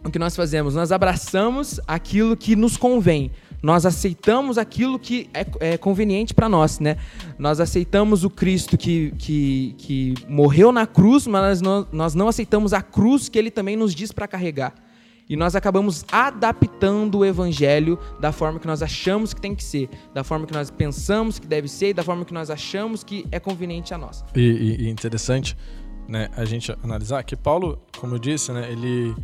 o 0.04 0.10
que 0.10 0.18
nós 0.20 0.36
fazemos? 0.36 0.76
Nós 0.76 0.92
abraçamos 0.92 1.80
aquilo 1.88 2.36
que 2.36 2.56
nos 2.56 2.78
convém. 2.78 3.32
Nós 3.62 3.86
aceitamos 3.86 4.58
aquilo 4.58 4.98
que 4.98 5.30
é, 5.34 5.46
é 5.74 5.78
conveniente 5.78 6.34
para 6.34 6.50
nós, 6.50 6.80
né? 6.80 6.98
Nós 7.38 7.60
aceitamos 7.60 8.24
o 8.24 8.30
Cristo 8.30 8.76
que, 8.78 9.12
que, 9.20 9.76
que 9.78 10.14
morreu 10.28 10.72
na 10.72 10.88
cruz, 10.88 11.28
mas 11.28 11.62
nós, 11.62 11.86
nós 11.92 12.16
não 12.16 12.28
aceitamos 12.28 12.74
a 12.74 12.82
cruz 12.82 13.30
que 13.30 13.38
ele 13.38 13.52
também 13.52 13.76
nos 13.76 13.94
diz 13.94 14.12
para 14.12 14.28
carregar. 14.28 14.74
E 15.30 15.36
nós 15.38 15.56
acabamos 15.56 16.04
adaptando 16.12 17.20
o 17.20 17.26
evangelho 17.26 17.98
da 18.20 18.32
forma 18.32 18.60
que 18.60 18.66
nós 18.68 18.82
achamos 18.82 19.34
que 19.34 19.40
tem 19.40 19.54
que 19.54 19.64
ser, 19.64 19.88
da 20.14 20.24
forma 20.24 20.46
que 20.48 20.54
nós 20.54 20.72
pensamos 20.72 21.38
que 21.40 21.48
deve 21.48 21.68
ser 21.68 21.90
e 21.90 21.94
da 21.94 22.04
forma 22.04 22.26
que 22.26 22.34
nós 22.34 22.50
achamos 22.50 23.04
que 23.04 23.26
é 23.32 23.40
conveniente 23.40 23.94
a 23.94 23.98
nós. 23.98 24.26
E- 24.36 24.78
e 24.80 24.90
interessante, 24.90 25.56
né, 26.08 26.30
a 26.36 26.44
gente 26.46 26.76
analisar 26.84 27.24
que 27.24 27.36
Paulo, 27.36 27.80
como 27.98 28.16
eu 28.16 28.20
disse, 28.20 28.52
né, 28.52 28.70
ele, 28.72 29.16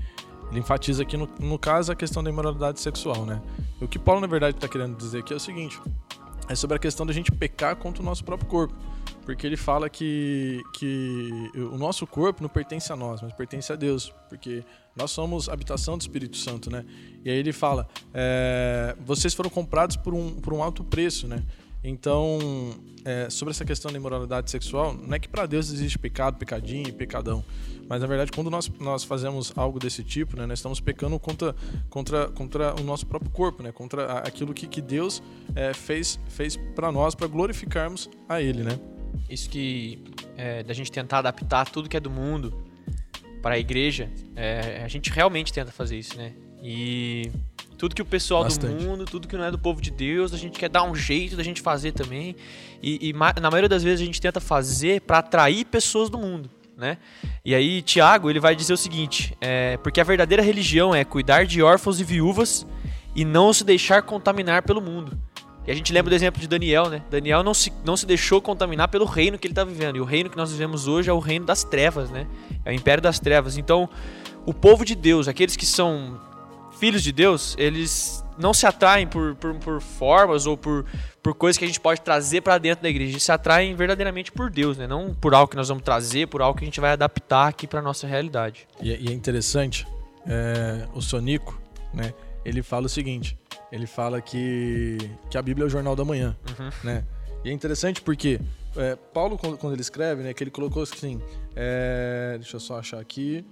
ele 0.49 0.59
enfatiza 0.59 1.03
aqui 1.03 1.17
no, 1.17 1.29
no 1.39 1.59
caso 1.59 1.91
a 1.91 1.95
questão 1.95 2.23
da 2.23 2.29
imoralidade 2.29 2.79
sexual, 2.79 3.25
né? 3.25 3.41
E 3.79 3.85
o 3.85 3.87
que 3.87 3.99
Paulo 3.99 4.21
na 4.21 4.27
verdade 4.27 4.57
está 4.57 4.67
querendo 4.67 4.95
dizer 4.95 5.19
aqui 5.19 5.33
é 5.33 5.35
o 5.35 5.39
seguinte: 5.39 5.79
é 6.47 6.55
sobre 6.55 6.77
a 6.77 6.79
questão 6.79 7.05
da 7.05 7.13
gente 7.13 7.31
pecar 7.31 7.75
contra 7.75 8.01
o 8.01 8.05
nosso 8.05 8.23
próprio 8.23 8.49
corpo, 8.49 8.75
porque 9.25 9.45
ele 9.45 9.57
fala 9.57 9.89
que 9.89 10.63
que 10.73 11.51
o 11.55 11.77
nosso 11.77 12.07
corpo 12.07 12.41
não 12.41 12.49
pertence 12.49 12.91
a 12.91 12.95
nós, 12.95 13.21
mas 13.21 13.33
pertence 13.33 13.71
a 13.71 13.75
Deus, 13.75 14.13
porque 14.29 14.63
nós 14.95 15.11
somos 15.11 15.49
habitação 15.49 15.97
do 15.97 16.01
Espírito 16.01 16.37
Santo, 16.37 16.71
né? 16.71 16.85
E 17.25 17.29
aí 17.29 17.37
ele 17.37 17.51
fala: 17.51 17.87
é, 18.13 18.95
vocês 19.05 19.33
foram 19.33 19.49
comprados 19.49 19.97
por 19.97 20.13
um 20.13 20.35
por 20.35 20.53
um 20.53 20.63
alto 20.63 20.83
preço, 20.83 21.27
né? 21.27 21.43
Então, 21.83 22.39
é, 23.05 23.29
sobre 23.29 23.51
essa 23.51 23.63
questão 23.63 23.91
da 23.91 23.97
imoralidade 23.97 24.51
sexual, 24.51 24.93
não 24.93 25.13
é 25.13 25.19
que 25.19 25.27
para 25.27 25.45
Deus 25.45 25.71
existe 25.71 25.97
pecado, 25.97 26.37
pecadinho 26.37 26.87
e 26.87 26.91
pecadão. 26.91 27.43
Mas, 27.87 28.01
na 28.01 28.07
verdade, 28.07 28.31
quando 28.31 28.49
nós, 28.49 28.69
nós 28.79 29.03
fazemos 29.03 29.53
algo 29.55 29.79
desse 29.79 30.03
tipo, 30.03 30.35
né, 30.35 30.45
nós 30.45 30.59
estamos 30.59 30.79
pecando 30.79 31.17
contra, 31.17 31.55
contra, 31.89 32.27
contra 32.29 32.75
o 32.75 32.83
nosso 32.83 33.05
próprio 33.05 33.31
corpo, 33.31 33.63
né, 33.63 33.71
contra 33.71 34.19
aquilo 34.19 34.53
que, 34.53 34.67
que 34.67 34.81
Deus 34.81 35.23
é, 35.55 35.73
fez, 35.73 36.19
fez 36.27 36.57
para 36.75 36.91
nós, 36.91 37.15
para 37.15 37.27
glorificarmos 37.27 38.09
a 38.27 38.41
Ele. 38.41 38.63
Né? 38.63 38.77
Isso 39.29 39.49
que 39.49 40.03
é, 40.35 40.63
da 40.63 40.73
gente 40.73 40.91
tentar 40.91 41.19
adaptar 41.19 41.69
tudo 41.69 41.87
que 41.87 41.95
é 41.95 41.99
do 41.99 42.09
mundo 42.09 42.53
para 43.41 43.55
a 43.55 43.59
igreja, 43.59 44.09
é, 44.35 44.81
a 44.83 44.87
gente 44.87 45.09
realmente 45.09 45.53
tenta 45.53 45.71
fazer 45.71 45.97
isso, 45.97 46.17
né? 46.17 46.33
E 46.61 47.31
tudo 47.77 47.93
que 47.93 48.01
o 48.01 48.05
pessoal 48.05 48.43
Bastante. 48.43 48.75
do 48.75 48.83
mundo, 48.83 49.05
tudo 49.05 49.27
que 49.27 49.37
não 49.37 49.43
é 49.43 49.51
do 49.51 49.59
povo 49.59 49.81
de 49.81 49.91
Deus, 49.91 50.33
a 50.33 50.37
gente 50.37 50.57
quer 50.57 50.69
dar 50.69 50.83
um 50.83 50.95
jeito 50.95 51.35
da 51.35 51.43
gente 51.43 51.61
fazer 51.61 51.91
também. 51.91 52.35
E, 52.81 53.09
e 53.09 53.13
na 53.13 53.51
maioria 53.51 53.69
das 53.69 53.83
vezes 53.83 54.01
a 54.01 54.05
gente 54.05 54.19
tenta 54.19 54.39
fazer 54.39 55.01
para 55.01 55.19
atrair 55.19 55.65
pessoas 55.65 56.09
do 56.09 56.17
mundo, 56.17 56.49
né? 56.75 56.97
E 57.45 57.53
aí 57.53 57.81
Tiago 57.81 58.29
ele 58.29 58.39
vai 58.39 58.55
dizer 58.55 58.73
o 58.73 58.77
seguinte: 58.77 59.37
é, 59.39 59.77
porque 59.77 60.01
a 60.01 60.03
verdadeira 60.03 60.41
religião 60.41 60.93
é 60.93 61.03
cuidar 61.03 61.45
de 61.45 61.61
órfãos 61.61 61.99
e 61.99 62.03
viúvas 62.03 62.65
e 63.15 63.23
não 63.23 63.53
se 63.53 63.63
deixar 63.63 64.01
contaminar 64.01 64.63
pelo 64.63 64.81
mundo. 64.81 65.17
E 65.67 65.71
a 65.71 65.75
gente 65.75 65.91
lembra 65.91 66.09
do 66.09 66.15
exemplo 66.15 66.39
de 66.39 66.47
Daniel, 66.47 66.89
né? 66.89 67.03
Daniel 67.11 67.43
não 67.43 67.53
se, 67.53 67.73
não 67.83 67.97
se 67.97 68.05
deixou 68.05 68.41
contaminar 68.41 68.87
pelo 68.87 69.03
reino 69.03 69.37
que 69.37 69.45
ele 69.45 69.51
está 69.51 69.65
vivendo. 69.65 69.97
E 69.97 69.99
o 69.99 70.05
reino 70.05 70.29
que 70.29 70.37
nós 70.37 70.49
vivemos 70.49 70.87
hoje 70.87 71.09
é 71.09 71.13
o 71.13 71.19
reino 71.19 71.45
das 71.45 71.65
trevas, 71.65 72.09
né? 72.09 72.25
É 72.63 72.71
o 72.71 72.73
império 72.73 73.03
das 73.03 73.19
trevas. 73.19 73.57
Então, 73.57 73.89
o 74.45 74.53
povo 74.53 74.85
de 74.85 74.95
Deus, 74.95 75.27
aqueles 75.27 75.57
que 75.57 75.65
são 75.65 76.17
filhos 76.79 77.03
de 77.03 77.11
Deus, 77.11 77.55
eles 77.57 78.23
não 78.37 78.53
se 78.53 78.65
atraem 78.67 79.07
por, 79.07 79.35
por, 79.35 79.55
por 79.55 79.81
formas 79.81 80.45
ou 80.45 80.55
por, 80.55 80.85
por 81.23 81.33
coisas 81.33 81.57
que 81.57 81.65
a 81.65 81.67
gente 81.67 81.79
pode 81.79 82.01
trazer 82.01 82.41
para 82.41 82.57
dentro 82.57 82.83
da 82.83 82.89
igreja. 82.89 83.11
Eles 83.13 83.23
se 83.23 83.31
atraem 83.31 83.75
verdadeiramente 83.75 84.31
por 84.31 84.49
Deus, 84.49 84.77
né? 84.77 84.85
Não 84.87 85.13
por 85.13 85.33
algo 85.33 85.49
que 85.49 85.57
nós 85.57 85.67
vamos 85.67 85.83
trazer, 85.83 86.27
por 86.27 86.41
algo 86.41 86.57
que 86.57 86.63
a 86.63 86.67
gente 86.67 86.79
vai 86.79 86.91
adaptar 86.91 87.47
aqui 87.47 87.65
para 87.67 87.81
nossa 87.81 88.05
realidade. 88.07 88.67
E, 88.81 88.91
é- 88.93 88.97
e 88.99 89.07
é 89.07 89.11
interessante, 89.11 89.87
é, 90.25 90.87
o 90.93 91.01
Sonico, 91.01 91.59
né, 91.93 92.13
ele 92.45 92.61
fala 92.61 92.85
o 92.85 92.89
seguinte, 92.89 93.37
ele 93.71 93.87
fala 93.87 94.21
que, 94.21 94.97
que 95.29 95.37
a 95.37 95.41
Bíblia 95.41 95.65
é 95.65 95.67
o 95.67 95.69
jornal 95.69 95.95
da 95.95 96.05
manhã, 96.05 96.35
né? 96.83 97.03
E 97.43 97.49
é 97.49 97.53
interessante 97.53 98.01
porque 98.01 98.39
é, 98.75 98.95
Paulo, 99.13 99.37
quando, 99.37 99.57
quando 99.57 99.73
ele 99.73 99.81
escreve, 99.81 100.21
né, 100.23 100.33
que 100.33 100.43
ele 100.43 100.51
colocou 100.51 100.83
assim, 100.83 101.21
é, 101.55 102.35
deixa 102.39 102.55
eu 102.57 102.59
só 102.59 102.79
achar 102.79 102.99
aqui, 102.99 103.43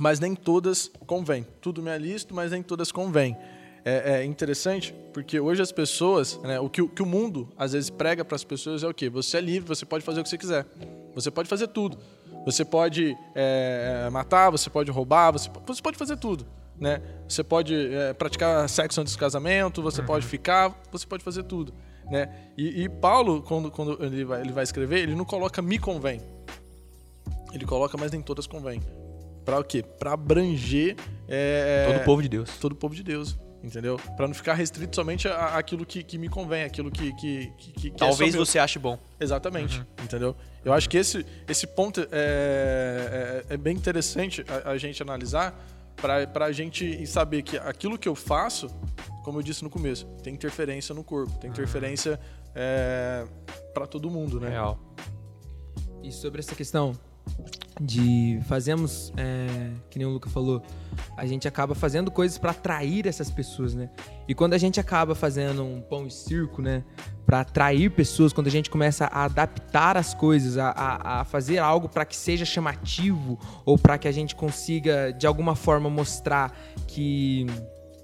mas 0.00 0.18
nem 0.18 0.34
todas 0.34 0.90
convém. 1.06 1.46
Tudo 1.60 1.82
me 1.82 1.90
é 1.90 1.98
lícito, 1.98 2.34
mas 2.34 2.52
nem 2.52 2.62
todas 2.62 2.90
convém. 2.90 3.36
É, 3.84 4.14
é 4.14 4.24
interessante 4.24 4.94
porque 5.12 5.38
hoje 5.38 5.60
as 5.60 5.70
pessoas, 5.70 6.38
né, 6.38 6.58
o 6.58 6.70
que, 6.70 6.80
o 6.80 6.88
que 6.88 7.02
o 7.02 7.06
mundo 7.06 7.50
às 7.56 7.72
vezes 7.72 7.90
prega 7.90 8.24
para 8.24 8.34
as 8.34 8.42
pessoas 8.42 8.82
é 8.82 8.88
o 8.88 8.94
quê? 8.94 9.10
Você 9.10 9.36
é 9.36 9.40
livre, 9.42 9.68
você 9.68 9.84
pode 9.84 10.02
fazer 10.02 10.20
o 10.20 10.22
que 10.22 10.30
você 10.30 10.38
quiser. 10.38 10.66
Você 11.14 11.30
pode 11.30 11.50
fazer 11.50 11.68
tudo. 11.68 11.98
Você 12.46 12.64
pode 12.64 13.14
é, 13.34 14.08
matar, 14.10 14.48
você 14.48 14.70
pode 14.70 14.90
roubar, 14.90 15.32
você, 15.32 15.50
você 15.66 15.82
pode 15.82 15.98
fazer 15.98 16.16
tudo. 16.16 16.46
Né? 16.78 17.02
Você 17.28 17.44
pode 17.44 17.74
é, 17.74 18.14
praticar 18.14 18.66
sexo 18.70 19.02
antes 19.02 19.12
do 19.14 19.18
casamento, 19.18 19.82
você 19.82 20.02
pode 20.02 20.24
ficar, 20.24 20.74
você 20.90 21.06
pode 21.06 21.22
fazer 21.22 21.42
tudo. 21.42 21.74
Né? 22.10 22.34
E, 22.56 22.84
e 22.84 22.88
Paulo, 22.88 23.42
quando, 23.42 23.70
quando 23.70 24.02
ele, 24.02 24.24
vai, 24.24 24.40
ele 24.40 24.52
vai 24.52 24.64
escrever, 24.64 25.00
ele 25.00 25.14
não 25.14 25.26
coloca 25.26 25.60
me 25.60 25.78
convém. 25.78 26.22
Ele 27.52 27.66
coloca, 27.66 27.98
mas 27.98 28.10
nem 28.12 28.22
todas 28.22 28.46
convém. 28.46 28.80
Para 29.50 29.58
o 29.58 29.64
quê? 29.64 29.82
Para 29.82 30.12
abranger 30.12 30.94
é, 31.26 31.86
Todo 31.88 32.00
o 32.02 32.04
povo 32.04 32.22
de 32.22 32.28
Deus. 32.28 32.50
todo 32.58 32.72
o 32.72 32.76
povo 32.76 32.94
de 32.94 33.02
Deus. 33.02 33.36
Entendeu? 33.64 33.98
Para 34.16 34.28
não 34.28 34.32
ficar 34.34 34.54
restrito 34.54 34.94
somente 34.94 35.26
àquilo 35.28 35.84
que, 35.84 36.04
que 36.04 36.16
me 36.16 36.28
convém, 36.28 36.62
aquilo 36.62 36.90
que. 36.90 37.12
que, 37.14 37.52
que, 37.58 37.72
que 37.72 37.88
é 37.88 37.90
Talvez 37.90 38.34
meu. 38.34 38.46
você 38.46 38.60
ache 38.60 38.78
bom. 38.78 38.96
Exatamente. 39.18 39.84
Entendeu? 40.02 40.36
Eu 40.64 40.72
acho 40.72 40.88
que 40.88 40.96
esse, 40.96 41.26
esse 41.48 41.66
ponto 41.66 42.00
é, 42.12 43.44
é, 43.50 43.54
é 43.54 43.56
bem 43.56 43.76
interessante 43.76 44.44
a, 44.48 44.70
a 44.70 44.78
gente 44.78 45.02
analisar 45.02 45.52
para 45.96 46.46
a 46.46 46.52
gente 46.52 47.04
saber 47.06 47.42
que 47.42 47.58
aquilo 47.58 47.98
que 47.98 48.08
eu 48.08 48.14
faço, 48.14 48.68
como 49.24 49.40
eu 49.40 49.42
disse 49.42 49.64
no 49.64 49.68
começo, 49.68 50.06
tem 50.22 50.32
interferência 50.32 50.94
no 50.94 51.02
corpo, 51.02 51.36
tem 51.38 51.50
interferência 51.50 52.18
para 53.74 53.86
todo 53.86 54.08
mundo, 54.08 54.38
né? 54.40 54.50
Real. 54.50 54.78
E 56.02 56.10
sobre 56.12 56.38
essa 56.38 56.54
questão 56.54 56.96
de 57.80 58.38
fazemos, 58.46 59.10
é, 59.16 59.70
que 59.88 59.98
nem 59.98 60.06
o 60.06 60.10
Luca 60.10 60.28
falou, 60.28 60.62
a 61.16 61.24
gente 61.24 61.48
acaba 61.48 61.74
fazendo 61.74 62.10
coisas 62.10 62.36
para 62.36 62.50
atrair 62.50 63.06
essas 63.06 63.30
pessoas, 63.30 63.74
né? 63.74 63.88
E 64.28 64.34
quando 64.34 64.52
a 64.52 64.58
gente 64.58 64.78
acaba 64.78 65.14
fazendo 65.14 65.64
um 65.64 65.80
pão 65.80 66.06
e 66.06 66.10
circo, 66.10 66.60
né, 66.60 66.84
para 67.24 67.40
atrair 67.40 67.90
pessoas, 67.90 68.32
quando 68.32 68.48
a 68.48 68.50
gente 68.50 68.68
começa 68.68 69.06
a 69.06 69.24
adaptar 69.24 69.96
as 69.96 70.12
coisas, 70.12 70.58
a, 70.58 70.70
a, 70.70 71.20
a 71.20 71.24
fazer 71.24 71.58
algo 71.58 71.88
para 71.88 72.04
que 72.04 72.14
seja 72.14 72.44
chamativo 72.44 73.38
ou 73.64 73.78
para 73.78 73.96
que 73.96 74.06
a 74.06 74.12
gente 74.12 74.34
consiga 74.34 75.12
de 75.12 75.26
alguma 75.26 75.56
forma 75.56 75.88
mostrar 75.88 76.52
que 76.86 77.46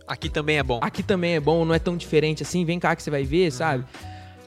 Aqui 0.06 0.30
também 0.30 0.56
é 0.58 0.62
bom. 0.62 0.78
aqui 0.80 1.02
também 1.02 1.34
é 1.34 1.40
bom, 1.40 1.64
não 1.64 1.74
é 1.74 1.80
tão 1.80 1.96
diferente 1.96 2.42
assim, 2.42 2.64
vem 2.64 2.78
cá 2.78 2.94
que 2.94 3.02
você 3.02 3.10
vai 3.10 3.24
ver, 3.24 3.50
sabe? 3.50 3.84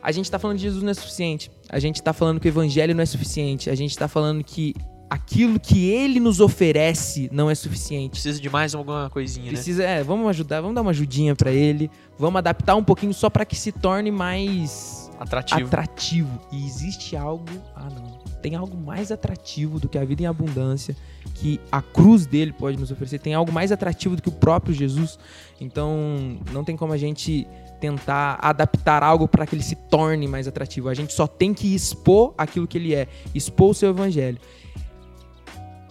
A 0.01 0.11
gente 0.11 0.31
tá 0.31 0.39
falando 0.39 0.57
de 0.57 0.63
Jesus 0.63 0.81
não 0.81 0.91
é 0.91 0.93
suficiente. 0.93 1.51
A 1.67 1.77
gente 1.77 2.01
tá 2.01 2.13
falando 2.13 2.39
que 2.39 2.47
o 2.47 2.49
evangelho 2.49 2.95
não 2.95 3.03
é 3.03 3.05
suficiente. 3.05 3.69
A 3.69 3.75
gente 3.75 3.97
tá 3.97 4.07
falando 4.07 4.43
que 4.43 4.73
aquilo 5.09 5.59
que 5.59 5.89
ele 5.89 6.19
nos 6.19 6.39
oferece 6.39 7.29
não 7.31 7.49
é 7.49 7.55
suficiente. 7.55 8.11
Precisa 8.11 8.39
de 8.39 8.49
mais 8.49 8.75
alguma 8.75 9.09
coisinha, 9.09 9.47
né? 9.47 9.53
Precisa, 9.53 9.83
é, 9.83 10.03
vamos 10.03 10.27
ajudar, 10.29 10.61
vamos 10.61 10.75
dar 10.75 10.81
uma 10.81 10.91
ajudinha 10.91 11.35
pra 11.35 11.51
ele, 11.51 11.89
vamos 12.17 12.37
adaptar 12.37 12.75
um 12.75 12.83
pouquinho 12.83 13.13
só 13.13 13.29
pra 13.29 13.45
que 13.45 13.55
se 13.55 13.71
torne 13.71 14.11
mais 14.11 15.09
Atrativo. 15.19 15.65
atrativo. 15.65 16.39
E 16.51 16.65
existe 16.65 17.15
algo, 17.17 17.45
ah 17.75 17.89
não, 17.89 18.19
tem 18.41 18.55
algo 18.55 18.77
mais 18.77 19.11
atrativo 19.11 19.79
do 19.79 19.89
que 19.89 19.97
a 19.97 20.05
vida 20.05 20.23
em 20.23 20.25
abundância 20.25 20.95
que 21.35 21.59
a 21.71 21.81
cruz 21.81 22.25
dele 22.25 22.53
pode 22.53 22.77
nos 22.77 22.91
oferecer. 22.91 23.19
Tem 23.19 23.33
algo 23.33 23.51
mais 23.51 23.71
atrativo 23.71 24.15
do 24.15 24.21
que 24.21 24.29
o 24.29 24.33
próprio 24.33 24.73
Jesus. 24.73 25.17
Então, 25.59 26.37
não 26.51 26.63
tem 26.63 26.75
como 26.75 26.93
a 26.93 26.97
gente 26.97 27.47
tentar 27.79 28.37
adaptar 28.41 29.03
algo 29.03 29.27
para 29.27 29.45
que 29.45 29.55
ele 29.55 29.63
se 29.63 29.75
torne 29.75 30.27
mais 30.27 30.47
atrativo. 30.47 30.89
A 30.89 30.93
gente 30.93 31.13
só 31.13 31.25
tem 31.25 31.53
que 31.53 31.73
expor 31.73 32.33
aquilo 32.37 32.67
que 32.67 32.77
ele 32.77 32.93
é, 32.93 33.07
expor 33.33 33.69
o 33.69 33.73
seu 33.73 33.89
evangelho. 33.89 34.37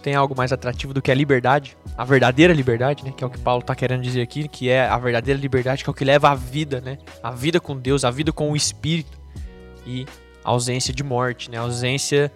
Tem 0.01 0.15
algo 0.15 0.35
mais 0.35 0.51
atrativo 0.53 0.93
do 0.93 1.01
que 1.01 1.11
a 1.11 1.13
liberdade, 1.15 1.75
a 1.97 2.05
verdadeira 2.05 2.53
liberdade, 2.53 3.03
né? 3.03 3.11
Que 3.15 3.23
é 3.23 3.27
o 3.27 3.29
que 3.29 3.37
Paulo 3.39 3.61
tá 3.61 3.75
querendo 3.75 4.01
dizer 4.01 4.21
aqui, 4.21 4.47
que 4.47 4.69
é 4.69 4.87
a 4.87 4.97
verdadeira 4.97 5.39
liberdade, 5.39 5.83
que 5.83 5.89
é 5.89 5.91
o 5.91 5.93
que 5.93 6.05
leva 6.05 6.29
à 6.29 6.35
vida, 6.35 6.79
né? 6.79 6.97
A 7.21 7.31
vida 7.31 7.59
com 7.59 7.77
Deus, 7.77 8.05
a 8.05 8.11
vida 8.11 8.31
com 8.31 8.51
o 8.51 8.55
Espírito 8.55 9.19
e 9.85 10.05
a 10.43 10.49
ausência 10.51 10.93
de 10.93 11.03
morte, 11.03 11.51
né? 11.51 11.57
A 11.57 11.61
ausência 11.61 12.31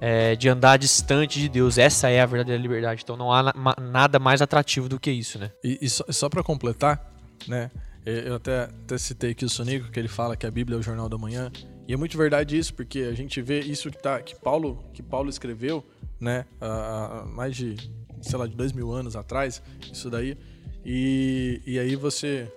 é, 0.00 0.34
de 0.34 0.48
andar 0.48 0.78
distante 0.78 1.38
de 1.38 1.48
Deus. 1.48 1.76
Essa 1.76 2.08
é 2.08 2.20
a 2.20 2.26
verdadeira 2.26 2.60
liberdade. 2.60 3.02
Então 3.04 3.16
não 3.16 3.30
há 3.30 3.42
na- 3.42 3.76
nada 3.78 4.18
mais 4.18 4.40
atrativo 4.40 4.88
do 4.88 4.98
que 4.98 5.10
isso, 5.10 5.38
né? 5.38 5.50
E, 5.62 5.78
e 5.82 5.90
só, 5.90 6.04
só 6.08 6.28
para 6.30 6.42
completar, 6.42 7.12
né? 7.46 7.70
Eu 8.04 8.34
até, 8.34 8.62
até 8.62 8.98
citei 8.98 9.30
aqui 9.30 9.44
o 9.44 9.48
Sonico, 9.48 9.90
que 9.90 10.00
ele 10.00 10.08
fala 10.08 10.36
que 10.36 10.44
a 10.44 10.50
Bíblia 10.50 10.76
é 10.76 10.80
o 10.80 10.82
jornal 10.82 11.08
da 11.08 11.16
manhã. 11.16 11.52
E 11.86 11.92
é 11.92 11.96
muito 11.96 12.18
verdade 12.18 12.58
isso, 12.58 12.74
porque 12.74 13.00
a 13.00 13.14
gente 13.14 13.40
vê 13.40 13.60
isso 13.60 13.90
que, 13.90 13.98
tá, 14.02 14.20
que, 14.20 14.34
Paulo, 14.34 14.82
que 14.92 15.02
Paulo 15.02 15.28
escreveu, 15.30 15.84
né? 16.22 16.46
Há, 16.60 17.24
mais 17.26 17.56
de, 17.56 17.76
sei 18.22 18.38
lá, 18.38 18.46
de 18.46 18.54
dois 18.54 18.72
mil 18.72 18.92
anos 18.92 19.16
atrás, 19.16 19.60
isso 19.92 20.08
daí. 20.08 20.38
E, 20.84 21.60
e 21.66 21.78
aí 21.78 21.96
você. 21.96 22.50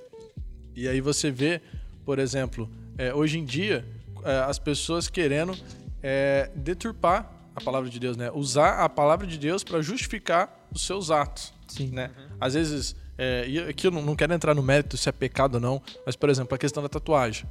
E 0.75 0.87
aí 0.87 1.01
você 1.01 1.31
vê, 1.31 1.61
por 2.05 2.19
exemplo, 2.19 2.69
é, 2.97 3.13
hoje 3.13 3.39
em 3.39 3.45
dia, 3.45 3.85
é, 4.23 4.39
as 4.39 4.59
pessoas 4.59 5.09
querendo 5.09 5.57
é, 6.03 6.51
deturpar 6.55 7.31
a 7.55 7.61
palavra 7.61 7.89
de 7.89 7.99
Deus, 7.99 8.15
né? 8.15 8.29
Usar 8.31 8.83
a 8.83 8.89
palavra 8.89 9.25
de 9.25 9.37
Deus 9.37 9.63
para 9.63 9.81
justificar 9.81 10.67
os 10.73 10.85
seus 10.85 11.09
atos 11.09 11.53
Sim. 11.67 11.89
né? 11.89 12.11
Às 12.39 12.53
vezes, 12.53 12.95
é, 13.17 13.45
e 13.47 13.59
aqui 13.59 13.87
eu 13.87 13.91
não 13.91 14.15
quero 14.15 14.33
entrar 14.33 14.53
no 14.53 14.61
mérito 14.61 14.97
se 14.97 15.09
é 15.09 15.11
pecado 15.11 15.55
ou 15.55 15.61
não, 15.61 15.81
mas, 16.05 16.15
por 16.15 16.29
exemplo, 16.29 16.53
a 16.53 16.57
questão 16.57 16.83
da 16.83 16.89
tatuagem. 16.89 17.47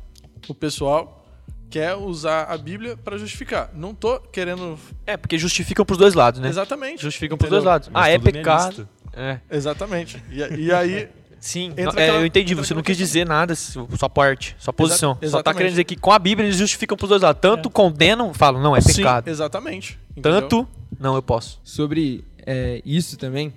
O 0.48 0.54
pessoal 0.54 1.23
quer 1.70 1.94
usar 1.96 2.44
a 2.44 2.56
Bíblia 2.56 2.96
para 2.96 3.18
justificar. 3.18 3.70
Não 3.74 3.94
tô 3.94 4.20
querendo. 4.20 4.78
É, 5.06 5.16
porque 5.16 5.38
justificam 5.38 5.84
pros 5.84 5.98
dois 5.98 6.14
lados, 6.14 6.40
né? 6.40 6.48
Exatamente. 6.48 7.02
Justificam 7.02 7.36
pros 7.36 7.48
Entendeu? 7.48 7.62
dois 7.62 7.72
lados. 7.72 7.88
Mas 7.92 8.04
ah, 8.04 8.08
é 8.08 8.18
tudo 8.18 8.32
pecado. 8.32 8.88
É. 9.12 9.40
Exatamente. 9.50 10.22
E, 10.30 10.38
e 10.38 10.72
aí. 10.72 11.08
Sim, 11.40 11.74
é, 11.76 11.84
aquela- 11.84 12.20
eu 12.20 12.26
entendi. 12.26 12.54
Você 12.54 12.72
não 12.72 12.82
quis 12.82 12.96
dizer 12.96 13.26
nada, 13.26 13.54
sua 13.54 14.08
parte, 14.08 14.56
sua 14.58 14.72
posição. 14.72 15.12
Só 15.12 15.20
tá 15.20 15.26
exatamente. 15.26 15.56
querendo 15.58 15.70
dizer 15.72 15.84
que 15.84 15.94
com 15.94 16.10
a 16.10 16.18
Bíblia 16.18 16.46
eles 16.46 16.56
justificam 16.56 16.96
pros 16.96 17.10
dois 17.10 17.20
lados. 17.20 17.38
Tanto 17.38 17.68
condenam, 17.68 18.32
falam, 18.32 18.62
não, 18.62 18.74
é 18.74 18.80
Sim, 18.80 18.94
pecado. 18.94 19.28
exatamente. 19.28 19.98
Entendeu? 20.16 20.40
Tanto, 20.40 20.66
não, 20.98 21.14
eu 21.14 21.22
posso. 21.22 21.60
sobre 21.62 22.24
é, 22.46 22.80
isso 22.82 23.18
também, 23.18 23.52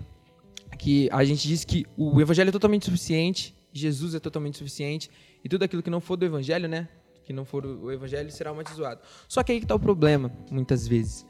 que 0.78 1.08
a 1.14 1.24
gente 1.24 1.48
diz 1.48 1.64
que 1.64 1.86
o 1.96 2.20
evangelho 2.20 2.50
é 2.50 2.52
totalmente 2.52 2.84
suficiente, 2.84 3.56
Jesus 3.72 4.16
é 4.16 4.20
totalmente 4.20 4.58
suficiente, 4.58 5.10
e 5.42 5.48
tudo 5.48 5.64
aquilo 5.64 5.82
que 5.82 5.90
não 5.90 6.02
for 6.02 6.18
do 6.18 6.26
evangelho, 6.26 6.68
né? 6.68 6.90
Que 7.28 7.34
não 7.34 7.44
for 7.44 7.66
o 7.66 7.92
evangelho 7.92 8.32
será 8.32 8.52
amaldiçoado. 8.52 9.02
Só 9.28 9.44
que 9.44 9.52
aí 9.52 9.60
que 9.60 9.66
tá 9.66 9.76
o 9.76 9.80
problema, 9.80 10.32
muitas 10.50 10.88
vezes. 10.88 11.26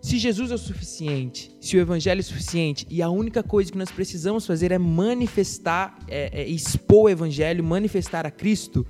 Se 0.00 0.16
Jesus 0.16 0.52
é 0.52 0.54
o 0.54 0.58
suficiente, 0.58 1.50
se 1.60 1.76
o 1.76 1.80
evangelho 1.80 2.20
é 2.20 2.22
suficiente, 2.22 2.86
e 2.88 3.02
a 3.02 3.10
única 3.10 3.42
coisa 3.42 3.72
que 3.72 3.76
nós 3.76 3.90
precisamos 3.90 4.46
fazer 4.46 4.70
é 4.70 4.78
manifestar, 4.78 5.98
é, 6.06 6.42
é 6.42 6.48
expor 6.48 7.06
o 7.06 7.08
evangelho, 7.08 7.64
manifestar 7.64 8.24
a 8.24 8.30
Cristo, 8.30 8.86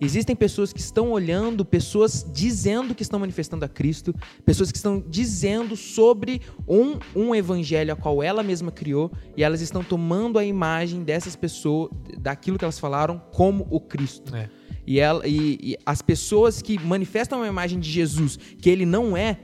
Existem 0.00 0.36
pessoas 0.36 0.72
que 0.72 0.80
estão 0.80 1.10
olhando, 1.10 1.64
pessoas 1.64 2.24
dizendo 2.32 2.94
que 2.94 3.02
estão 3.02 3.18
manifestando 3.18 3.64
a 3.64 3.68
Cristo, 3.68 4.14
pessoas 4.44 4.70
que 4.70 4.76
estão 4.76 5.02
dizendo 5.06 5.76
sobre 5.76 6.40
um, 6.68 6.98
um 7.16 7.34
evangelho 7.34 7.92
a 7.92 7.96
qual 7.96 8.22
ela 8.22 8.42
mesma 8.42 8.70
criou, 8.70 9.10
e 9.36 9.42
elas 9.42 9.60
estão 9.60 9.82
tomando 9.82 10.38
a 10.38 10.44
imagem 10.44 11.02
dessas 11.02 11.34
pessoas, 11.34 11.90
daquilo 12.18 12.56
que 12.56 12.64
elas 12.64 12.78
falaram, 12.78 13.20
como 13.32 13.66
o 13.70 13.80
Cristo. 13.80 14.34
É. 14.34 14.48
E, 14.86 15.00
ela, 15.00 15.26
e, 15.26 15.58
e 15.60 15.76
as 15.84 16.00
pessoas 16.00 16.62
que 16.62 16.78
manifestam 16.78 17.42
a 17.42 17.48
imagem 17.48 17.80
de 17.80 17.90
Jesus, 17.90 18.38
que 18.60 18.70
ele 18.70 18.86
não 18.86 19.16
é, 19.16 19.38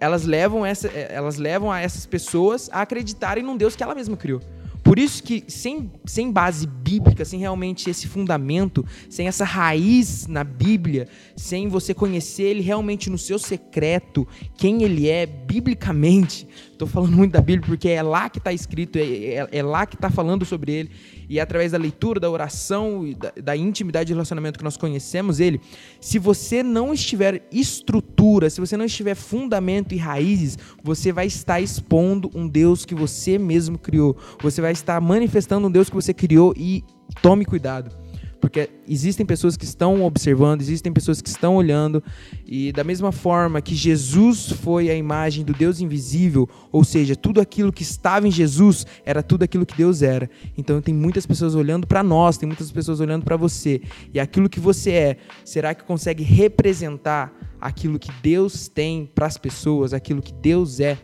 elas 0.00 0.24
levam, 0.24 0.64
essa, 0.64 0.88
eh, 0.88 1.08
elas 1.10 1.36
levam 1.36 1.70
a 1.70 1.80
essas 1.80 2.06
pessoas 2.06 2.70
a 2.72 2.80
acreditarem 2.80 3.44
num 3.44 3.56
Deus 3.56 3.76
que 3.76 3.82
ela 3.82 3.94
mesma 3.94 4.16
criou. 4.16 4.40
Por 4.82 4.98
isso 4.98 5.22
que, 5.22 5.44
sem, 5.46 5.92
sem 6.06 6.32
base 6.32 6.66
bíblica, 6.90 7.24
sem 7.24 7.38
realmente 7.38 7.88
esse 7.88 8.08
fundamento, 8.08 8.84
sem 9.08 9.28
essa 9.28 9.44
raiz 9.44 10.26
na 10.26 10.42
Bíblia, 10.42 11.06
sem 11.36 11.68
você 11.68 11.94
conhecer 11.94 12.42
ele 12.42 12.62
realmente 12.62 13.08
no 13.08 13.16
seu 13.16 13.38
secreto, 13.38 14.26
quem 14.56 14.82
ele 14.82 15.08
é 15.08 15.24
biblicamente, 15.24 16.48
estou 16.72 16.88
falando 16.88 17.16
muito 17.16 17.32
da 17.32 17.40
Bíblia 17.40 17.68
porque 17.68 17.88
é 17.88 18.02
lá 18.02 18.28
que 18.28 18.38
está 18.38 18.52
escrito, 18.52 18.98
é, 18.98 19.02
é, 19.02 19.48
é 19.52 19.62
lá 19.62 19.86
que 19.86 19.94
está 19.94 20.10
falando 20.10 20.44
sobre 20.44 20.72
ele, 20.72 20.90
e 21.28 21.38
é 21.38 21.42
através 21.42 21.70
da 21.70 21.78
leitura, 21.78 22.18
da 22.18 22.28
oração 22.28 23.06
e 23.06 23.14
da, 23.14 23.32
da 23.40 23.56
intimidade 23.56 24.08
de 24.08 24.12
relacionamento 24.14 24.58
que 24.58 24.64
nós 24.64 24.76
conhecemos 24.76 25.38
ele, 25.38 25.60
se 26.00 26.18
você 26.18 26.60
não 26.60 26.92
estiver 26.92 27.46
estrutura, 27.52 28.50
se 28.50 28.60
você 28.60 28.76
não 28.76 28.84
estiver 28.84 29.14
fundamento 29.14 29.94
e 29.94 29.96
raízes, 29.96 30.58
você 30.82 31.12
vai 31.12 31.26
estar 31.26 31.60
expondo 31.60 32.28
um 32.34 32.48
Deus 32.48 32.84
que 32.84 32.96
você 32.96 33.38
mesmo 33.38 33.78
criou. 33.78 34.16
Você 34.42 34.60
vai 34.60 34.72
estar 34.72 35.00
manifestando 35.00 35.68
um 35.68 35.70
Deus 35.70 35.88
que 35.88 35.94
você 35.94 36.12
criou 36.12 36.52
e 36.56 36.79
tome 37.22 37.44
cuidado. 37.44 38.00
Porque 38.40 38.70
existem 38.88 39.26
pessoas 39.26 39.54
que 39.54 39.66
estão 39.66 40.02
observando, 40.02 40.62
existem 40.62 40.90
pessoas 40.90 41.20
que 41.20 41.28
estão 41.28 41.56
olhando, 41.56 42.02
e 42.46 42.72
da 42.72 42.82
mesma 42.82 43.12
forma 43.12 43.60
que 43.60 43.74
Jesus 43.74 44.50
foi 44.50 44.88
a 44.88 44.94
imagem 44.94 45.44
do 45.44 45.52
Deus 45.52 45.78
invisível, 45.78 46.48
ou 46.72 46.82
seja, 46.82 47.14
tudo 47.14 47.38
aquilo 47.38 47.70
que 47.70 47.82
estava 47.82 48.26
em 48.26 48.30
Jesus 48.30 48.86
era 49.04 49.22
tudo 49.22 49.42
aquilo 49.42 49.66
que 49.66 49.76
Deus 49.76 50.00
era. 50.00 50.30
Então 50.56 50.80
tem 50.80 50.94
muitas 50.94 51.26
pessoas 51.26 51.54
olhando 51.54 51.86
para 51.86 52.02
nós, 52.02 52.38
tem 52.38 52.46
muitas 52.46 52.72
pessoas 52.72 52.98
olhando 52.98 53.24
para 53.24 53.36
você, 53.36 53.82
e 54.12 54.18
aquilo 54.18 54.48
que 54.48 54.58
você 54.58 54.90
é, 54.90 55.16
será 55.44 55.74
que 55.74 55.84
consegue 55.84 56.22
representar 56.22 57.30
aquilo 57.60 57.98
que 57.98 58.10
Deus 58.22 58.68
tem 58.68 59.04
para 59.14 59.26
as 59.26 59.36
pessoas, 59.36 59.92
aquilo 59.92 60.22
que 60.22 60.32
Deus 60.32 60.80
é? 60.80 60.96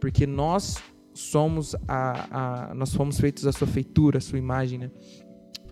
Porque 0.00 0.26
nós 0.26 0.76
somos 1.18 1.74
a, 1.86 2.68
a 2.70 2.74
nós 2.74 2.94
fomos 2.94 3.18
feitos 3.18 3.46
à 3.46 3.52
sua 3.52 3.66
feitura, 3.66 4.18
à 4.18 4.20
sua 4.20 4.38
imagem, 4.38 4.78
né? 4.78 4.90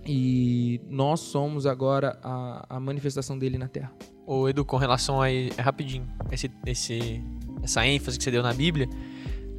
E 0.04 0.80
nós 0.88 1.20
somos 1.20 1.66
agora 1.66 2.18
a, 2.22 2.76
a 2.76 2.80
manifestação 2.80 3.38
dele 3.38 3.56
na 3.58 3.68
Terra. 3.68 3.92
Ô 4.26 4.48
Edu, 4.48 4.64
com 4.64 4.76
relação 4.76 5.20
aí, 5.20 5.50
é 5.56 5.62
rapidinho, 5.62 6.08
esse, 6.30 6.50
esse, 6.64 7.22
essa 7.62 7.86
ênfase 7.86 8.18
que 8.18 8.24
você 8.24 8.30
deu 8.30 8.42
na 8.42 8.52
Bíblia, 8.52 8.88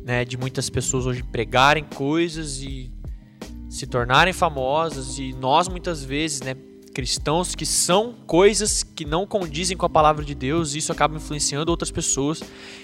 né, 0.06 0.24
de 0.26 0.38
muitas 0.38 0.70
pessoas 0.70 1.06
hoje 1.06 1.24
pregarem 1.24 1.84
coisas 1.84 2.62
e 2.62 2.94
se 3.70 3.88
tornarem 3.88 4.34
famosas, 4.34 5.20
e 5.20 5.34
nós 5.34 5.68
muitas 5.68 6.04
vezes, 6.04 6.42
né, 6.42 6.56
cristãos 6.98 7.54
que 7.54 7.64
são 7.64 8.16
coisas 8.26 8.82
que 8.82 9.06
não 9.06 9.28
condizem 9.28 9.78
com 9.78 9.86
a 9.86 9.90
palavra 9.90 10.26
de 10.26 10.34
Deus, 10.34 10.74
e 10.74 10.80
isso 10.80 10.92
acaba 10.92 11.16
influenciando 11.16 11.70
outras 11.70 11.92
pessoas. 11.92 12.42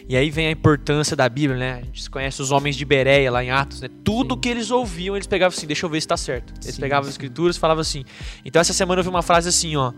E 0.07 0.15
aí 0.15 0.29
vem 0.29 0.45
a 0.45 0.51
importância 0.51 1.15
da 1.15 1.27
Bíblia, 1.27 1.57
né? 1.57 1.73
A 1.81 1.85
gente 1.85 2.07
conhece 2.11 2.39
os 2.39 2.51
homens 2.51 2.75
de 2.75 2.85
Bereia 2.85 3.31
lá 3.31 3.43
em 3.43 3.49
Atos, 3.49 3.81
né? 3.81 3.89
Tudo 4.03 4.35
Sim. 4.35 4.41
que 4.41 4.49
eles 4.49 4.69
ouviam, 4.69 5.15
eles 5.15 5.25
pegavam 5.25 5.57
assim, 5.57 5.65
deixa 5.65 5.87
eu 5.87 5.89
ver 5.89 5.99
se 5.99 6.07
tá 6.07 6.15
certo. 6.15 6.53
Eles 6.63 6.75
Sim, 6.75 6.81
pegavam 6.81 7.05
sim. 7.05 7.09
as 7.09 7.13
escrituras 7.15 7.55
e 7.55 7.59
falavam 7.59 7.81
assim. 7.81 8.05
Então 8.45 8.59
essa 8.59 8.71
semana 8.71 8.99
eu 8.99 9.03
vi 9.03 9.09
uma 9.09 9.23
frase 9.23 9.49
assim, 9.49 9.75
ó, 9.75 9.91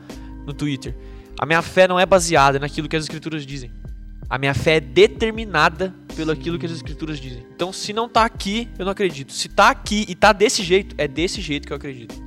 no 0.48 0.54
Twitter. 0.54 0.96
A 1.38 1.46
minha 1.46 1.62
fé 1.62 1.86
não 1.86 2.00
é 2.00 2.06
baseada 2.06 2.58
naquilo 2.58 2.88
que 2.88 2.96
as 2.96 3.04
escrituras 3.04 3.46
dizem. 3.46 3.70
A 4.30 4.38
minha 4.38 4.54
fé 4.54 4.78
é 4.78 4.80
determinada 4.80 5.94
pelo 6.16 6.32
aquilo 6.32 6.58
que 6.58 6.66
as 6.66 6.72
escrituras 6.72 7.20
dizem. 7.20 7.46
Então, 7.54 7.74
se 7.74 7.92
não 7.92 8.08
tá 8.08 8.24
aqui, 8.24 8.70
eu 8.80 8.86
não 8.86 8.94
acredito. 8.94 9.34
Se 9.34 9.50
tá 9.50 9.72
aqui 9.72 10.06
e 10.08 10.16
tá 10.16 10.32
desse 10.32 10.64
jeito, 10.64 10.96
é 10.98 11.06
desse 11.06 11.42
jeito 11.42 11.68
que 11.68 11.74
eu 11.74 11.78
acredito. 11.78 12.25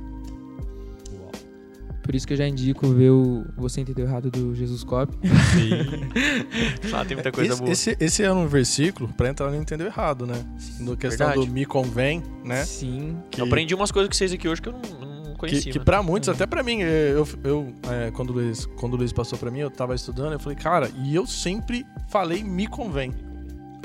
Por 2.09 2.15
isso 2.15 2.25
que 2.25 2.33
eu 2.33 2.37
já 2.37 2.47
indico 2.47 2.87
ver 2.91 3.11
o 3.11 3.45
Você 3.55 3.81
Entendeu 3.81 4.03
Errado 4.03 4.31
do 4.31 4.55
Jesus 4.55 4.83
Cop. 4.83 5.13
Sim. 5.21 6.89
Lá 6.89 7.05
tem 7.05 7.15
muita 7.15 7.31
coisa 7.31 7.53
esse, 7.53 7.61
boa. 7.61 7.71
esse, 7.71 7.97
esse 7.99 8.23
é 8.23 8.33
um 8.33 8.47
versículo 8.47 9.13
pra 9.13 9.29
entrar 9.29 9.51
não 9.51 9.61
entendeu 9.61 9.85
errado, 9.85 10.25
né? 10.25 10.43
No 10.79 10.97
questão 10.97 11.27
Verdade. 11.27 11.47
do 11.47 11.53
me 11.53 11.67
convém, 11.67 12.23
né? 12.43 12.65
Sim. 12.65 13.15
Que, 13.29 13.39
Eu 13.39 13.45
aprendi 13.45 13.75
umas 13.75 13.91
coisas 13.91 14.09
com 14.09 14.15
vocês 14.15 14.33
aqui 14.33 14.49
hoje 14.49 14.59
que 14.59 14.69
eu 14.69 14.73
não, 14.73 14.81
não 14.81 15.33
que, 15.33 15.37
conhecia. 15.37 15.71
que 15.71 15.77
mano. 15.77 15.85
pra 15.85 16.01
muitos, 16.01 16.29
até 16.29 16.47
pra 16.47 16.63
mim, 16.63 16.79
eu, 16.79 17.27
eu 17.43 17.75
é, 17.87 18.09
quando, 18.09 18.31
o 18.31 18.33
Luiz, 18.33 18.65
quando 18.65 18.95
o 18.95 18.97
Luiz 18.97 19.13
passou 19.13 19.37
pra 19.37 19.51
mim, 19.51 19.59
eu 19.59 19.69
tava 19.69 19.93
estudando, 19.93 20.33
eu 20.33 20.39
falei, 20.39 20.57
cara, 20.57 20.89
e 21.03 21.13
eu 21.13 21.27
sempre 21.27 21.85
falei 22.07 22.43
me 22.43 22.65
convém. 22.65 23.13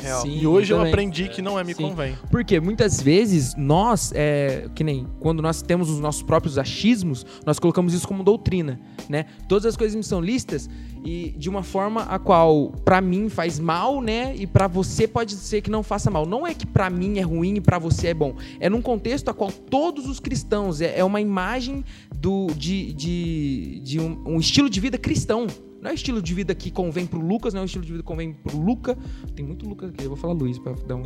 Real. 0.05 0.23
Sim, 0.23 0.39
e 0.39 0.47
hoje 0.47 0.73
eu 0.73 0.77
também. 0.77 0.93
aprendi 0.93 1.29
que 1.29 1.43
não 1.43 1.59
é 1.59 1.65
me 1.65 1.75
Sim. 1.75 1.89
convém. 1.89 2.17
Porque 2.31 2.61
muitas 2.61 3.01
vezes 3.01 3.55
nós, 3.57 4.13
é, 4.15 4.69
que 4.75 4.85
nem 4.85 5.07
quando 5.21 5.43
nós 5.43 5.63
temos 5.63 5.91
os 5.91 6.01
nossos 6.01 6.23
próprios 6.23 6.59
achismos, 6.59 7.25
nós 7.45 7.59
colocamos 7.59 7.95
isso 7.95 8.07
como 8.07 8.23
doutrina, 8.23 8.81
né? 9.09 9.27
Todas 9.49 9.67
as 9.67 9.77
coisas 9.77 9.95
me 9.95 10.03
são 10.03 10.21
listas 10.21 10.69
e 11.05 11.35
de 11.37 11.51
uma 11.51 11.63
forma 11.63 12.03
a 12.05 12.19
qual 12.19 12.69
pra 12.85 13.01
mim 13.01 13.29
faz 13.29 13.59
mal, 13.59 14.01
né? 14.01 14.35
E 14.37 14.47
pra 14.47 14.67
você 14.67 15.07
pode 15.07 15.35
ser 15.35 15.61
que 15.61 15.71
não 15.71 15.83
faça 15.83 16.11
mal. 16.11 16.25
Não 16.25 16.47
é 16.47 16.55
que 16.55 16.67
pra 16.67 16.89
mim 16.89 17.19
é 17.19 17.23
ruim 17.23 17.57
e 17.57 17.61
pra 17.61 17.79
você 17.79 18.09
é 18.09 18.15
bom. 18.15 18.35
É 18.59 18.71
num 18.71 18.81
contexto 18.81 19.29
a 19.29 19.35
qual 19.35 19.53
todos 19.53 20.07
os 20.09 20.19
cristãos 20.19 20.81
é, 20.81 20.99
é 20.99 21.05
uma 21.05 21.21
imagem 21.21 21.85
do 22.17 22.47
de, 22.57 22.93
de, 22.95 23.81
de 23.85 24.01
um, 24.01 24.23
um 24.27 24.39
estilo 24.41 24.71
de 24.71 24.81
vida 24.81 24.97
cristão. 24.97 25.47
Não 25.85 25.91
é 25.91 25.93
o 25.93 25.97
estilo 25.97 26.23
de 26.23 26.33
vida 26.33 26.55
que 26.55 26.71
convém 26.71 27.07
pro 27.07 27.21
Lucas, 27.21 27.53
não 27.53 27.61
é 27.61 27.65
o 27.65 27.67
estilo 27.67 27.85
de 27.85 27.93
vida 27.93 28.03
que 28.03 28.07
convém 28.07 28.33
pro 28.33 28.59
Luca. 28.59 28.97
Tem 29.37 29.45
muito 29.45 29.69
Lucas 29.69 29.91
aqui, 29.91 30.03
eu 30.03 30.09
vou 30.09 30.17
falar 30.17 30.33
Luiz 30.33 30.59
pra 30.59 30.73
dar 30.73 30.97
um. 30.97 31.03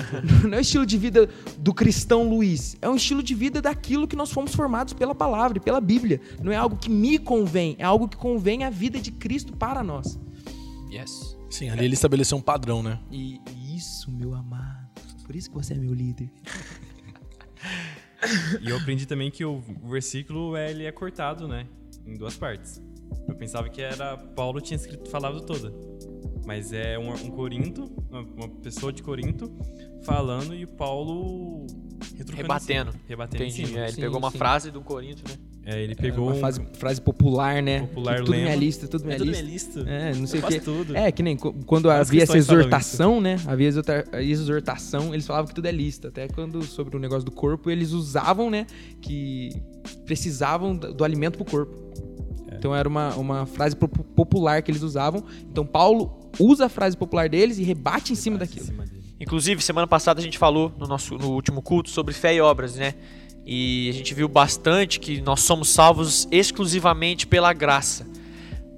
não 0.48 0.54
é 0.54 0.56
o 0.56 0.60
estilo 0.60 0.86
de 0.86 0.96
vida 0.96 1.28
do 1.58 1.74
cristão 1.74 2.26
Luiz. 2.26 2.74
É 2.80 2.88
um 2.88 2.96
estilo 2.96 3.22
de 3.22 3.34
vida 3.34 3.60
daquilo 3.60 4.08
que 4.08 4.16
nós 4.16 4.32
fomos 4.32 4.54
formados 4.54 4.94
pela 4.94 5.14
palavra 5.14 5.58
e 5.58 5.60
pela 5.60 5.82
Bíblia. 5.82 6.18
Não 6.42 6.50
é 6.50 6.56
algo 6.56 6.78
que 6.78 6.88
me 6.88 7.18
convém, 7.18 7.76
é 7.78 7.84
algo 7.84 8.08
que 8.08 8.16
convém 8.16 8.64
à 8.64 8.70
vida 8.70 8.98
de 8.98 9.12
Cristo 9.12 9.54
para 9.54 9.84
nós. 9.84 10.18
Yes. 10.90 11.36
Sim, 11.50 11.68
ali 11.68 11.84
ele 11.84 11.92
estabeleceu 11.92 12.38
um 12.38 12.40
padrão, 12.40 12.82
né? 12.82 12.98
E 13.10 13.38
isso, 13.76 14.10
meu 14.10 14.32
amado. 14.32 14.88
Por 15.26 15.36
isso 15.36 15.50
que 15.50 15.54
você 15.54 15.74
é 15.74 15.76
meu 15.76 15.92
líder. 15.92 16.30
E 18.62 18.70
eu 18.70 18.78
aprendi 18.78 19.04
também 19.04 19.30
que 19.30 19.44
o 19.44 19.60
versículo 19.90 20.56
é, 20.56 20.70
ele 20.70 20.84
é 20.84 20.92
cortado, 20.92 21.46
né? 21.46 21.66
Em 22.06 22.16
duas 22.16 22.34
partes. 22.34 22.80
Eu 23.28 23.34
pensava 23.34 23.68
que 23.68 23.80
era 23.80 24.16
Paulo 24.16 24.60
tinha 24.60 24.76
escrito 24.76 25.08
falado 25.10 25.40
toda. 25.42 25.72
Mas 26.44 26.72
é 26.72 26.98
um, 26.98 27.10
um 27.12 27.30
Corinto, 27.30 27.84
uma, 28.10 28.20
uma 28.22 28.48
pessoa 28.48 28.92
de 28.92 29.02
Corinto 29.02 29.50
falando 30.02 30.54
e 30.54 30.64
o 30.64 30.68
Paulo 30.68 31.66
Rebatendo. 32.34 32.90
cima, 32.90 33.02
rebatendo 33.08 33.44
em 33.44 33.48
Entendi. 33.48 33.66
cima. 33.68 33.78
É, 33.80 33.82
ele 33.84 33.92
Sim, 33.92 34.00
pegou 34.00 34.18
uma 34.18 34.30
sim. 34.32 34.38
frase 34.38 34.70
do 34.72 34.80
Corinto, 34.80 35.22
né? 35.28 35.36
É, 35.64 35.80
ele 35.80 35.92
É 35.92 35.94
pegou 35.94 36.26
uma 36.26 36.34
um- 36.34 36.40
frase, 36.40 36.60
frase 36.74 37.00
popular, 37.00 37.62
né? 37.62 37.82
Popular 37.82 38.16
tudo 38.18 38.32
lema. 38.32 38.42
minha 38.42 38.56
lista, 38.56 38.88
tudo 38.88 39.04
minha 39.04 39.14
é 39.14 39.18
tudo 39.18 39.28
lista. 39.30 39.42
minha 39.44 39.52
lista. 39.54 39.80
É, 39.88 40.14
não 40.14 40.26
sei 40.26 40.40
Eu 40.40 40.44
o 40.44 40.48
que. 40.48 40.60
tudo. 40.60 40.96
É, 40.96 41.12
que 41.12 41.22
nem 41.22 41.36
quando 41.36 41.84
Vários 41.86 42.08
havia 42.08 42.24
essa 42.24 42.36
exortação, 42.36 43.20
né? 43.20 43.36
Havia 43.46 43.68
exortação, 44.18 45.14
eles 45.14 45.24
falavam 45.24 45.46
que 45.48 45.54
tudo 45.54 45.66
é 45.66 45.72
lista. 45.72 46.08
Até 46.08 46.26
quando 46.26 46.64
sobre 46.64 46.96
o 46.96 46.98
negócio 46.98 47.24
do 47.24 47.30
corpo, 47.30 47.70
eles 47.70 47.92
usavam, 47.92 48.50
né? 48.50 48.66
Que 49.00 49.50
precisavam 50.04 50.74
do 50.76 50.92
do 50.92 51.04
alimento 51.04 51.36
pro 51.38 51.44
corpo. 51.44 51.92
Então 52.62 52.72
era 52.72 52.88
uma, 52.88 53.12
uma 53.16 53.44
frase 53.44 53.74
po- 53.74 53.88
popular 53.88 54.62
que 54.62 54.70
eles 54.70 54.82
usavam. 54.82 55.24
Então 55.50 55.66
Paulo 55.66 56.30
usa 56.38 56.66
a 56.66 56.68
frase 56.68 56.96
popular 56.96 57.28
deles 57.28 57.58
e 57.58 57.64
rebate 57.64 58.12
em 58.12 58.14
cima 58.14 58.38
Bate 58.38 58.52
em 58.52 58.54
daquilo. 58.54 58.66
cima 58.66 58.86
dele. 58.86 59.02
Inclusive, 59.18 59.60
semana 59.60 59.84
passada 59.88 60.20
a 60.20 60.22
gente 60.22 60.38
falou 60.38 60.72
no 60.78 60.86
nosso 60.86 61.18
no 61.18 61.32
último 61.32 61.60
culto 61.60 61.90
sobre 61.90 62.14
fé 62.14 62.36
e 62.36 62.40
obras, 62.40 62.76
né? 62.76 62.94
E 63.44 63.88
a 63.90 63.92
gente 63.92 64.14
viu 64.14 64.28
bastante 64.28 65.00
que 65.00 65.20
nós 65.20 65.40
somos 65.40 65.70
salvos 65.70 66.28
exclusivamente 66.30 67.26
pela 67.26 67.52
graça. 67.52 68.06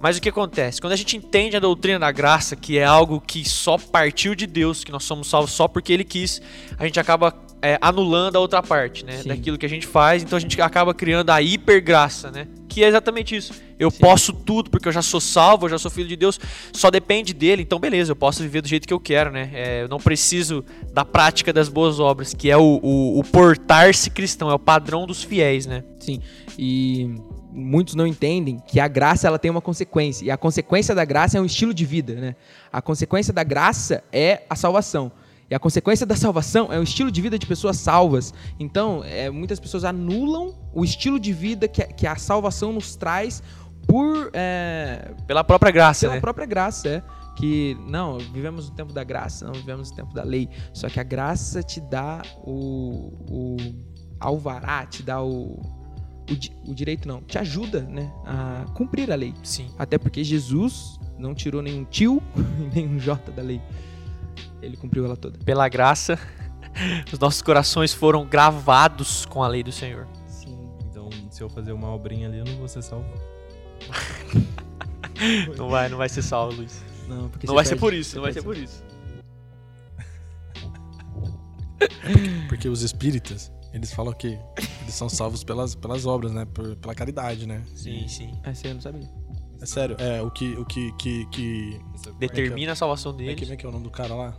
Mas 0.01 0.16
o 0.16 0.23
que 0.23 0.31
acontece? 0.31 0.81
Quando 0.81 0.94
a 0.94 0.97
gente 0.97 1.18
entende 1.18 1.55
a 1.55 1.61
doutrina 1.61 1.99
da 1.99 2.11
graça, 2.11 2.57
que 2.57 2.79
é 2.79 2.85
algo 2.87 3.20
que 3.20 3.47
só 3.47 3.77
partiu 3.77 4.35
de 4.35 4.47
Deus, 4.47 4.83
que 4.83 4.90
nós 4.92 5.05
somos 5.05 5.29
salvos 5.29 5.51
só 5.53 5.68
porque 5.68 5.92
Ele 5.92 6.05
quis, 6.05 6.40
a 6.79 6.87
gente 6.87 6.99
acaba 6.99 7.33
é, 7.64 7.79
anulando 7.81 8.37
a 8.37 8.40
outra 8.40 8.62
parte, 8.62 9.07
né? 9.07 9.22
Sim. 9.22 9.29
Daquilo 9.29 9.57
que 9.57 9.64
a 9.64 9.68
gente 9.68 9.87
faz, 9.87 10.22
então 10.22 10.37
a 10.37 10.40
gente 10.40 10.61
acaba 10.61 10.92
criando 10.92 11.31
a 11.31 11.40
hipergraça, 11.40 12.31
né? 12.31 12.46
Que 12.68 12.85
é 12.85 12.88
exatamente 12.88 13.35
isso. 13.35 13.55
Eu 13.79 13.90
Sim. 13.90 14.00
posso 14.00 14.33
tudo 14.35 14.68
porque 14.68 14.87
eu 14.87 14.92
já 14.92 15.00
sou 15.00 15.18
salvo, 15.18 15.64
eu 15.64 15.70
já 15.70 15.79
sou 15.79 15.90
filho 15.90 16.07
de 16.07 16.14
Deus, 16.14 16.38
só 16.74 16.90
depende 16.90 17.33
dele, 17.33 17.62
então 17.62 17.81
beleza, 17.81 18.12
eu 18.12 18.16
posso 18.16 18.42
viver 18.42 18.61
do 18.61 18.68
jeito 18.68 18.87
que 18.87 18.92
eu 18.92 19.00
quero, 19.00 19.31
né? 19.31 19.50
É, 19.55 19.83
eu 19.83 19.88
não 19.88 19.96
preciso 19.96 20.62
da 20.92 21.07
prática 21.07 21.55
das 21.55 21.70
boas 21.70 21.98
obras, 21.98 22.35
que 22.35 22.50
é 22.50 22.57
o, 22.57 22.81
o, 22.83 23.18
o 23.20 23.24
portar-se 23.24 24.11
cristão, 24.11 24.50
é 24.50 24.55
o 24.55 24.59
padrão 24.59 25.07
dos 25.07 25.22
fiéis, 25.22 25.64
né? 25.64 25.83
Sim. 25.98 26.20
E 26.59 27.14
muitos 27.50 27.94
não 27.94 28.07
entendem 28.07 28.59
que 28.66 28.79
a 28.79 28.88
graça 28.88 29.27
ela 29.27 29.38
tem 29.38 29.50
uma 29.50 29.62
consequência. 29.62 30.27
E 30.27 30.31
a 30.31 30.37
consequência 30.37 30.94
da 30.94 31.05
graça 31.07 31.38
é 31.38 31.40
um 31.40 31.46
estilo 31.46 31.72
de 31.72 31.87
vida, 31.87 32.12
né? 32.14 32.37
A 32.70 32.83
consequência 32.83 33.33
da 33.33 33.42
graça 33.42 34.05
é 34.12 34.42
a 34.50 34.55
salvação. 34.55 35.11
E 35.50 35.54
a 35.54 35.59
consequência 35.59 36.07
da 36.07 36.16
salvação 36.16 36.72
é 36.72 36.78
o 36.78 36.83
estilo 36.83 37.11
de 37.11 37.20
vida 37.20 37.38
de 37.38 37.46
pessoas 37.46 37.76
salvas. 37.76 38.33
Então, 38.59 39.02
é, 39.04 39.28
muitas 39.30 39.61
pessoas 39.61 39.85
anulam 39.85 40.54
o 40.72 40.85
estilo 40.85 41.20
de 41.20 41.33
vida 41.33 41.68
que, 41.68 41.83
a- 41.83 41.87
que 41.87 42.07
a 42.07 42.16
salvação 42.16 42.72
nos 42.72 42.96
traz 42.96 43.42
por 43.87 44.30
é, 44.33 45.12
Pela 45.26 45.44
própria 45.44 45.70
graça, 45.70 46.00
pela 46.07 46.14
né? 46.14 46.20
própria 46.20 46.46
graça, 46.46 46.88
é. 46.88 47.02
Que, 47.37 47.76
não, 47.88 48.18
vivemos 48.18 48.70
no 48.70 48.74
tempo 48.76 48.92
da 48.92 49.02
graça, 49.04 49.44
não 49.44 49.52
vivemos 49.54 49.90
no 49.90 49.96
tempo 49.96 50.14
da 50.14 50.22
lei. 50.22 50.48
Só 50.72 50.88
que 50.88 50.98
a 50.98 51.02
graça 51.02 51.62
te 51.62 51.80
dá 51.80 52.22
o, 52.44 53.12
o 53.28 53.57
alvará, 54.20 54.87
te 54.87 55.02
dá 55.02 55.20
o, 55.20 55.61
o, 55.61 56.70
o 56.70 56.74
direito, 56.74 57.07
não, 57.09 57.20
te 57.20 57.37
ajuda, 57.37 57.83
né, 57.83 58.11
a 58.24 58.64
cumprir 58.74 59.11
a 59.12 59.16
lei. 59.16 59.35
Sim. 59.42 59.66
Até 59.78 59.98
porque 59.98 60.22
Jesus 60.24 60.98
não 61.18 61.35
tirou 61.35 61.61
nenhum 61.61 61.85
tio 61.85 62.22
nenhum 62.74 62.98
J 62.98 63.30
da 63.33 63.42
lei. 63.42 63.61
Ele 64.64 64.77
cumpriu 64.77 65.05
ela 65.05 65.16
toda. 65.16 65.38
Pela 65.44 65.68
graça, 65.68 66.18
os 67.12 67.18
nossos 67.18 67.42
corações 67.42 67.92
foram 67.92 68.24
gravados 68.27 69.24
com 69.27 69.42
a 69.42 69.48
lei 69.48 69.62
do 69.62 69.72
Senhor. 69.72 70.07
Sim. 70.27 70.59
Então, 70.90 71.09
se 71.31 71.42
eu 71.42 71.48
fazer 71.48 71.72
uma 71.72 71.92
obrinha 71.94 72.29
ali, 72.29 72.38
eu 72.38 72.44
não 72.44 72.57
vou 72.57 72.68
ser 72.68 72.83
salvo. 72.83 73.07
Não 75.57 75.68
vai, 75.68 75.88
não 75.88 75.96
vai 75.96 76.09
ser 76.09 76.22
salvo, 76.22 76.57
Luiz. 76.57 76.83
Não, 77.09 77.29
porque 77.29 77.46
Não 77.46 77.53
você 77.55 77.55
vai 77.55 77.64
ser 77.64 77.77
por 77.77 77.94
isso, 77.94 78.16
não 78.16 78.22
vai 78.24 78.33
ser 78.33 78.42
por 78.42 78.57
isso. 78.57 78.83
Porque 82.48 82.68
os 82.68 82.83
espíritas, 82.83 83.53
eles 83.72 83.92
falam 83.92 84.12
que 84.12 84.38
eles 84.83 84.94
são 84.94 85.09
salvos 85.09 85.44
pelas, 85.44 85.74
pelas 85.74 86.07
obras, 86.07 86.33
né? 86.33 86.44
Por- 86.46 86.77
pela 86.77 86.94
caridade, 86.94 87.46
né? 87.46 87.62
Sim, 87.74 88.07
sim. 88.09 88.33
Ah, 88.42 88.55
você 88.55 88.72
não 88.74 88.81
sabia. 88.81 89.09
É 89.61 89.66
sério, 89.66 89.96
é 89.98 90.20
o 90.20 90.31
que. 90.31 90.53
O 90.55 90.64
que, 90.64 90.92
que, 90.96 91.27
que 91.27 91.81
Determina 92.18 92.72
a 92.72 92.77
salvação 92.77 93.12
como, 93.12 93.22
é 93.22 93.35
que, 93.35 93.35
deles. 93.35 93.48
como 93.48 93.55
é 93.55 93.57
que 93.57 93.66
é 93.66 93.68
o 93.68 93.72
nome 93.72 93.85
do 93.85 93.90
cara 93.90 94.14
lá? 94.14 94.35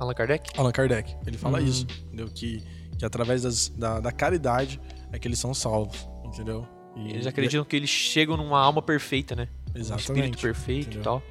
Allan 0.00 0.14
Kardec? 0.14 0.50
Allan 0.58 0.72
Kardec. 0.72 1.14
Ele 1.26 1.36
fala 1.38 1.58
Uhum. 1.60 1.64
isso, 1.66 1.86
entendeu? 2.06 2.26
Que, 2.34 2.62
que 2.98 3.04
através 3.04 3.42
das- 3.42 3.68
da, 3.68 4.00
da 4.00 4.10
caridade 4.10 4.80
é 5.12 5.18
que 5.18 5.28
eles 5.28 5.38
são 5.38 5.52
salvos, 5.54 6.08
entendeu? 6.24 6.66
E- 6.96 7.10
Eles 7.10 7.26
acreditam 7.26 7.64
que 7.64 7.76
eles 7.76 7.88
chegam 7.90 8.36
numa 8.36 8.58
alma 8.60 8.82
perfeita, 8.82 9.36
né? 9.36 9.48
Um 9.74 9.78
Exatamente. 9.78 10.08
espírito 10.10 10.38
perfeito 10.40 10.86
entendeu? 10.88 11.00
e 11.00 11.04
tal. 11.04 11.22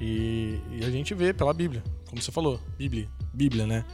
E, 0.00 0.60
e 0.72 0.84
a 0.84 0.90
gente 0.90 1.12
vê 1.14 1.32
pela 1.34 1.52
Bíblia, 1.52 1.82
como 2.08 2.20
você 2.22 2.32
falou, 2.32 2.58
Bíblia, 2.78 3.08
Bíblia, 3.32 3.66
né? 3.66 3.84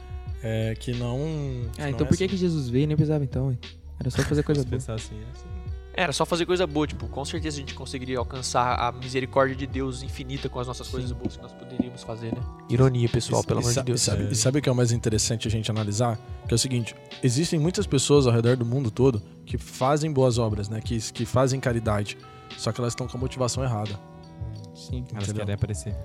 É, 0.43 0.73
que 0.79 0.93
não. 0.93 1.17
que 1.73 1.81
Ah, 1.81 1.83
não 1.83 1.89
então 1.89 2.05
é 2.05 2.09
por 2.09 2.17
que, 2.17 2.23
assim. 2.23 2.27
que 2.27 2.37
Jesus 2.37 2.69
veio 2.69 2.83
e 2.83 2.87
nem 2.87 2.95
precisava 2.95 3.23
então? 3.23 3.51
hein? 3.51 3.59
Era 3.99 4.09
só 4.09 4.21
fazer 4.23 4.41
coisa 4.43 4.61
boa. 4.65 4.71
pensar 4.71 4.95
assim, 4.95 5.15
é 5.19 5.29
assim. 5.31 5.47
Era 6.01 6.11
só 6.13 6.25
fazer 6.25 6.45
coisa 6.47 6.65
boa, 6.65 6.87
tipo, 6.87 7.07
com 7.07 7.23
certeza 7.23 7.57
a 7.57 7.59
gente 7.59 7.75
conseguiria 7.75 8.17
alcançar 8.17 8.73
a 8.79 8.91
misericórdia 8.91 9.55
de 9.55 9.67
Deus 9.67 10.01
infinita 10.01 10.49
com 10.49 10.59
as 10.59 10.65
nossas 10.67 10.87
coisas 10.87 11.11
boas 11.11 11.37
que 11.37 11.43
nós 11.43 11.51
poderíamos 11.53 12.01
fazer, 12.01 12.33
né? 12.33 12.41
Ironia, 12.69 13.07
pessoal, 13.07 13.41
E- 13.43 13.45
pelo 13.45 13.59
e 13.59 13.63
amor 13.63 13.73
de 13.73 13.83
Deus. 13.83 14.01
E 14.01 14.05
sabe, 14.05 14.23
É. 14.23 14.31
e 14.31 14.35
sabe 14.35 14.57
o 14.59 14.61
que 14.61 14.67
é 14.67 14.71
o 14.71 14.75
mais 14.75 14.91
interessante 14.91 15.47
a 15.47 15.51
gente 15.51 15.69
analisar? 15.69 16.17
Que 16.47 16.53
é 16.53 16.55
o 16.55 16.57
seguinte: 16.57 16.95
existem 17.21 17.59
muitas 17.59 17.85
pessoas 17.85 18.25
ao 18.25 18.33
redor 18.33 18.57
do 18.57 18.65
mundo 18.65 18.89
todo 18.89 19.21
que 19.45 19.57
fazem 19.57 20.11
boas 20.11 20.37
obras, 20.39 20.69
né? 20.69 20.81
Que, 20.81 20.97
que 21.11 21.25
fazem 21.25 21.59
caridade. 21.59 22.17
Só 22.57 22.71
que 22.71 22.81
elas 22.81 22.93
estão 22.93 23.07
com 23.07 23.17
a 23.17 23.19
motivação 23.19 23.63
errada. 23.63 23.91
Sim. 24.73 25.05
Elas 25.11 25.23
Entendeu? 25.25 25.41
querem 25.41 25.55
aparecer. 25.55 25.95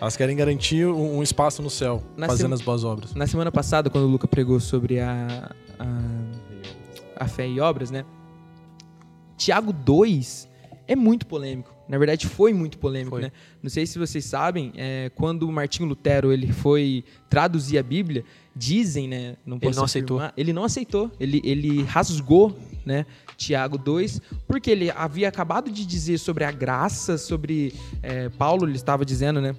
Elas 0.00 0.16
querem 0.16 0.34
garantir 0.36 0.86
um, 0.86 1.18
um 1.18 1.22
espaço 1.22 1.60
no 1.62 1.68
céu, 1.70 2.02
Na 2.16 2.26
fazendo 2.26 2.54
as 2.54 2.60
boas 2.62 2.84
obras. 2.84 3.14
Na 3.14 3.26
semana 3.26 3.52
passada, 3.52 3.88
quando 3.90 4.04
o 4.04 4.08
Luca 4.08 4.26
pregou 4.26 4.58
sobre 4.60 4.98
a, 5.00 5.50
a, 5.78 7.24
a 7.24 7.28
fé 7.28 7.46
e 7.46 7.60
obras, 7.60 7.90
né? 7.90 8.04
Tiago 9.36 9.72
2 9.72 10.48
é 10.88 10.94
muito 10.94 11.26
polêmico. 11.26 11.74
Na 11.88 11.98
verdade, 11.98 12.26
foi 12.26 12.52
muito 12.52 12.78
polêmico, 12.78 13.10
Foi. 13.10 13.22
né? 13.22 13.32
Não 13.62 13.70
sei 13.70 13.86
se 13.86 13.98
vocês 13.98 14.24
sabem, 14.24 14.72
é, 14.76 15.10
quando 15.14 15.50
Martinho 15.50 15.88
Lutero 15.88 16.32
ele 16.32 16.52
foi 16.52 17.04
traduzir 17.30 17.78
a 17.78 17.82
Bíblia, 17.82 18.24
dizem, 18.54 19.06
né? 19.06 19.36
Não 19.46 19.58
Ele 19.62 19.74
não 19.76 19.84
aceitou. 19.84 20.16
afirmar, 20.16 20.34
Ele 20.36 20.52
não 20.52 20.64
aceitou. 20.64 21.10
Ele, 21.20 21.40
ele 21.44 21.82
rasgou, 21.82 22.58
né? 22.84 23.06
Tiago 23.36 23.78
2, 23.78 24.20
porque 24.48 24.70
ele 24.70 24.90
havia 24.90 25.28
acabado 25.28 25.70
de 25.70 25.86
dizer 25.86 26.18
sobre 26.18 26.42
a 26.42 26.50
graça, 26.50 27.18
sobre 27.18 27.72
é, 28.02 28.28
Paulo, 28.30 28.66
ele 28.66 28.76
estava 28.76 29.04
dizendo, 29.04 29.40
né? 29.40 29.54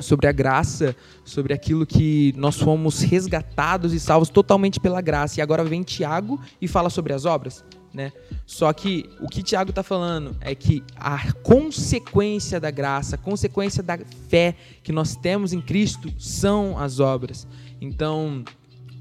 sobre 0.00 0.26
a 0.26 0.32
graça, 0.32 0.96
sobre 1.24 1.52
aquilo 1.54 1.86
que 1.86 2.34
nós 2.36 2.58
fomos 2.58 3.00
resgatados 3.00 3.92
e 3.92 4.00
salvos 4.00 4.28
totalmente 4.28 4.80
pela 4.80 5.00
graça. 5.00 5.38
E 5.38 5.42
agora 5.42 5.62
vem 5.62 5.82
Tiago 5.82 6.40
e 6.60 6.66
fala 6.66 6.90
sobre 6.90 7.12
as 7.12 7.24
obras. 7.24 7.64
Né? 7.94 8.12
Só 8.44 8.72
que 8.72 9.08
o 9.20 9.28
que 9.28 9.42
Tiago 9.42 9.70
está 9.70 9.82
falando 9.82 10.36
é 10.40 10.54
que 10.54 10.82
a 10.96 11.32
consequência 11.34 12.58
da 12.58 12.70
graça, 12.70 13.14
a 13.14 13.18
consequência 13.18 13.82
da 13.82 13.96
fé 14.28 14.56
que 14.82 14.90
nós 14.90 15.14
temos 15.14 15.52
em 15.52 15.60
Cristo 15.60 16.12
são 16.18 16.76
as 16.76 16.98
obras. 16.98 17.46
Então, 17.80 18.44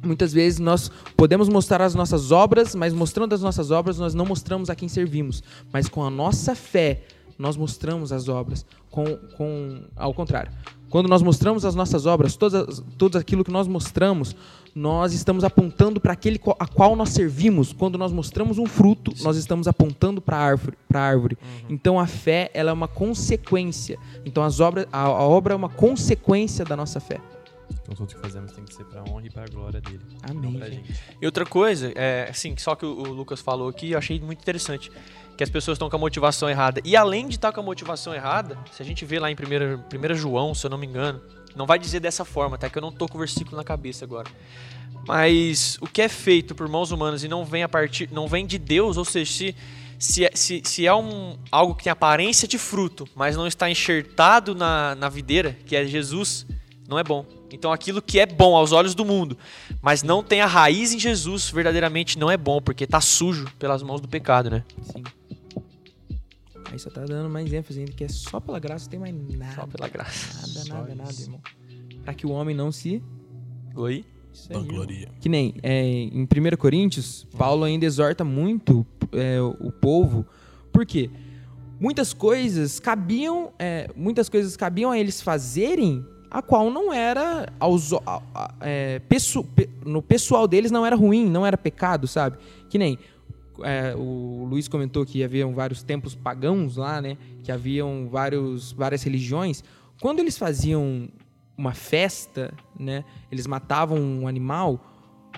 muitas 0.03 0.31
vezes 0.31 0.59
nós 0.59 0.91
podemos 1.17 1.49
mostrar 1.49 1.81
as 1.81 1.95
nossas 1.95 2.31
obras, 2.31 2.75
mas 2.75 2.93
mostrando 2.93 3.33
as 3.33 3.41
nossas 3.41 3.71
obras, 3.71 3.97
nós 3.97 4.13
não 4.13 4.25
mostramos 4.25 4.69
a 4.69 4.75
quem 4.75 4.87
servimos. 4.87 5.41
Mas 5.71 5.89
com 5.89 6.03
a 6.03 6.09
nossa 6.09 6.53
fé, 6.53 7.01
nós 7.37 7.57
mostramos 7.57 8.11
as 8.11 8.29
obras. 8.29 8.63
Com, 8.91 9.17
com, 9.35 9.85
ao 9.95 10.13
contrário, 10.13 10.51
quando 10.93 11.09
nós 11.09 11.23
mostramos 11.23 11.65
as 11.65 11.73
nossas 11.73 12.05
obras, 12.05 12.35
todas, 12.35 12.83
tudo 12.99 13.17
aquilo 13.17 13.43
que 13.43 13.49
nós 13.49 13.67
mostramos, 13.67 14.35
nós 14.75 15.11
estamos 15.11 15.43
apontando 15.43 15.99
para 15.99 16.13
aquele 16.13 16.39
a 16.59 16.67
qual 16.67 16.95
nós 16.95 17.09
servimos. 17.09 17.73
Quando 17.73 17.97
nós 17.97 18.11
mostramos 18.11 18.59
um 18.59 18.67
fruto, 18.67 19.11
nós 19.23 19.35
estamos 19.35 19.67
apontando 19.67 20.21
para 20.21 20.37
a 20.37 20.41
árvore. 20.41 20.77
Pra 20.87 21.01
árvore. 21.01 21.35
Uhum. 21.41 21.65
Então 21.71 21.99
a 21.99 22.05
fé 22.05 22.51
ela 22.53 22.69
é 22.69 22.73
uma 22.73 22.87
consequência. 22.87 23.97
Então 24.23 24.43
as 24.43 24.59
obras, 24.59 24.85
a, 24.93 24.99
a 24.99 25.23
obra 25.23 25.55
é 25.55 25.57
uma 25.57 25.67
consequência 25.67 26.63
da 26.63 26.77
nossa 26.77 26.99
fé. 26.99 27.19
Então 27.81 27.95
tudo 27.95 28.15
que 28.15 28.21
fazemos 28.21 28.51
tem 28.51 28.63
que 28.63 28.73
ser 28.73 28.85
para 28.85 29.03
honra 29.03 29.25
e 29.25 29.29
para 29.29 29.43
a 29.43 29.47
glória 29.47 29.81
dele. 29.81 30.01
Amém. 30.29 30.83
E 31.21 31.25
outra 31.25 31.45
coisa, 31.45 31.91
é, 31.95 32.27
assim, 32.29 32.55
só 32.57 32.75
que 32.75 32.85
o, 32.85 32.89
o 32.89 33.13
Lucas 33.13 33.41
falou 33.41 33.67
aqui, 33.69 33.91
eu 33.91 33.97
achei 33.97 34.19
muito 34.19 34.41
interessante 34.41 34.91
que 35.35 35.43
as 35.43 35.49
pessoas 35.49 35.75
estão 35.75 35.89
com 35.89 35.95
a 35.95 35.99
motivação 35.99 36.49
errada. 36.49 36.81
E 36.83 36.95
além 36.95 37.27
de 37.27 37.35
estar 37.35 37.51
com 37.51 37.59
a 37.59 37.63
motivação 37.63 38.13
errada, 38.13 38.57
se 38.71 38.81
a 38.81 38.85
gente 38.85 39.03
vê 39.03 39.19
lá 39.19 39.31
em 39.31 39.35
1 39.35 40.15
João, 40.15 40.53
se 40.53 40.65
eu 40.65 40.69
não 40.69 40.77
me 40.77 40.85
engano, 40.85 41.21
não 41.55 41.65
vai 41.65 41.79
dizer 41.79 41.99
dessa 41.99 42.23
forma, 42.23 42.57
tá? 42.57 42.69
Que 42.69 42.77
eu 42.77 42.81
não 42.81 42.91
tô 42.91 43.07
com 43.07 43.17
o 43.17 43.19
versículo 43.19 43.57
na 43.57 43.63
cabeça 43.63 44.05
agora. 44.05 44.29
Mas 45.07 45.77
o 45.81 45.87
que 45.87 46.01
é 46.01 46.07
feito 46.07 46.55
por 46.55 46.67
mãos 46.69 46.91
humanas 46.91 47.23
e 47.23 47.27
não 47.27 47.43
vem 47.43 47.63
a 47.63 47.69
partir, 47.69 48.09
não 48.11 48.27
vem 48.27 48.45
de 48.45 48.57
Deus, 48.57 48.95
ou 48.95 49.05
seja, 49.05 49.31
se 49.31 49.55
se, 50.03 50.25
é, 50.25 50.31
se, 50.33 50.61
se 50.65 50.85
é 50.85 50.93
um, 50.93 51.37
algo 51.49 51.75
que 51.75 51.85
tem 51.85 51.91
aparência 51.91 52.45
de 52.45 52.57
fruto, 52.57 53.07
mas 53.15 53.37
não 53.37 53.47
está 53.47 53.69
enxertado 53.69 54.53
na, 54.53 54.95
na 54.95 55.07
videira, 55.07 55.55
que 55.65 55.77
é 55.77 55.85
Jesus, 55.85 56.45
não 56.89 56.99
é 56.99 57.03
bom. 57.03 57.25
Então 57.53 57.71
aquilo 57.71 58.01
que 58.01 58.19
é 58.19 58.25
bom 58.25 58.55
aos 58.55 58.71
olhos 58.71 58.95
do 58.95 59.05
mundo, 59.05 59.37
mas 59.81 60.01
não 60.01 60.23
tem 60.23 60.41
a 60.41 60.47
raiz 60.47 60.91
em 60.91 60.99
Jesus, 60.99 61.49
verdadeiramente 61.51 62.17
não 62.17 62.29
é 62.29 62.35
bom, 62.35 62.59
porque 62.59 62.83
está 62.83 62.99
sujo 62.99 63.47
pelas 63.59 63.83
mãos 63.83 64.01
do 64.01 64.07
pecado, 64.07 64.49
né? 64.49 64.63
Sim. 64.81 65.03
Aí 66.71 66.79
só 66.79 66.89
tá 66.89 67.05
dando 67.05 67.29
mais 67.29 67.53
ênfase 67.53 67.79
ainda 67.79 67.91
que 67.91 68.03
é 68.03 68.09
só 68.09 68.39
pela 68.39 68.59
graça, 68.59 68.85
não 68.85 68.89
tem 68.89 68.99
mais 68.99 69.37
nada. 69.37 69.53
Só 69.53 69.67
pela 69.67 69.87
graça. 69.87 70.35
Nada, 70.35 70.47
só 70.47 70.73
nada, 70.73 70.89
isso. 70.89 70.97
nada, 70.97 71.21
irmão. 71.21 71.41
Pra 72.03 72.13
que 72.15 72.25
o 72.25 72.31
homem 72.31 72.55
não 72.55 72.71
se. 72.71 73.03
Oi? 73.75 74.03
Vangloria. 74.49 75.09
Que 75.21 75.29
nem 75.29 75.53
é, 75.61 75.83
em 75.85 76.23
1 76.23 76.57
Coríntios, 76.57 77.27
Paulo 77.37 77.63
ainda 77.63 77.85
exorta 77.85 78.23
muito 78.23 78.83
é, 79.11 79.39
o 79.39 79.71
povo. 79.71 80.25
Por 80.71 80.85
quê? 80.85 81.11
Muitas 81.79 82.13
coisas 82.13 82.79
cabiam, 82.79 83.53
é, 83.59 83.91
muitas 83.95 84.27
coisas 84.27 84.57
cabiam 84.57 84.89
a 84.89 84.97
eles 84.97 85.21
fazerem, 85.21 86.03
a 86.33 86.41
qual 86.41 86.71
não 86.71 86.91
era 86.91 87.47
aos, 87.59 87.93
a, 87.93 88.21
a, 88.33 88.51
é, 88.61 88.99
pe, 88.99 89.17
no 89.85 90.01
pessoal 90.01 90.47
deles 90.47 90.71
não 90.71 90.83
era 90.83 90.95
ruim, 90.95 91.29
não 91.29 91.45
era 91.45 91.55
pecado, 91.55 92.07
sabe? 92.07 92.37
Que 92.67 92.79
nem 92.79 92.97
é, 93.61 93.93
o 93.95 94.47
Luiz 94.49 94.67
comentou 94.67 95.05
que 95.05 95.23
haviam 95.23 95.53
vários 95.53 95.83
templos 95.83 96.15
pagãos 96.15 96.75
lá, 96.75 96.99
né? 96.99 97.17
Que 97.43 97.51
haviam 97.51 98.07
vários, 98.09 98.71
várias 98.71 99.03
religiões. 99.03 99.63
Quando 100.01 100.19
eles 100.19 100.35
faziam 100.35 101.07
uma 101.55 101.73
festa, 101.73 102.51
né? 102.79 103.05
Eles 103.31 103.45
matavam 103.45 103.99
um 103.99 104.27
animal, 104.27 104.79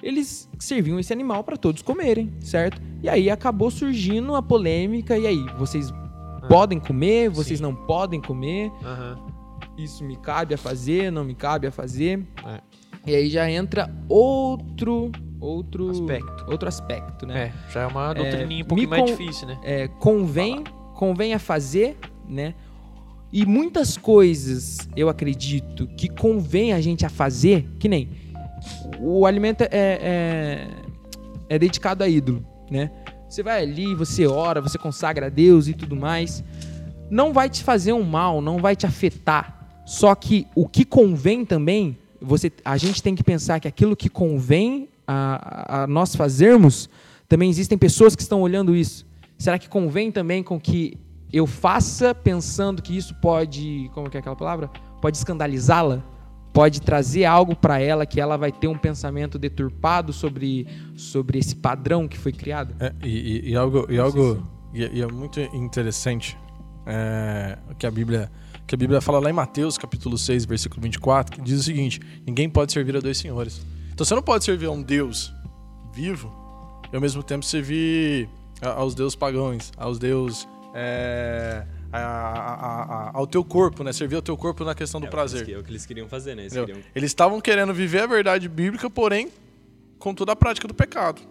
eles 0.01 0.49
serviam 0.57 0.97
esse 0.97 1.11
animal 1.11 1.43
para 1.43 1.57
todos 1.57 1.81
comerem, 1.81 2.31
certo? 2.39 2.81
E 3.03 3.09
aí 3.09 3.29
acabou 3.29 3.69
surgindo 3.69 4.33
a 4.33 4.41
polêmica. 4.41 5.17
E 5.17 5.27
aí, 5.27 5.45
vocês 5.57 5.91
ah, 5.91 6.47
podem 6.47 6.79
comer? 6.79 7.29
Vocês 7.29 7.59
sim. 7.59 7.63
não 7.63 7.75
podem 7.75 8.21
comer? 8.21 8.69
Uhum. 8.69 9.24
Isso 9.77 10.03
me 10.03 10.15
cabe 10.15 10.53
a 10.53 10.57
fazer? 10.57 11.11
Não 11.11 11.23
me 11.23 11.35
cabe 11.35 11.67
a 11.67 11.71
fazer? 11.71 12.25
É. 12.45 12.61
E 13.05 13.15
aí 13.15 13.29
já 13.29 13.49
entra 13.49 13.93
outro 14.09 15.11
outro 15.39 15.91
aspecto. 15.91 16.45
outro 16.51 16.67
aspecto, 16.67 17.25
né? 17.25 17.53
É, 17.67 17.71
já 17.71 17.81
é 17.81 17.87
uma 17.87 18.13
doutrininha 18.13 18.61
é, 18.61 18.63
um 18.63 18.67
pouquinho 18.67 18.89
mais 18.89 19.05
difícil, 19.05 19.47
né? 19.47 19.59
É, 19.63 19.87
convém, 19.87 20.63
convém 20.95 21.33
a 21.33 21.39
fazer, 21.39 21.97
né? 22.27 22.55
E 23.31 23.45
muitas 23.45 23.97
coisas, 23.97 24.89
eu 24.95 25.09
acredito, 25.09 25.87
que 25.87 26.07
convém 26.07 26.73
a 26.73 26.81
gente 26.81 27.05
a 27.05 27.09
fazer, 27.09 27.67
que 27.79 27.87
nem 27.87 28.09
o 28.99 29.25
alimento 29.25 29.61
é, 29.61 29.67
é, 29.71 30.67
é 31.49 31.59
dedicado 31.59 32.03
a 32.03 32.07
ídolo, 32.07 32.45
né? 32.69 32.91
Você 33.29 33.43
vai 33.43 33.61
ali, 33.61 33.93
você 33.93 34.25
ora, 34.25 34.61
você 34.61 34.77
consagra 34.77 35.25
a 35.25 35.29
Deus 35.29 35.67
e 35.67 35.73
tudo 35.73 35.95
mais. 35.95 36.43
Não 37.09 37.33
vai 37.33 37.49
te 37.49 37.63
fazer 37.63 37.93
um 37.93 38.03
mal, 38.03 38.41
não 38.41 38.59
vai 38.59 38.75
te 38.75 38.85
afetar. 38.85 39.64
Só 39.85 40.15
que 40.15 40.47
o 40.55 40.67
que 40.67 40.83
convém 40.83 41.45
também, 41.45 41.97
você, 42.19 42.51
a 42.63 42.75
gente 42.75 43.03
tem 43.03 43.13
que 43.13 43.23
pensar 43.23 43.59
que 43.59 43.67
aquilo 43.67 43.95
que 43.95 44.09
convém 44.09 44.89
a, 45.07 45.83
a 45.83 45.87
nós 45.87 46.15
fazermos, 46.15 46.89
também 47.29 47.49
existem 47.49 47.77
pessoas 47.77 48.15
que 48.15 48.21
estão 48.21 48.41
olhando 48.41 48.75
isso. 48.75 49.05
Será 49.37 49.59
que 49.59 49.69
convém 49.69 50.11
também 50.11 50.41
com 50.41 50.59
que 50.59 50.97
eu 51.31 51.45
faça 51.45 52.15
pensando 52.15 52.81
que 52.81 52.95
isso 52.95 53.13
pode, 53.15 53.89
como 53.93 54.09
que 54.09 54.17
é 54.17 54.19
aquela 54.19 54.35
palavra? 54.35 54.69
Pode 55.01 55.17
escandalizá-la? 55.17 56.03
Pode 56.53 56.81
trazer 56.81 57.25
algo 57.25 57.53
para 57.53 57.79
ela 57.79 58.05
que 58.05 58.21
ela 58.21 58.37
vai 58.37 58.51
ter 58.51 58.69
um 58.69 58.77
pensamento 58.77 59.37
deturpado 59.37 60.13
sobre, 60.13 60.65
sobre 60.95 61.37
esse 61.37 61.53
padrão 61.55 62.07
que 62.07 62.17
foi 62.17 62.31
criado? 62.31 62.73
É, 62.79 62.93
e, 63.03 63.51
e, 63.51 63.55
algo, 63.57 63.85
e, 63.89 63.99
algo 63.99 64.41
e, 64.73 65.01
é 65.01 65.07
muito 65.07 65.41
interessante 65.53 66.37
é, 66.85 67.57
que 67.77 67.85
a 67.85 67.91
Bíblia 67.91 68.31
que 68.67 68.75
a 68.75 68.77
Bíblia 68.77 68.99
fala 68.99 69.19
lá 69.19 69.29
em 69.29 69.33
Mateus, 69.33 69.77
capítulo 69.77 70.17
6, 70.17 70.45
versículo 70.45 70.81
24, 70.81 71.35
que 71.35 71.41
diz 71.41 71.59
o 71.59 71.63
seguinte: 71.63 71.99
ninguém 72.25 72.49
pode 72.49 72.73
servir 72.73 72.95
a 72.97 72.99
dois 72.99 73.17
senhores. 73.17 73.65
Então 73.93 74.05
você 74.05 74.15
não 74.15 74.21
pode 74.21 74.43
servir 74.43 74.65
a 74.65 74.71
um 74.71 74.81
Deus 74.81 75.33
vivo 75.93 76.33
e 76.91 76.95
ao 76.95 77.01
mesmo 77.01 77.23
tempo 77.23 77.45
servir 77.45 78.27
aos 78.61 78.95
deuses 78.95 79.15
pagãos, 79.15 79.71
aos 79.77 79.99
deuses. 79.99 80.47
É, 80.73 81.65
a, 81.91 81.99
a, 81.99 82.83
a, 82.83 83.17
ao 83.17 83.25
teu 83.25 83.43
corpo, 83.43 83.83
né? 83.83 83.93
Servir 83.93 84.15
ao 84.15 84.21
teu 84.21 84.35
corpo 84.35 84.65
na 84.65 84.75
questão 84.75 84.99
do 84.99 85.07
é 85.07 85.09
prazer. 85.09 85.49
É 85.49 85.57
o 85.57 85.63
que 85.63 85.71
eles 85.71 85.85
queriam 85.85 86.09
fazer, 86.09 86.35
né? 86.35 86.43
Eles 86.43 86.53
queriam... 86.53 86.81
estavam 86.95 87.39
querendo 87.39 87.73
viver 87.73 88.01
a 88.01 88.07
verdade 88.07 88.49
bíblica, 88.49 88.89
porém 88.89 89.29
com 89.97 90.13
toda 90.13 90.33
a 90.33 90.35
prática 90.35 90.67
do 90.67 90.73
pecado. 90.73 91.21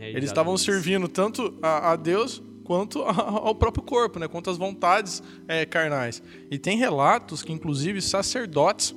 Eles 0.00 0.30
estavam 0.30 0.56
servindo 0.56 1.06
tanto 1.06 1.54
a, 1.62 1.92
a 1.92 1.96
Deus 1.96 2.42
quanto 2.66 3.02
ao 3.02 3.54
próprio 3.54 3.82
corpo, 3.82 4.18
né? 4.18 4.26
Quanto 4.26 4.50
às 4.50 4.58
vontades 4.58 5.22
é, 5.46 5.64
carnais. 5.64 6.22
E 6.50 6.58
tem 6.58 6.76
relatos 6.76 7.42
que, 7.42 7.52
inclusive, 7.52 8.02
sacerdotes 8.02 8.94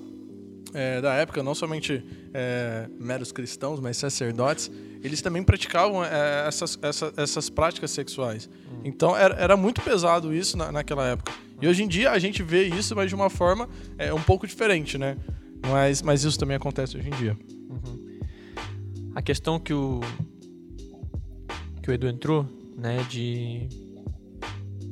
é, 0.73 0.99
da 0.99 1.13
época, 1.13 1.41
não 1.41 1.55
somente 1.55 2.03
é, 2.33 2.87
meros 2.99 3.31
cristãos, 3.31 3.79
mas 3.79 3.97
sacerdotes, 3.97 4.71
eles 5.03 5.21
também 5.21 5.43
praticavam 5.43 6.03
é, 6.03 6.47
essas, 6.47 6.77
essas, 6.81 7.13
essas, 7.17 7.49
práticas 7.49 7.91
sexuais. 7.91 8.49
Uhum. 8.71 8.81
Então 8.83 9.15
era, 9.15 9.35
era, 9.35 9.57
muito 9.57 9.81
pesado 9.81 10.33
isso 10.33 10.57
na, 10.57 10.71
naquela 10.71 11.07
época. 11.07 11.31
E 11.61 11.67
hoje 11.67 11.83
em 11.83 11.87
dia 11.87 12.11
a 12.11 12.19
gente 12.19 12.43
vê 12.43 12.63
isso, 12.63 12.95
mas 12.95 13.09
de 13.09 13.15
uma 13.15 13.29
forma 13.29 13.69
é, 13.97 14.13
um 14.13 14.21
pouco 14.21 14.45
diferente, 14.45 14.97
né? 14.97 15.17
Mas, 15.67 16.01
mas 16.01 16.23
isso 16.23 16.37
também 16.37 16.55
acontece 16.55 16.97
hoje 16.97 17.07
em 17.07 17.15
dia. 17.15 17.37
Uhum. 17.69 18.19
A 19.15 19.21
questão 19.21 19.59
que 19.59 19.73
o 19.73 20.01
que 21.81 21.89
o 21.89 21.93
Edu 21.93 22.07
entrou, 22.07 22.45
né, 22.79 23.05
de 23.09 23.67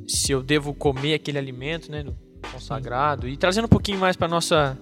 se 0.06 0.32
eu 0.32 0.42
devo 0.42 0.74
comer 0.74 1.14
aquele 1.14 1.38
alimento, 1.38 1.90
né, 1.90 2.04
consagrado, 2.52 3.28
e 3.28 3.36
trazendo 3.36 3.66
um 3.66 3.68
pouquinho 3.68 3.98
mais 3.98 4.16
para 4.16 4.28
nossa 4.28 4.78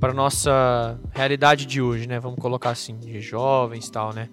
para 0.00 0.12
nossa 0.12 0.98
realidade 1.12 1.64
de 1.64 1.80
hoje, 1.80 2.08
né? 2.08 2.18
Vamos 2.18 2.40
colocar 2.40 2.70
assim, 2.70 2.98
de 2.98 3.20
jovens 3.20 3.86
e 3.86 3.92
tal, 3.92 4.12
né? 4.12 4.28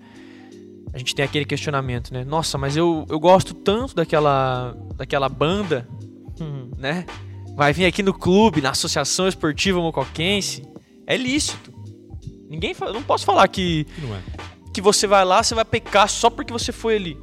A 0.92 0.98
gente 0.98 1.14
tem 1.14 1.24
aquele 1.24 1.46
questionamento, 1.46 2.12
né? 2.12 2.24
Nossa, 2.24 2.58
mas 2.58 2.76
eu, 2.76 3.06
eu 3.08 3.20
gosto 3.20 3.54
tanto 3.54 3.94
daquela 3.94 4.76
daquela 4.96 5.30
banda, 5.30 5.88
hum. 6.42 6.72
né? 6.76 7.06
Vai 7.56 7.72
vir 7.72 7.86
aqui 7.86 8.02
no 8.02 8.14
clube, 8.14 8.62
na 8.62 8.72
Associação 8.72 9.28
Esportiva 9.28 9.80
Mocoquense. 9.80 10.68
É 11.06 11.16
lícito. 11.16 11.72
Ninguém 12.50 12.76
não 12.92 13.04
posso 13.04 13.24
falar 13.24 13.48
que 13.48 13.86
é. 14.02 14.72
que 14.74 14.82
você 14.82 15.06
vai 15.06 15.24
lá, 15.24 15.44
você 15.44 15.54
vai 15.54 15.66
pecar 15.66 16.10
só 16.10 16.32
porque 16.32 16.52
você 16.52 16.72
foi 16.72 16.96
ali. 16.96 17.18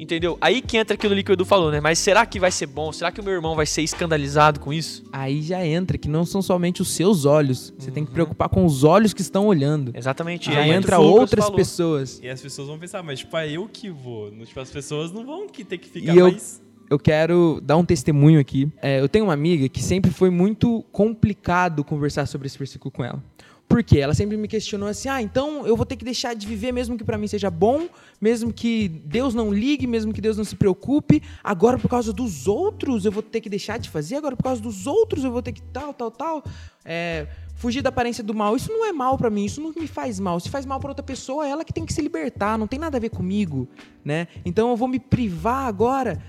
Entendeu? 0.00 0.38
Aí 0.40 0.62
que 0.62 0.78
entra 0.78 0.94
aquilo 0.94 1.12
ali 1.12 1.22
que 1.22 1.30
o 1.30 1.34
Edu 1.34 1.44
falou, 1.44 1.70
né? 1.70 1.78
Mas 1.78 1.98
será 1.98 2.24
que 2.24 2.40
vai 2.40 2.50
ser 2.50 2.66
bom? 2.66 2.90
Será 2.90 3.12
que 3.12 3.20
o 3.20 3.24
meu 3.24 3.34
irmão 3.34 3.54
vai 3.54 3.66
ser 3.66 3.82
escandalizado 3.82 4.58
com 4.58 4.72
isso? 4.72 5.04
Aí 5.12 5.42
já 5.42 5.64
entra 5.64 5.98
que 5.98 6.08
não 6.08 6.24
são 6.24 6.40
somente 6.40 6.80
os 6.80 6.90
seus 6.92 7.26
olhos. 7.26 7.72
Você 7.78 7.88
uhum. 7.88 7.94
tem 7.94 8.04
que 8.06 8.10
preocupar 8.10 8.48
com 8.48 8.64
os 8.64 8.82
olhos 8.82 9.12
que 9.12 9.20
estão 9.20 9.46
olhando. 9.46 9.92
Exatamente. 9.94 10.50
Já 10.50 10.66
entra 10.66 10.98
outras 10.98 11.44
falou. 11.44 11.56
pessoas. 11.56 12.18
E 12.22 12.28
as 12.30 12.40
pessoas 12.40 12.68
vão 12.68 12.78
pensar, 12.78 13.02
mas 13.02 13.18
tipo, 13.18 13.36
é 13.36 13.50
eu 13.50 13.68
que 13.68 13.90
vou. 13.90 14.30
Tipo, 14.30 14.60
as 14.60 14.70
pessoas 14.70 15.12
não 15.12 15.26
vão 15.26 15.46
ter 15.46 15.76
que 15.76 15.90
ficar 15.90 16.14
e 16.14 16.20
mais... 16.20 16.62
Eu 16.64 16.70
eu 16.90 16.98
quero 16.98 17.60
dar 17.62 17.76
um 17.76 17.84
testemunho 17.84 18.40
aqui. 18.40 18.68
É, 18.82 19.00
eu 19.00 19.08
tenho 19.08 19.24
uma 19.26 19.32
amiga 19.32 19.68
que 19.68 19.80
sempre 19.80 20.10
foi 20.10 20.28
muito 20.28 20.84
complicado 20.90 21.84
conversar 21.84 22.26
sobre 22.26 22.48
esse 22.48 22.58
versículo 22.58 22.90
com 22.90 23.04
ela. 23.04 23.22
Por 23.70 23.84
quê? 23.84 24.00
Ela 24.00 24.14
sempre 24.14 24.36
me 24.36 24.48
questionou 24.48 24.88
assim: 24.88 25.08
ah, 25.08 25.22
então 25.22 25.64
eu 25.64 25.76
vou 25.76 25.86
ter 25.86 25.94
que 25.94 26.04
deixar 26.04 26.34
de 26.34 26.44
viver 26.44 26.72
mesmo 26.72 26.98
que 26.98 27.04
para 27.04 27.16
mim 27.16 27.28
seja 27.28 27.48
bom, 27.48 27.88
mesmo 28.20 28.52
que 28.52 28.88
Deus 28.88 29.32
não 29.32 29.52
ligue, 29.52 29.86
mesmo 29.86 30.12
que 30.12 30.20
Deus 30.20 30.36
não 30.36 30.42
se 30.42 30.56
preocupe. 30.56 31.22
Agora 31.42 31.78
por 31.78 31.88
causa 31.88 32.12
dos 32.12 32.48
outros 32.48 33.04
eu 33.04 33.12
vou 33.12 33.22
ter 33.22 33.40
que 33.40 33.48
deixar 33.48 33.78
de 33.78 33.88
fazer, 33.88 34.16
agora 34.16 34.34
por 34.34 34.42
causa 34.42 34.60
dos 34.60 34.88
outros 34.88 35.22
eu 35.22 35.30
vou 35.30 35.40
ter 35.40 35.52
que 35.52 35.62
tal, 35.62 35.94
tal, 35.94 36.10
tal. 36.10 36.44
É, 36.84 37.28
fugir 37.54 37.80
da 37.80 37.90
aparência 37.90 38.24
do 38.24 38.34
mal. 38.34 38.56
Isso 38.56 38.72
não 38.72 38.84
é 38.84 38.92
mal 38.92 39.16
para 39.16 39.30
mim, 39.30 39.44
isso 39.44 39.60
não 39.60 39.72
me 39.72 39.86
faz 39.86 40.18
mal. 40.18 40.40
Se 40.40 40.50
faz 40.50 40.66
mal 40.66 40.80
para 40.80 40.90
outra 40.90 41.04
pessoa, 41.04 41.46
é 41.46 41.50
ela 41.50 41.64
que 41.64 41.72
tem 41.72 41.86
que 41.86 41.92
se 41.92 42.02
libertar, 42.02 42.58
não 42.58 42.66
tem 42.66 42.78
nada 42.78 42.96
a 42.96 43.00
ver 43.00 43.10
comigo, 43.10 43.68
né? 44.04 44.26
Então 44.44 44.70
eu 44.70 44.76
vou 44.76 44.88
me 44.88 44.98
privar 44.98 45.68
agora. 45.68 46.20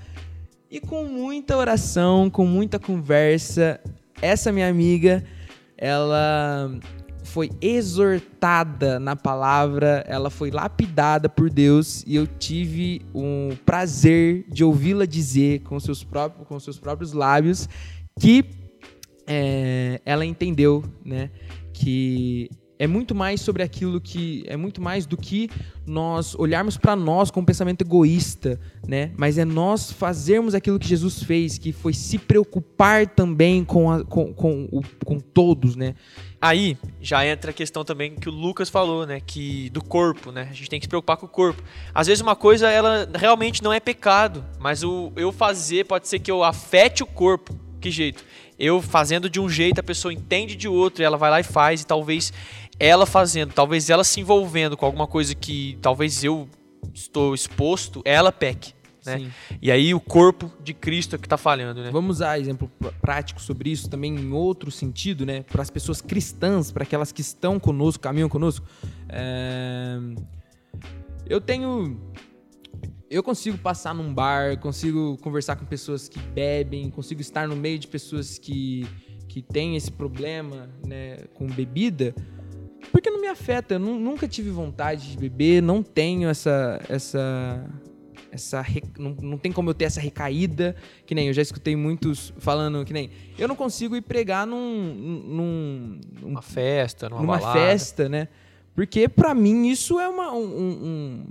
E 0.70 0.80
com 0.80 1.06
muita 1.06 1.58
oração, 1.58 2.30
com 2.30 2.46
muita 2.46 2.78
conversa, 2.78 3.82
essa 4.22 4.52
minha 4.52 4.70
amiga, 4.70 5.24
ela 5.76 6.80
foi 7.24 7.50
exortada 7.62 9.00
na 9.00 9.16
palavra, 9.16 10.04
ela 10.08 10.30
foi 10.30 10.52
lapidada 10.52 11.30
por 11.30 11.50
Deus 11.50 12.04
e 12.06 12.16
eu 12.16 12.26
tive 12.26 13.02
o 13.14 13.56
prazer 13.66 14.46
de 14.50 14.64
ouvi-la 14.64 15.06
dizer 15.06 15.62
com 15.62 15.80
seus 15.80 16.04
próprios, 16.04 16.48
com 16.48 16.60
seus 16.60 16.80
próprios 16.80 17.14
lábios 17.14 17.70
que 18.20 18.46
é, 19.28 20.02
ela 20.06 20.26
entendeu, 20.26 20.84
né, 21.06 21.30
que 21.74 22.50
é 22.82 22.88
muito 22.88 23.14
mais 23.14 23.42
sobre 23.42 23.62
aquilo 23.62 24.02
que 24.02 24.44
é 24.48 24.58
muito 24.58 24.82
mais 24.82 25.06
do 25.06 25.16
que 25.16 25.48
nós 25.86 26.34
olharmos 26.34 26.78
para 26.78 26.96
nós 26.96 27.30
com 27.30 27.42
um 27.42 27.46
pensamento 27.46 27.84
egoísta, 27.84 28.60
né? 28.88 29.12
Mas 29.16 29.38
é 29.38 29.46
nós 29.46 29.92
fazermos 29.92 30.56
aquilo 30.56 30.80
que 30.80 30.88
Jesus 30.88 31.22
fez, 31.22 31.60
que 31.60 31.72
foi 31.72 31.94
se 31.94 32.18
preocupar 32.18 33.06
também 33.06 33.64
com, 33.64 33.92
a, 33.92 34.04
com, 34.04 34.34
com, 34.34 34.68
com 35.06 35.20
todos, 35.20 35.76
né? 35.76 35.94
Aí 36.42 36.76
já 37.00 37.24
entra 37.24 37.52
a 37.52 37.54
questão 37.54 37.86
também 37.86 38.16
que 38.16 38.28
o 38.28 38.32
Lucas 38.32 38.68
falou, 38.68 39.06
né? 39.06 39.22
Que 39.24 39.70
do 39.70 39.84
corpo, 39.84 40.32
né? 40.32 40.48
A 40.50 40.54
gente 40.54 40.70
tem 40.72 40.80
que 40.80 40.86
se 40.86 40.90
preocupar 40.90 41.16
com 41.18 41.28
o 41.28 41.30
corpo. 41.30 41.62
Às 41.94 42.08
vezes 42.08 42.20
uma 42.20 42.36
coisa 42.36 42.68
ela 42.68 43.08
realmente 43.14 43.62
não 43.62 43.72
é 43.72 43.80
pecado, 43.80 44.44
mas 44.60 44.84
o 44.84 45.12
eu 45.16 45.32
fazer 45.32 45.86
pode 45.86 46.08
ser 46.08 46.18
que 46.18 46.32
eu 46.32 46.44
afete 46.44 47.04
o 47.04 47.06
corpo. 47.06 47.56
Que 47.80 47.92
jeito? 47.92 48.26
Eu 48.58 48.82
fazendo 48.82 49.30
de 49.30 49.40
um 49.40 49.48
jeito, 49.48 49.80
a 49.80 49.84
pessoa 49.84 50.12
entende 50.12 50.56
de 50.56 50.68
outro, 50.68 51.04
e 51.04 51.06
ela 51.06 51.18
vai 51.18 51.30
lá 51.30 51.40
e 51.40 51.44
faz, 51.44 51.82
e 51.82 51.86
talvez 51.86 52.34
ela 52.80 53.06
fazendo, 53.06 53.54
talvez 53.54 53.90
ela 53.90 54.04
se 54.04 54.20
envolvendo 54.20 54.76
com 54.76 54.86
alguma 54.86 55.06
coisa 55.06 55.36
que 55.36 55.78
talvez 55.82 56.24
eu 56.24 56.50
estou 56.94 57.36
exposto, 57.36 58.02
ela 58.04 58.32
peque. 58.32 58.74
Né? 59.06 59.18
Sim. 59.18 59.32
E 59.62 59.72
aí 59.72 59.94
o 59.94 60.00
corpo 60.00 60.52
de 60.64 60.74
Cristo 60.74 61.16
é 61.16 61.20
que 61.20 61.26
está 61.26 61.38
falhando, 61.38 61.82
né? 61.82 61.90
Vamos 61.92 62.18
usar 62.18 62.40
exemplo 62.40 62.72
prático 63.02 63.42
sobre 63.42 63.72
isso 63.72 63.90
também 63.90 64.16
em 64.16 64.32
outro 64.32 64.70
sentido, 64.70 65.26
né? 65.26 65.44
Para 65.44 65.62
as 65.62 65.70
pessoas 65.70 66.02
cristãs, 66.02 66.72
para 66.72 66.84
aquelas 66.84 67.12
que 67.12 67.22
estão 67.22 67.60
conosco, 67.60 68.02
caminham 68.02 68.30
conosco. 68.30 68.66
É... 69.10 69.98
Eu 71.26 71.42
tenho 71.42 71.98
eu 73.12 73.22
consigo 73.22 73.58
passar 73.58 73.94
num 73.94 74.14
bar, 74.14 74.58
consigo 74.58 75.18
conversar 75.18 75.58
com 75.58 75.66
pessoas 75.66 76.08
que 76.08 76.18
bebem, 76.18 76.90
consigo 76.90 77.20
estar 77.20 77.46
no 77.46 77.58
meio 77.58 77.78
de 77.78 77.86
pessoas 77.86 78.38
que, 78.38 78.88
que 79.28 79.42
têm 79.42 79.76
esse 79.76 79.92
problema 79.92 80.70
né, 80.88 81.18
com 81.34 81.46
bebida, 81.46 82.16
porque 82.90 83.10
não 83.10 83.20
me 83.20 83.28
afeta. 83.28 83.74
Eu 83.74 83.80
nunca 83.80 84.30
tive 84.30 84.50
vontade 84.50 85.12
de 85.12 85.18
beber, 85.18 85.62
não 85.62 85.84
tenho 85.84 86.30
essa. 86.30 86.82
essa 86.88 87.70
essa 88.32 88.66
não, 88.98 89.12
não 89.22 89.38
tem 89.38 89.52
como 89.52 89.70
eu 89.70 89.74
ter 89.74 89.86
essa 89.86 90.00
recaída, 90.00 90.76
que 91.06 91.14
nem 91.14 91.28
eu 91.28 91.34
já 91.34 91.42
escutei 91.42 91.76
muitos 91.76 92.34
falando 92.38 92.84
que 92.86 92.94
nem 92.94 93.10
eu 93.38 93.48
não 93.48 93.56
consigo 93.56 93.96
ir 93.96 94.02
pregar 94.02 94.48
num, 94.48 94.94
num 95.28 96.02
uma 96.24 96.42
festa, 96.42 97.10
numa, 97.10 97.22
numa 97.22 97.38
balada. 97.38 97.60
festa, 97.60 98.08
né? 98.08 98.28
Porque 98.74 99.10
para 99.10 99.34
mim 99.34 99.68
isso 99.68 100.00
é 100.00 100.08
uma, 100.08 100.32
um, 100.32 100.44
um, 100.44 101.26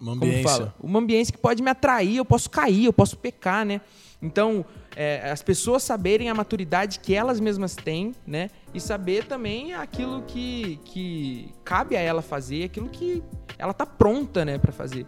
uma 0.00 0.12
ambiência. 0.12 0.48
Fala? 0.48 0.74
Uma 0.80 0.98
ambiência 1.00 1.32
que 1.32 1.38
pode 1.38 1.62
me 1.62 1.70
atrair, 1.70 2.16
eu 2.16 2.24
posso 2.24 2.48
cair, 2.48 2.84
eu 2.84 2.92
posso 2.92 3.16
pecar, 3.16 3.66
né? 3.66 3.80
Então, 4.22 4.64
é, 4.94 5.30
as 5.30 5.42
pessoas 5.42 5.82
saberem 5.82 6.30
a 6.30 6.34
maturidade 6.34 7.00
que 7.00 7.14
elas 7.14 7.38
mesmas 7.40 7.74
têm, 7.74 8.14
né? 8.26 8.48
E 8.72 8.80
saber 8.80 9.24
também 9.24 9.74
aquilo 9.74 10.22
que, 10.22 10.78
que 10.84 11.52
cabe 11.64 11.96
a 11.96 12.00
ela 12.00 12.22
fazer, 12.22 12.64
aquilo 12.64 12.88
que 12.88 13.22
ela 13.58 13.74
tá 13.74 13.84
pronta, 13.84 14.44
né, 14.44 14.58
para 14.58 14.72
fazer. 14.72 15.06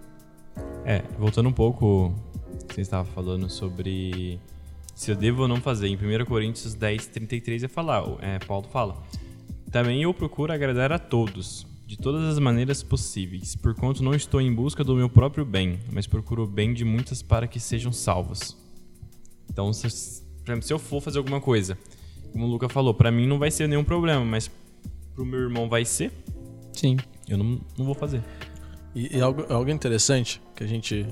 É, 0.84 1.02
voltando 1.18 1.48
um 1.48 1.52
pouco, 1.52 2.14
você 2.68 2.80
estava 2.80 3.04
falando 3.04 3.48
sobre 3.50 4.40
se 4.94 5.10
eu 5.10 5.16
devo 5.16 5.42
ou 5.42 5.48
não 5.48 5.60
fazer. 5.60 5.88
Em 5.88 5.96
1 5.96 6.24
Coríntios 6.24 6.74
10, 6.74 7.06
33, 7.06 7.64
é 7.64 7.68
falar, 7.68 8.04
é, 8.20 8.38
Paulo 8.40 8.66
fala, 8.68 9.00
também 9.70 10.02
eu 10.02 10.12
procuro 10.12 10.52
agradar 10.52 10.92
a 10.92 10.98
todos, 10.98 11.66
de 11.86 11.96
todas 11.96 12.24
as 12.24 12.38
maneiras 12.38 12.82
possíveis, 12.82 13.54
porquanto 13.54 14.02
não 14.02 14.14
estou 14.14 14.40
em 14.40 14.52
busca 14.52 14.82
do 14.82 14.96
meu 14.96 15.08
próprio 15.08 15.44
bem, 15.44 15.78
mas 15.92 16.06
procuro 16.06 16.44
o 16.44 16.46
bem 16.46 16.74
de 16.74 16.84
muitas 16.84 17.22
para 17.22 17.46
que 17.46 17.60
sejam 17.60 17.92
salvos. 17.92 18.56
Então, 19.50 19.72
se, 19.72 19.86
exemplo, 19.86 20.62
se 20.62 20.72
eu 20.72 20.78
for 20.78 21.00
fazer 21.00 21.18
alguma 21.18 21.40
coisa, 21.40 21.78
como 22.32 22.46
o 22.46 22.48
Luca 22.48 22.68
falou, 22.68 22.92
para 22.92 23.10
mim 23.10 23.26
não 23.26 23.38
vai 23.38 23.50
ser 23.50 23.68
nenhum 23.68 23.84
problema, 23.84 24.24
mas 24.24 24.50
pro 25.14 25.24
meu 25.24 25.40
irmão 25.40 25.68
vai 25.68 25.84
ser. 25.84 26.12
Sim. 26.72 26.96
Eu 27.28 27.38
não, 27.38 27.60
não 27.76 27.84
vou 27.84 27.94
fazer. 27.94 28.22
E, 28.94 29.16
e 29.16 29.20
algo, 29.20 29.44
algo 29.52 29.70
interessante 29.70 30.42
que 30.54 30.64
a 30.64 30.66
gente 30.66 31.06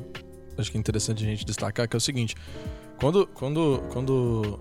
acho 0.58 0.70
que 0.70 0.76
é 0.76 0.80
interessante 0.80 1.22
a 1.22 1.26
gente 1.26 1.44
destacar 1.44 1.88
que 1.88 1.96
é 1.96 1.98
o 1.98 2.00
seguinte: 2.00 2.34
quando 2.98 3.26
quando 3.26 3.82
quando 3.90 4.58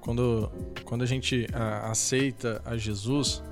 quando 0.00 0.52
quando 0.84 1.02
a 1.02 1.06
gente 1.06 1.46
a, 1.52 1.90
aceita 1.90 2.60
a 2.64 2.76
Jesus, 2.76 3.42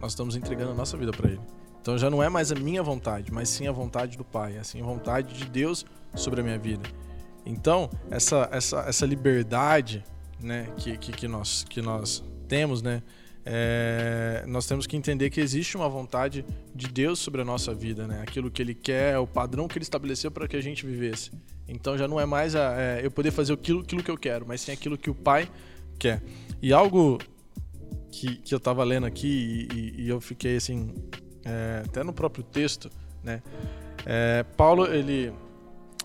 nós 0.00 0.12
estamos 0.12 0.36
entregando 0.36 0.72
a 0.72 0.74
nossa 0.74 0.96
vida 0.96 1.12
para 1.12 1.30
Ele. 1.30 1.40
Então 1.80 1.98
já 1.98 2.08
não 2.08 2.22
é 2.22 2.28
mais 2.28 2.50
a 2.50 2.54
minha 2.54 2.82
vontade, 2.82 3.32
mas 3.32 3.48
sim 3.48 3.66
a 3.66 3.72
vontade 3.72 4.16
do 4.16 4.24
Pai, 4.24 4.56
assim 4.56 4.80
a 4.80 4.84
vontade 4.84 5.34
de 5.34 5.44
Deus 5.44 5.84
sobre 6.14 6.40
a 6.40 6.44
minha 6.44 6.58
vida. 6.58 6.88
Então, 7.46 7.90
essa, 8.10 8.48
essa, 8.50 8.80
essa 8.88 9.04
liberdade 9.04 10.02
né, 10.40 10.68
que, 10.78 10.96
que, 10.96 11.12
que, 11.12 11.28
nós, 11.28 11.64
que 11.68 11.82
nós 11.82 12.24
temos, 12.48 12.80
né, 12.80 13.02
é, 13.46 14.42
nós 14.46 14.66
temos 14.66 14.86
que 14.86 14.96
entender 14.96 15.28
que 15.28 15.40
existe 15.40 15.76
uma 15.76 15.88
vontade 15.88 16.44
de 16.74 16.88
Deus 16.88 17.18
sobre 17.18 17.42
a 17.42 17.44
nossa 17.44 17.74
vida, 17.74 18.06
né? 18.06 18.22
Aquilo 18.22 18.50
que 18.50 18.62
Ele 18.62 18.74
quer, 18.74 19.18
o 19.18 19.26
padrão 19.26 19.68
que 19.68 19.76
Ele 19.76 19.82
estabeleceu 19.82 20.30
para 20.30 20.48
que 20.48 20.56
a 20.56 20.62
gente 20.62 20.86
vivesse. 20.86 21.30
Então 21.68 21.98
já 21.98 22.08
não 22.08 22.18
é 22.18 22.24
mais 22.24 22.56
a, 22.56 22.74
é, 22.80 23.00
eu 23.04 23.10
poder 23.10 23.30
fazer 23.30 23.52
aquilo, 23.52 23.80
aquilo 23.80 24.02
que 24.02 24.10
eu 24.10 24.16
quero, 24.16 24.46
mas 24.46 24.62
sim 24.62 24.72
aquilo 24.72 24.96
que 24.96 25.10
o 25.10 25.14
Pai 25.14 25.48
quer. 25.98 26.22
E 26.62 26.72
algo 26.72 27.18
que, 28.10 28.36
que 28.36 28.54
eu 28.54 28.58
estava 28.58 28.82
lendo 28.82 29.06
aqui 29.06 29.68
e, 29.74 30.02
e, 30.02 30.08
eu 30.08 30.20
fiquei 30.20 30.56
assim 30.56 30.94
é, 31.44 31.82
até 31.84 32.02
no 32.02 32.12
próprio 32.12 32.42
texto, 32.44 32.90
né? 33.22 33.42
É, 34.06 34.42
Paulo 34.56 34.86
ele 34.86 35.32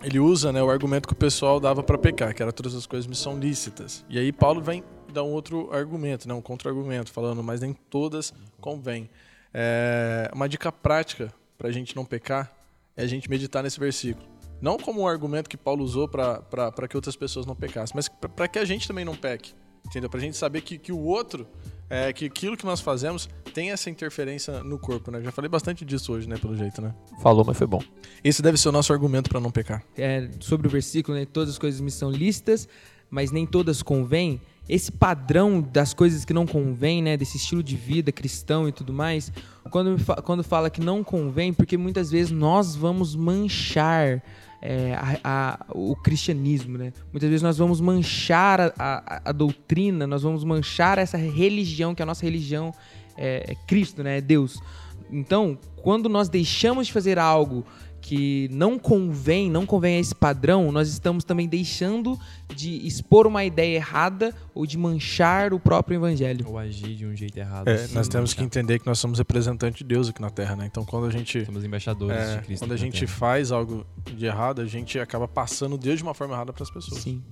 ele 0.02 0.18
usa 0.18 0.50
né, 0.50 0.62
o 0.62 0.70
argumento 0.70 1.06
que 1.06 1.12
o 1.12 1.16
pessoal 1.16 1.60
dava 1.60 1.82
para 1.82 1.98
pecar, 1.98 2.34
que 2.34 2.42
era 2.42 2.52
todas 2.52 2.74
as 2.74 2.86
coisas 2.86 3.06
me 3.06 3.14
são 3.14 3.38
lícitas. 3.38 4.02
E 4.08 4.18
aí 4.18 4.32
Paulo 4.32 4.62
vem 4.62 4.82
dar 5.10 5.22
um 5.22 5.30
outro 5.30 5.72
argumento, 5.72 6.28
né, 6.28 6.34
um 6.34 6.42
contra-argumento, 6.42 7.12
falando, 7.12 7.42
mas 7.42 7.60
nem 7.60 7.72
todas 7.72 8.32
convêm. 8.60 9.08
É, 9.52 10.30
uma 10.34 10.48
dica 10.48 10.70
prática 10.70 11.32
para 11.58 11.68
a 11.68 11.72
gente 11.72 11.94
não 11.96 12.04
pecar 12.04 12.52
é 12.96 13.02
a 13.02 13.06
gente 13.06 13.28
meditar 13.28 13.62
nesse 13.62 13.78
versículo. 13.78 14.26
Não 14.60 14.76
como 14.76 15.00
um 15.00 15.08
argumento 15.08 15.48
que 15.48 15.56
Paulo 15.56 15.82
usou 15.82 16.06
para 16.06 16.88
que 16.88 16.96
outras 16.96 17.16
pessoas 17.16 17.46
não 17.46 17.56
pecassem, 17.56 17.94
mas 17.94 18.08
para 18.08 18.46
que 18.46 18.58
a 18.58 18.64
gente 18.64 18.86
também 18.86 19.04
não 19.04 19.16
peque. 19.16 19.54
Entendeu? 19.86 20.10
Para 20.10 20.20
a 20.20 20.22
gente 20.22 20.36
saber 20.36 20.60
que, 20.60 20.76
que 20.76 20.92
o 20.92 20.98
outro 20.98 21.46
é 21.88 22.12
que 22.12 22.26
aquilo 22.26 22.56
que 22.56 22.64
nós 22.64 22.80
fazemos 22.80 23.28
tem 23.52 23.70
essa 23.70 23.90
interferência 23.90 24.62
no 24.62 24.78
corpo, 24.78 25.10
né? 25.10 25.20
Já 25.22 25.32
falei 25.32 25.48
bastante 25.48 25.84
disso 25.84 26.12
hoje, 26.12 26.28
né? 26.28 26.36
Pelo 26.36 26.54
jeito, 26.54 26.80
né? 26.82 26.94
Falou, 27.22 27.44
mas 27.44 27.56
foi 27.56 27.66
bom. 27.66 27.82
Esse 28.22 28.42
deve 28.42 28.58
ser 28.58 28.68
o 28.68 28.72
nosso 28.72 28.92
argumento 28.92 29.30
para 29.30 29.40
não 29.40 29.50
pecar. 29.50 29.82
É, 29.96 30.28
sobre 30.38 30.68
o 30.68 30.70
versículo, 30.70 31.16
né? 31.16 31.24
Todas 31.24 31.50
as 31.50 31.58
coisas 31.58 31.80
me 31.80 31.90
são 31.90 32.10
listas, 32.10 32.68
mas 33.08 33.32
nem 33.32 33.46
todas 33.46 33.82
convêm. 33.82 34.40
Esse 34.70 34.92
padrão 34.92 35.60
das 35.60 35.92
coisas 35.92 36.24
que 36.24 36.32
não 36.32 36.46
convém, 36.46 37.02
né? 37.02 37.16
Desse 37.16 37.36
estilo 37.36 37.62
de 37.62 37.74
vida 37.74 38.12
cristão 38.12 38.68
e 38.68 38.72
tudo 38.72 38.92
mais, 38.92 39.32
quando, 39.70 39.96
quando 40.22 40.44
fala 40.44 40.70
que 40.70 40.80
não 40.80 41.02
convém, 41.02 41.52
porque 41.52 41.76
muitas 41.76 42.10
vezes 42.10 42.30
nós 42.30 42.76
vamos 42.76 43.16
manchar 43.16 44.22
é, 44.62 44.94
a, 44.94 45.18
a, 45.24 45.66
o 45.70 45.96
cristianismo, 45.96 46.78
né? 46.78 46.92
Muitas 47.12 47.28
vezes 47.28 47.42
nós 47.42 47.58
vamos 47.58 47.80
manchar 47.80 48.72
a, 48.78 49.22
a, 49.24 49.32
doutrina, 49.32 50.06
nós 50.06 50.22
vamos 50.22 50.44
manchar 50.44 50.98
essa 50.98 51.16
religião, 51.16 51.94
que 51.94 52.02
a 52.02 52.06
nossa 52.06 52.24
religião 52.24 52.72
é, 53.16 53.52
é 53.52 53.54
Cristo, 53.66 54.02
né? 54.02 54.18
É 54.18 54.20
Deus. 54.20 54.62
Então, 55.10 55.58
quando 55.76 56.08
nós 56.08 56.28
deixamos 56.28 56.86
de 56.86 56.92
fazer 56.92 57.18
algo 57.18 57.64
que 58.10 58.48
não 58.50 58.76
convém, 58.76 59.48
não 59.48 59.64
convém 59.64 59.94
a 59.94 60.00
esse 60.00 60.12
padrão, 60.12 60.72
nós 60.72 60.88
estamos 60.88 61.22
também 61.22 61.46
deixando 61.46 62.18
de 62.52 62.84
expor 62.84 63.24
uma 63.24 63.44
ideia 63.44 63.76
errada 63.76 64.34
ou 64.52 64.66
de 64.66 64.76
manchar 64.76 65.54
o 65.54 65.60
próprio 65.60 65.94
evangelho. 65.94 66.44
Ou 66.48 66.58
agir 66.58 66.96
de 66.96 67.06
um 67.06 67.14
jeito 67.14 67.38
errado. 67.38 67.68
É, 67.68 67.86
nós 67.92 68.08
temos 68.08 68.34
que 68.34 68.42
entender 68.42 68.80
que 68.80 68.86
nós 68.86 68.98
somos 68.98 69.16
representantes 69.16 69.78
de 69.78 69.84
Deus 69.84 70.08
aqui 70.08 70.20
na 70.20 70.28
Terra, 70.28 70.56
né? 70.56 70.66
Então 70.66 70.84
quando 70.84 71.06
a 71.06 71.10
gente 71.12 71.44
somos 71.44 71.64
embaixadores 71.64 72.20
é, 72.20 72.36
de 72.38 72.42
Cristo. 72.46 72.64
Quando 72.64 72.72
a 72.72 72.76
gente 72.76 72.98
terra. 72.98 73.12
faz 73.12 73.52
algo 73.52 73.86
de 74.04 74.26
errado, 74.26 74.60
a 74.60 74.66
gente 74.66 74.98
acaba 74.98 75.28
passando 75.28 75.78
Deus 75.78 75.98
de 75.98 76.02
uma 76.02 76.12
forma 76.12 76.34
errada 76.34 76.52
para 76.52 76.64
as 76.64 76.70
pessoas. 76.70 77.00
Sim. 77.00 77.22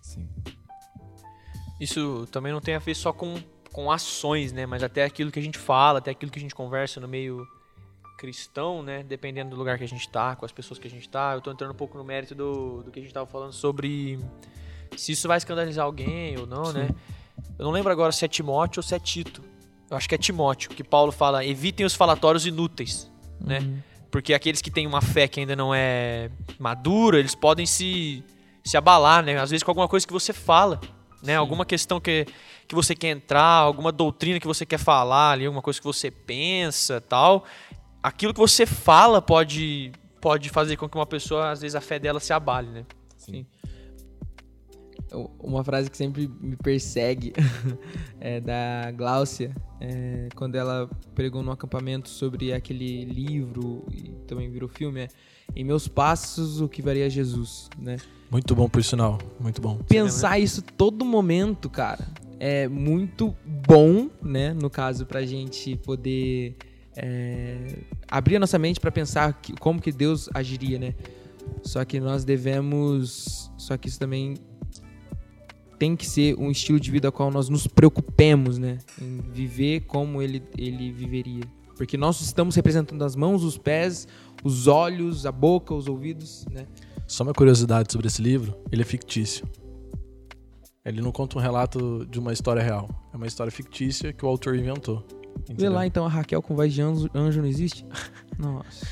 Sim. 0.00 0.26
Isso 1.78 2.26
também 2.32 2.54
não 2.54 2.60
tem 2.62 2.74
a 2.74 2.78
ver 2.78 2.94
só 2.94 3.12
com 3.12 3.34
com 3.70 3.90
ações, 3.90 4.50
né? 4.50 4.64
Mas 4.64 4.82
até 4.82 5.04
aquilo 5.04 5.30
que 5.30 5.38
a 5.38 5.42
gente 5.42 5.58
fala, 5.58 5.98
até 5.98 6.10
aquilo 6.10 6.32
que 6.32 6.38
a 6.38 6.40
gente 6.40 6.54
conversa 6.54 6.98
no 6.98 7.06
meio 7.06 7.46
cristão, 8.26 8.82
né? 8.82 9.04
Dependendo 9.04 9.50
do 9.50 9.56
lugar 9.56 9.78
que 9.78 9.84
a 9.84 9.88
gente 9.88 10.08
tá, 10.08 10.34
com 10.34 10.44
as 10.44 10.52
pessoas 10.52 10.78
que 10.80 10.88
a 10.88 10.90
gente 10.90 11.08
tá. 11.08 11.34
Eu 11.34 11.40
tô 11.40 11.52
entrando 11.52 11.70
um 11.70 11.76
pouco 11.76 11.96
no 11.96 12.02
mérito 12.02 12.34
do, 12.34 12.82
do 12.82 12.90
que 12.90 12.98
a 12.98 13.02
gente 13.02 13.14
tava 13.14 13.26
falando 13.26 13.52
sobre 13.52 14.18
se 14.96 15.12
isso 15.12 15.28
vai 15.28 15.38
escandalizar 15.38 15.84
alguém 15.84 16.36
ou 16.36 16.46
não, 16.46 16.72
né? 16.72 16.88
Eu 17.58 17.64
não 17.64 17.72
lembro 17.72 17.92
agora 17.92 18.10
se 18.10 18.24
é 18.24 18.28
Timóteo 18.28 18.80
ou 18.80 18.82
se 18.82 18.94
é 18.94 18.98
Tito. 18.98 19.42
Eu 19.88 19.96
acho 19.96 20.08
que 20.08 20.14
é 20.14 20.18
Timóteo, 20.18 20.70
que 20.70 20.82
Paulo 20.82 21.12
fala: 21.12 21.44
evitem 21.44 21.86
os 21.86 21.94
falatórios 21.94 22.46
inúteis, 22.46 23.10
né? 23.40 23.60
Porque 24.10 24.34
aqueles 24.34 24.60
que 24.60 24.70
têm 24.70 24.86
uma 24.86 25.00
fé 25.00 25.28
que 25.28 25.40
ainda 25.40 25.54
não 25.54 25.72
é 25.74 26.30
madura, 26.58 27.18
eles 27.18 27.34
podem 27.34 27.66
se, 27.66 28.24
se 28.64 28.76
abalar, 28.76 29.22
né? 29.22 29.38
Às 29.38 29.50
vezes 29.50 29.62
com 29.62 29.70
alguma 29.70 29.88
coisa 29.88 30.06
que 30.06 30.12
você 30.12 30.32
fala, 30.32 30.80
né? 31.22 31.36
Alguma 31.36 31.64
questão 31.64 32.00
que, 32.00 32.26
que 32.66 32.74
você 32.74 32.94
quer 32.94 33.10
entrar, 33.10 33.42
alguma 33.42 33.92
doutrina 33.92 34.40
que 34.40 34.46
você 34.46 34.66
quer 34.66 34.78
falar 34.78 35.32
ali, 35.32 35.46
alguma 35.46 35.62
coisa 35.62 35.78
que 35.78 35.86
você 35.86 36.10
pensa 36.10 37.00
tal. 37.00 37.44
Aquilo 38.06 38.32
que 38.32 38.38
você 38.38 38.64
fala 38.64 39.20
pode, 39.20 39.90
pode 40.20 40.48
fazer 40.48 40.76
com 40.76 40.88
que 40.88 40.96
uma 40.96 41.04
pessoa, 41.04 41.50
às 41.50 41.62
vezes, 41.62 41.74
a 41.74 41.80
fé 41.80 41.98
dela 41.98 42.20
se 42.20 42.32
abale, 42.32 42.68
né? 42.68 42.84
Uma 45.40 45.64
frase 45.64 45.90
que 45.90 45.96
sempre 45.96 46.30
me 46.40 46.54
persegue 46.54 47.32
é 48.20 48.40
da 48.40 48.92
Gláucia, 48.92 49.52
é, 49.80 50.28
quando 50.36 50.54
ela 50.54 50.88
pregou 51.16 51.42
no 51.42 51.50
acampamento 51.50 52.08
sobre 52.08 52.52
aquele 52.52 53.04
livro 53.06 53.84
e 53.90 54.12
também 54.28 54.48
virou 54.52 54.68
filme, 54.68 55.00
é 55.00 55.08
Em 55.56 55.64
meus 55.64 55.88
passos 55.88 56.60
o 56.60 56.68
que 56.68 56.80
varia 56.80 57.10
Jesus, 57.10 57.68
né? 57.76 57.96
Muito 58.30 58.54
bom, 58.54 58.68
por 58.68 58.84
sinal. 58.84 59.18
Muito 59.40 59.60
bom. 59.60 59.78
Pensar 59.78 60.38
isso 60.38 60.62
todo 60.62 61.04
momento, 61.04 61.68
cara, 61.68 62.06
é 62.38 62.68
muito 62.68 63.34
bom, 63.44 64.08
né? 64.22 64.52
No 64.52 64.70
caso, 64.70 65.04
pra 65.06 65.26
gente 65.26 65.74
poder 65.78 66.56
é, 66.96 67.78
abrir 68.08 68.36
a 68.36 68.40
nossa 68.40 68.58
mente 68.58 68.80
para 68.80 68.90
pensar 68.90 69.34
que, 69.34 69.52
como 69.54 69.80
que 69.80 69.92
Deus 69.92 70.28
agiria, 70.34 70.78
né? 70.78 70.94
Só 71.62 71.84
que 71.84 72.00
nós 72.00 72.24
devemos. 72.24 73.50
Só 73.56 73.76
que 73.76 73.88
isso 73.88 73.98
também 73.98 74.34
tem 75.78 75.94
que 75.94 76.06
ser 76.06 76.34
um 76.38 76.50
estilo 76.50 76.80
de 76.80 76.90
vida 76.90 77.08
ao 77.08 77.12
qual 77.12 77.30
nós 77.30 77.48
nos 77.48 77.66
preocupemos, 77.66 78.58
né? 78.58 78.78
Em 79.00 79.20
viver 79.32 79.80
como 79.80 80.22
ele, 80.22 80.42
ele 80.56 80.90
viveria. 80.90 81.44
Porque 81.76 81.96
nós 81.96 82.20
estamos 82.22 82.54
representando 82.54 83.02
as 83.04 83.14
mãos, 83.14 83.44
os 83.44 83.58
pés, 83.58 84.08
os 84.42 84.66
olhos, 84.66 85.26
a 85.26 85.32
boca, 85.32 85.74
os 85.74 85.86
ouvidos, 85.86 86.46
né? 86.50 86.66
Só 87.06 87.22
uma 87.22 87.34
curiosidade 87.34 87.92
sobre 87.92 88.06
esse 88.08 88.20
livro, 88.20 88.56
ele 88.72 88.82
é 88.82 88.84
fictício. 88.84 89.46
Ele 90.84 91.00
não 91.00 91.12
conta 91.12 91.36
um 91.38 91.40
relato 91.40 92.06
de 92.08 92.18
uma 92.18 92.32
história 92.32 92.62
real. 92.62 92.88
É 93.12 93.16
uma 93.16 93.26
história 93.26 93.50
fictícia 93.50 94.12
que 94.12 94.24
o 94.24 94.28
autor 94.28 94.56
inventou. 94.56 95.04
Vê 95.46 95.52
entendeu? 95.52 95.72
lá 95.72 95.86
então 95.86 96.04
a 96.04 96.08
Raquel 96.08 96.42
com 96.42 96.54
voz 96.54 96.72
de 96.72 96.82
anjo, 96.82 97.08
anjo 97.14 97.40
não 97.40 97.48
existe? 97.48 97.84
Nossa. 98.38 98.86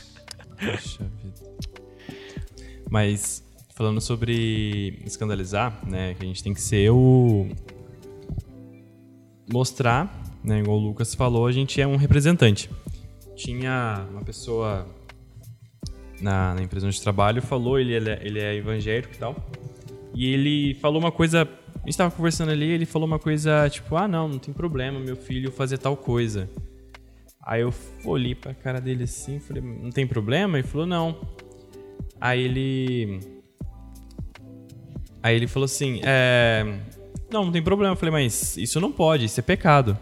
Poxa 0.58 1.04
vida. 1.22 1.54
Mas, 2.90 3.44
falando 3.74 4.00
sobre 4.00 5.00
escandalizar, 5.04 5.80
né? 5.86 6.14
Que 6.14 6.24
a 6.24 6.26
gente 6.26 6.42
tem 6.42 6.54
que 6.54 6.60
ser 6.60 6.90
o. 6.90 7.48
Mostrar, 9.52 10.22
né? 10.42 10.60
Igual 10.60 10.78
o 10.78 10.80
Lucas 10.80 11.14
falou, 11.14 11.46
a 11.46 11.52
gente 11.52 11.80
é 11.80 11.86
um 11.86 11.96
representante. 11.96 12.70
Tinha 13.34 14.06
uma 14.10 14.22
pessoa 14.22 14.86
na, 16.20 16.54
na 16.54 16.62
empresa 16.62 16.86
onde 16.86 16.96
eu 16.96 17.02
trabalho, 17.02 17.42
falou, 17.42 17.78
ele, 17.78 17.92
ele, 17.92 18.10
é, 18.10 18.20
ele 18.22 18.38
é 18.38 18.54
evangélico 18.54 19.12
e 19.12 19.18
tal. 19.18 19.36
E 20.14 20.32
ele 20.32 20.74
falou 20.74 21.00
uma 21.00 21.12
coisa. 21.12 21.48
A 21.84 21.86
gente 21.86 21.98
tava 21.98 22.10
conversando 22.10 22.50
ali, 22.50 22.64
ele 22.64 22.86
falou 22.86 23.06
uma 23.06 23.18
coisa 23.18 23.68
tipo: 23.68 23.94
ah, 23.94 24.08
não, 24.08 24.26
não 24.26 24.38
tem 24.38 24.54
problema, 24.54 24.98
meu 24.98 25.16
filho 25.16 25.52
fazer 25.52 25.76
tal 25.76 25.94
coisa. 25.94 26.48
Aí 27.46 27.60
eu 27.60 27.74
olhei 28.06 28.34
pra 28.34 28.54
cara 28.54 28.80
dele 28.80 29.04
assim, 29.04 29.38
falei, 29.38 29.62
não 29.62 29.90
tem 29.90 30.06
problema? 30.06 30.58
Ele 30.58 30.66
falou, 30.66 30.86
não. 30.86 31.20
Aí 32.18 32.42
ele. 32.42 33.20
Aí 35.22 35.36
ele 35.36 35.46
falou 35.46 35.66
assim, 35.66 36.00
é. 36.02 36.64
Não, 37.30 37.44
não 37.44 37.52
tem 37.52 37.62
problema. 37.62 37.92
Eu 37.92 37.98
falei, 37.98 38.12
mas 38.12 38.56
isso 38.56 38.80
não 38.80 38.90
pode, 38.90 39.26
isso 39.26 39.40
é 39.40 39.42
pecado. 39.42 39.98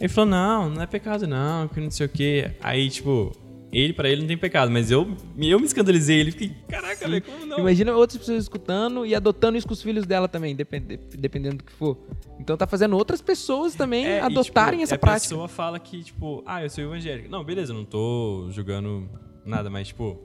Ele 0.00 0.08
falou, 0.08 0.28
não, 0.28 0.70
não 0.70 0.82
é 0.82 0.86
pecado 0.86 1.24
não, 1.28 1.68
que 1.68 1.78
não 1.78 1.90
sei 1.90 2.06
o 2.06 2.08
quê. 2.08 2.50
Aí, 2.60 2.90
tipo, 2.90 3.30
ele, 3.72 3.92
pra 3.92 4.08
ele 4.08 4.20
não 4.20 4.28
tem 4.28 4.36
pecado, 4.36 4.70
mas 4.70 4.90
eu, 4.90 5.16
eu 5.38 5.58
me 5.58 5.64
escandalizei. 5.66 6.20
Ele 6.20 6.30
fiquei, 6.30 6.52
caraca, 6.68 7.08
velho, 7.08 7.22
como 7.22 7.46
não? 7.46 7.58
Imagina 7.58 7.92
outras 7.94 8.18
pessoas 8.18 8.42
escutando 8.42 9.06
e 9.06 9.14
adotando 9.14 9.56
isso 9.56 9.66
com 9.66 9.72
os 9.72 9.80
filhos 9.82 10.04
dela 10.06 10.28
também, 10.28 10.54
depende- 10.54 10.98
dependendo 11.18 11.56
do 11.56 11.64
que 11.64 11.72
for. 11.72 11.96
Então 12.38 12.56
tá 12.56 12.66
fazendo 12.66 12.96
outras 12.96 13.22
pessoas 13.22 13.74
também 13.74 14.04
É, 14.06 14.16
e, 14.18 14.20
adotarem 14.20 14.80
tipo, 14.80 14.84
essa 14.84 14.94
a 14.96 14.98
prática. 14.98 15.28
pessoa 15.30 15.48
fala 15.48 15.78
que, 15.78 16.02
tipo, 16.04 16.42
ah, 16.44 16.62
eu 16.62 16.68
sou 16.68 16.84
evangélico. 16.84 17.30
Não, 17.30 17.42
beleza, 17.42 17.72
eu 17.72 17.76
não 17.76 17.84
tô 17.84 18.48
julgando 18.50 19.08
nada, 19.44 19.70
mas, 19.70 19.88
tipo, 19.88 20.20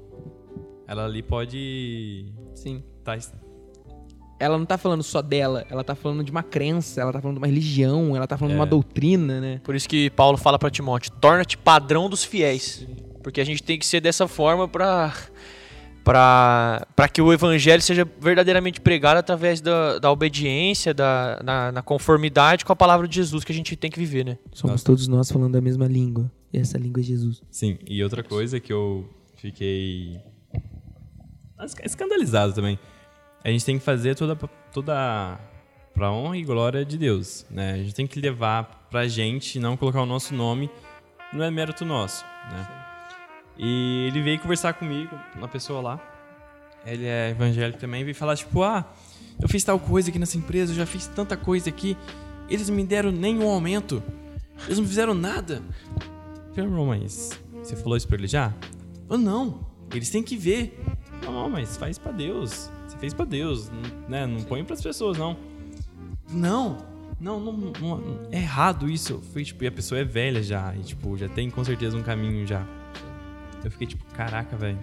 ela 0.87 1.05
ali 1.05 1.21
pode 1.21 2.25
Sim. 2.53 2.83
tá 3.03 3.17
Ela 4.39 4.57
não 4.57 4.65
tá 4.65 4.77
falando 4.77 5.01
só 5.03 5.21
dela, 5.21 5.65
ela 5.69 5.83
tá 5.83 5.95
falando 5.95 6.23
de 6.23 6.31
uma 6.31 6.43
crença, 6.43 7.01
ela 7.01 7.11
tá 7.13 7.19
falando 7.21 7.37
de 7.37 7.39
uma 7.41 7.47
religião, 7.47 8.15
ela 8.15 8.27
tá 8.27 8.37
falando 8.37 8.53
de 8.53 8.59
uma 8.59 8.65
É. 8.65 8.69
doutrina, 8.69 9.39
né? 9.41 9.61
Por 9.63 9.73
isso 9.73 9.87
que 9.89 10.09
Paulo 10.11 10.37
fala 10.37 10.59
pra 10.59 10.69
Timóteo: 10.69 11.11
torna-te 11.19 11.57
padrão 11.57 12.07
dos 12.09 12.23
fiéis. 12.23 12.85
Porque 13.23 13.41
a 13.41 13.45
gente 13.45 13.61
tem 13.63 13.77
que 13.77 13.85
ser 13.85 13.99
dessa 14.01 14.27
forma 14.27 14.67
pra, 14.67 15.13
pra 16.95 17.09
que 17.11 17.21
o 17.21 17.33
evangelho 17.33 17.81
seja 17.81 18.07
verdadeiramente 18.19 18.79
pregado 18.79 19.17
através 19.17 19.59
da, 19.59 19.99
da 19.99 20.09
obediência, 20.11 20.93
da, 20.93 21.41
na, 21.43 21.71
na 21.71 21.81
conformidade 21.81 22.63
com 22.63 22.71
a 22.71 22.75
palavra 22.75 23.07
de 23.07 23.15
Jesus 23.15 23.43
que 23.43 23.51
a 23.51 23.55
gente 23.55 23.75
tem 23.75 23.91
que 23.91 23.99
viver, 23.99 24.23
né? 24.23 24.37
Somos 24.53 24.73
Nossa. 24.75 24.85
todos 24.85 25.07
nós 25.07 25.29
falando 25.31 25.55
a 25.57 25.61
mesma 25.61 25.85
língua. 25.87 26.31
E 26.53 26.59
essa 26.59 26.77
língua 26.77 27.01
é 27.01 27.03
Jesus. 27.03 27.41
Sim, 27.51 27.77
e 27.85 28.01
outra 28.01 28.23
coisa 28.23 28.59
que 28.59 28.71
eu 28.71 29.09
fiquei 29.35 30.17
esca- 31.65 31.85
escandalizado 31.85 32.53
também. 32.53 32.79
A 33.43 33.49
gente 33.49 33.65
tem 33.65 33.77
que 33.77 33.83
fazer 33.83 34.15
toda 34.15 34.35
toda 34.71 35.39
pra 35.93 36.11
honra 36.11 36.37
e 36.37 36.43
glória 36.43 36.85
de 36.85 36.97
Deus, 36.97 37.45
né? 37.49 37.73
A 37.73 37.77
gente 37.77 37.93
tem 37.95 38.07
que 38.07 38.19
levar 38.19 38.87
pra 38.89 39.07
gente, 39.07 39.59
não 39.59 39.75
colocar 39.75 40.01
o 40.01 40.05
nosso 40.05 40.33
nome, 40.33 40.69
não 41.33 41.43
é 41.43 41.51
mérito 41.51 41.83
nosso, 41.83 42.23
né? 42.51 42.85
E 43.59 44.07
ele 44.07 44.21
veio 44.21 44.39
conversar 44.39 44.73
comigo, 44.73 45.15
uma 45.35 45.47
pessoa 45.47 45.81
lá. 45.81 46.13
Ele 46.85 47.05
é 47.05 47.31
evangélico 47.31 47.79
também, 47.79 48.03
veio 48.03 48.15
falar 48.15 48.35
tipo, 48.35 48.63
ah, 48.63 48.85
eu 49.41 49.49
fiz 49.49 49.63
tal 49.63 49.79
coisa 49.79 50.09
aqui 50.09 50.19
nessa 50.19 50.37
empresa, 50.37 50.71
eu 50.71 50.75
já 50.77 50.85
fiz 50.85 51.07
tanta 51.07 51.35
coisa 51.35 51.69
aqui, 51.69 51.97
eles 52.49 52.69
me 52.69 52.83
deram 52.83 53.11
nenhum 53.11 53.47
aumento. 53.49 54.01
Eles 54.65 54.79
não 54.79 54.85
fizeram 54.87 55.13
nada. 55.13 55.61
Falei, 56.55 56.65
irmão, 56.69 56.85
mas 56.87 57.31
você 57.63 57.75
falou 57.75 57.97
isso 57.97 58.07
pra 58.07 58.17
ele 58.17 58.27
já? 58.27 58.53
Eu 59.09 59.17
não, 59.17 59.59
eles 59.93 60.09
têm 60.09 60.23
que 60.23 60.35
ver. 60.37 60.79
Não, 61.23 61.49
mas 61.49 61.75
faz 61.77 61.97
pra 61.97 62.11
Deus. 62.11 62.69
Você 62.87 62.97
fez 62.97 63.13
pra 63.13 63.25
Deus, 63.25 63.69
não- 63.69 64.09
né? 64.09 64.25
Não 64.25 64.41
põe 64.43 64.63
pras 64.63 64.81
pessoas, 64.81 65.17
não. 65.17 65.35
Não, 66.29 66.77
não, 67.19 67.39
não, 67.39 67.53
não- 67.81 68.27
é 68.31 68.37
errado 68.39 68.89
isso. 68.89 69.21
Foi 69.33 69.43
tipo, 69.43 69.63
e 69.63 69.67
a 69.67 69.71
pessoa 69.71 69.99
é 69.99 70.03
velha 70.03 70.41
já, 70.41 70.73
e 70.75 70.79
tipo, 70.83 71.17
já 71.17 71.27
tem 71.27 71.49
com 71.49 71.63
certeza 71.63 71.97
um 71.97 72.03
caminho 72.03 72.45
já. 72.47 72.65
Eu 73.63 73.71
fiquei 73.71 73.87
tipo, 73.87 74.03
caraca, 74.13 74.55
velho. 74.55 74.77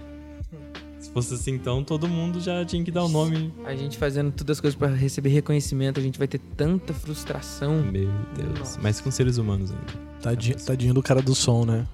Se 0.98 1.10
fosse 1.10 1.34
assim, 1.34 1.52
então 1.52 1.84
todo 1.84 2.08
mundo 2.08 2.40
já 2.40 2.64
tinha 2.64 2.82
que 2.82 2.90
dar 2.90 3.04
o 3.04 3.08
nome. 3.08 3.52
A 3.66 3.74
gente 3.74 3.98
fazendo 3.98 4.32
todas 4.32 4.56
as 4.56 4.60
coisas 4.60 4.78
pra 4.78 4.88
receber 4.88 5.28
reconhecimento, 5.28 6.00
a 6.00 6.02
gente 6.02 6.18
vai 6.18 6.26
ter 6.26 6.38
tanta 6.38 6.94
frustração. 6.94 7.82
Meu 7.82 8.08
Deus. 8.34 8.58
Nossa. 8.58 8.80
Mas 8.82 9.00
com 9.02 9.10
seres 9.10 9.36
humanos 9.36 9.70
ainda. 9.70 10.04
Tadinho, 10.22 10.56
tadinho 10.64 10.94
do 10.94 11.02
cara 11.02 11.20
do 11.20 11.34
som, 11.34 11.66
né? 11.66 11.86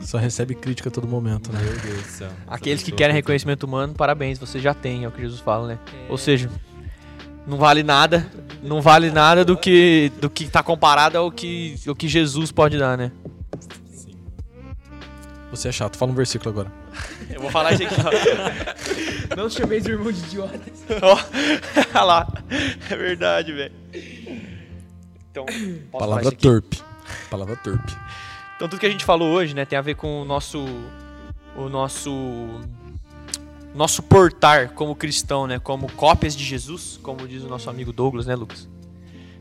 Só 0.00 0.16
recebe 0.18 0.54
crítica 0.54 0.88
a 0.88 0.92
todo 0.92 1.06
momento, 1.06 1.52
né? 1.52 1.60
Meu 1.60 1.78
Deus 1.78 2.02
do 2.02 2.08
céu. 2.08 2.30
Aqueles 2.46 2.82
que 2.82 2.90
querem 2.90 3.14
reconhecimento 3.14 3.64
humano, 3.64 3.92
parabéns, 3.92 4.38
você 4.38 4.58
já 4.58 4.72
tem, 4.72 5.04
é 5.04 5.08
o 5.08 5.12
que 5.12 5.20
Jesus 5.20 5.40
fala, 5.40 5.68
né? 5.68 5.78
Ou 6.08 6.16
seja, 6.16 6.50
não 7.46 7.58
vale 7.58 7.82
nada, 7.82 8.26
não 8.62 8.80
vale 8.80 9.10
nada 9.10 9.44
do 9.44 9.56
que 9.56 10.10
do 10.20 10.30
que 10.30 10.48
tá 10.48 10.62
comparado 10.62 11.18
ao 11.18 11.30
que 11.30 11.78
ao 11.86 11.94
que 11.94 12.08
Jesus 12.08 12.50
pode 12.50 12.78
dar, 12.78 12.96
né? 12.96 13.12
Você 15.52 15.68
é 15.68 15.72
chato, 15.72 15.98
fala 15.98 16.10
um 16.10 16.14
versículo 16.14 16.50
agora. 16.50 16.72
Eu 17.28 17.42
vou 17.42 17.50
falar 17.50 17.74
isso 17.74 17.82
aqui, 17.84 17.94
ó. 19.30 19.36
Não 19.36 19.50
chamei 19.50 19.80
de 19.80 19.90
irmão 19.90 20.10
de 20.10 20.18
idiotas. 20.20 20.82
Ó, 21.02 21.18
olha 21.94 22.04
lá. 22.04 22.28
É 22.90 22.96
verdade, 22.96 23.52
velho. 23.52 23.72
Então, 25.30 25.44
posso 25.44 25.58
falar 25.90 26.00
Palavra 26.00 26.22
isso 26.22 26.28
aqui? 26.30 26.42
torpe. 26.42 26.82
Palavra 27.30 27.56
torpe. 27.56 27.92
Então 28.56 28.68
tudo 28.68 28.80
que 28.80 28.86
a 28.86 28.90
gente 28.90 29.04
falou 29.04 29.28
hoje, 29.30 29.54
né, 29.54 29.64
tem 29.64 29.78
a 29.78 29.82
ver 29.82 29.94
com 29.94 30.22
o 30.22 30.24
nosso 30.24 30.64
o 31.56 31.68
nosso 31.68 32.60
nosso 33.74 34.02
portar 34.02 34.70
como 34.70 34.94
cristão, 34.94 35.46
né, 35.46 35.58
como 35.58 35.90
cópias 35.92 36.34
de 36.36 36.44
Jesus, 36.44 36.98
como 37.02 37.26
diz 37.28 37.42
o 37.42 37.48
nosso 37.48 37.68
amigo 37.68 37.92
Douglas, 37.92 38.26
né, 38.26 38.34
Lucas? 38.34 38.68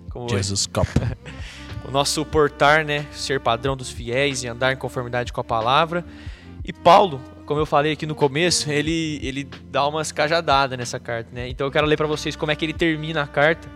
Como 0.10 0.28
Jesus 0.30 0.68
Cop. 0.68 0.88
o 1.88 1.92
nosso 1.92 2.26
portar, 2.26 2.86
né, 2.86 3.06
ser 3.12 3.40
padrão 3.40 3.76
dos 3.76 3.90
fiéis 3.90 4.44
e 4.44 4.48
andar 4.48 4.74
em 4.74 4.78
conformidade 4.78 5.34
com 5.34 5.42
a 5.42 5.44
palavra. 5.44 6.06
E 6.64 6.72
Paulo, 6.72 7.20
como 7.46 7.60
eu 7.60 7.66
falei 7.66 7.94
aqui 7.94 8.06
no 8.06 8.16
começo, 8.16 8.72
ele 8.72 9.20
ele 9.24 9.44
dá 9.70 9.88
umas 9.88 10.12
cajadadas 10.12 10.78
nessa 10.78 11.00
carta, 11.00 11.30
né? 11.34 11.50
Então 11.50 11.66
eu 11.68 11.72
quero 11.72 11.88
ler 11.88 11.98
pra 11.98 12.08
vocês 12.08 12.36
como 12.36 12.52
é 12.52 12.56
que 12.56 12.64
ele 12.64 12.74
termina 12.74 13.24
a 13.24 13.28
carta, 13.28 13.68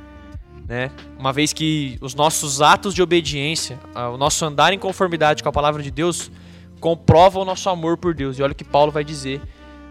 né? 0.68 0.92
Uma 1.18 1.34
vez 1.34 1.52
que 1.52 1.98
os 2.00 2.14
nossos 2.14 2.62
atos 2.62 2.94
de 2.94 3.02
obediência, 3.02 3.80
o 4.14 4.18
nosso 4.18 4.46
andar 4.46 4.72
em 4.72 4.80
conformidade 4.80 5.42
com 5.42 5.50
a 5.50 5.52
palavra 5.52 5.82
de 5.82 5.92
Deus, 5.92 6.32
comprova 6.80 7.40
o 7.40 7.46
nosso 7.46 7.70
amor 7.70 7.98
por 7.98 8.14
Deus. 8.14 8.38
E 8.38 8.44
olha 8.44 8.52
o 8.52 8.56
que 8.56 8.64
Paulo 8.64 8.92
vai 8.92 9.04
dizer 9.04 9.42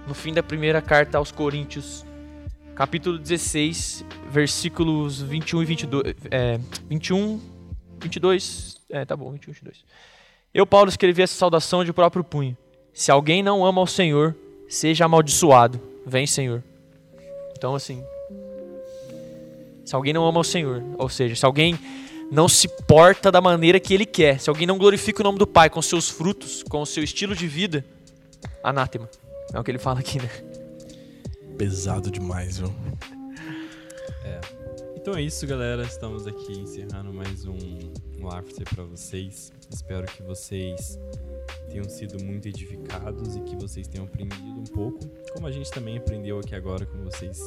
no 0.07 0.15
fim 0.15 0.33
da 0.33 0.43
primeira 0.43 0.81
carta 0.81 1.19
aos 1.19 1.33
Coríntios, 1.33 2.05
capítulo 2.75 3.19
16, 3.19 4.05
versículos 4.31 5.21
21 5.21 5.63
e 5.63 5.65
22. 5.65 6.15
É, 6.31 6.61
21, 6.89 7.41
22. 8.05 8.77
É, 8.91 9.05
tá 9.05 9.17
bom, 9.17 9.31
21 9.33 9.51
e 9.51 9.55
22. 9.55 9.85
Eu, 10.53 10.67
Paulo, 10.67 10.89
escrevi 10.89 11.23
essa 11.23 11.35
saudação 11.35 11.85
de 11.85 11.93
próprio 11.93 12.23
punho. 12.23 12.57
Se 12.93 13.11
alguém 13.11 13.43
não 13.43 13.65
ama 13.65 13.81
o 13.81 13.87
Senhor, 13.87 14.37
seja 14.69 15.05
amaldiçoado. 15.05 15.81
Vem, 16.07 16.27
Senhor. 16.27 16.63
Então, 17.57 17.75
assim. 17.75 18.05
Se 19.85 19.95
alguém 19.95 20.13
não 20.13 20.25
ama 20.25 20.41
o 20.41 20.45
Senhor, 20.45 20.83
ou 20.97 21.09
seja, 21.09 21.35
se 21.35 21.45
alguém 21.45 21.79
não 22.31 22.49
se 22.49 22.69
porta 22.87 23.31
da 23.31 23.41
maneira 23.41 23.79
que 23.79 23.93
ele 23.93 24.07
quer, 24.07 24.41
se 24.41 24.49
alguém 24.49 24.67
não 24.67 24.79
glorifica 24.79 25.21
o 25.21 25.25
nome 25.25 25.39
do 25.39 25.47
Pai 25.47 25.69
com 25.69 25.83
seus 25.83 26.09
frutos, 26.09 26.63
com 26.63 26.81
o 26.81 26.87
seu 26.87 27.03
estilo 27.03 27.35
de 27.35 27.47
vida, 27.47 27.85
anátema. 28.63 29.11
É 29.53 29.59
o 29.59 29.65
que 29.65 29.71
ele 29.71 29.79
fala 29.79 30.01
aqui, 30.01 30.19
né? 30.19 30.31
Pesado 31.59 32.11
demais, 32.11 32.59
viu? 32.59 32.75
Então 35.05 35.15
é 35.17 35.21
isso, 35.21 35.47
galera. 35.47 35.83
Estamos 35.83 36.27
aqui 36.27 36.59
encerrando 36.59 37.13
mais 37.13 37.45
um, 37.45 37.59
um 38.19 38.27
after 38.27 38.67
para 38.75 38.85
vocês. 38.85 39.53
Espero 39.71 40.07
que 40.07 40.23
vocês 40.23 40.99
tenham 41.69 41.85
sido 41.85 42.25
muito 42.25 42.49
edificados 42.49 43.37
e 43.37 43.41
que 43.43 43.55
vocês 43.55 43.87
tenham 43.87 44.07
aprendido 44.07 44.61
um 44.61 44.65
pouco, 44.65 45.07
como 45.35 45.47
a 45.47 45.51
gente 45.51 45.71
também 45.71 45.99
aprendeu 45.99 46.39
aqui 46.39 46.55
agora, 46.55 46.87
como 46.87 47.05
vocês 47.05 47.39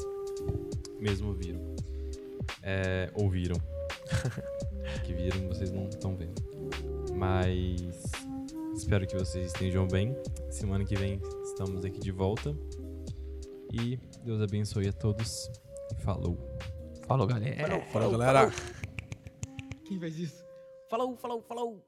mesmo 1.00 1.34
viram. 1.34 1.60
É, 2.62 3.10
ouviram. 3.16 3.60
que 5.04 5.12
viram, 5.16 5.48
vocês 5.48 5.72
não 5.72 5.90
estão 5.90 6.16
vendo. 6.16 6.40
Mas 7.16 8.04
espero 8.76 9.08
que 9.08 9.18
vocês 9.18 9.48
estejam 9.48 9.88
bem. 9.88 10.16
Semana 10.52 10.86
que 10.86 10.96
vem 10.96 11.20
estamos 11.44 11.84
aqui 11.84 12.00
de 12.00 12.12
volta. 12.12 12.56
E 13.74 13.98
Deus 14.24 14.44
abençoe 14.44 14.90
a 14.90 14.94
todos. 14.94 15.50
Falou. 16.04 16.38
Falou, 17.08 17.26
galera. 17.26 17.80
Falou, 17.94 18.12
galera. 18.12 18.52
Quem 19.88 19.98
faz 19.98 20.20
isso? 20.20 20.46
Falou, 20.90 21.16
falou, 21.16 21.42
falou. 21.42 21.87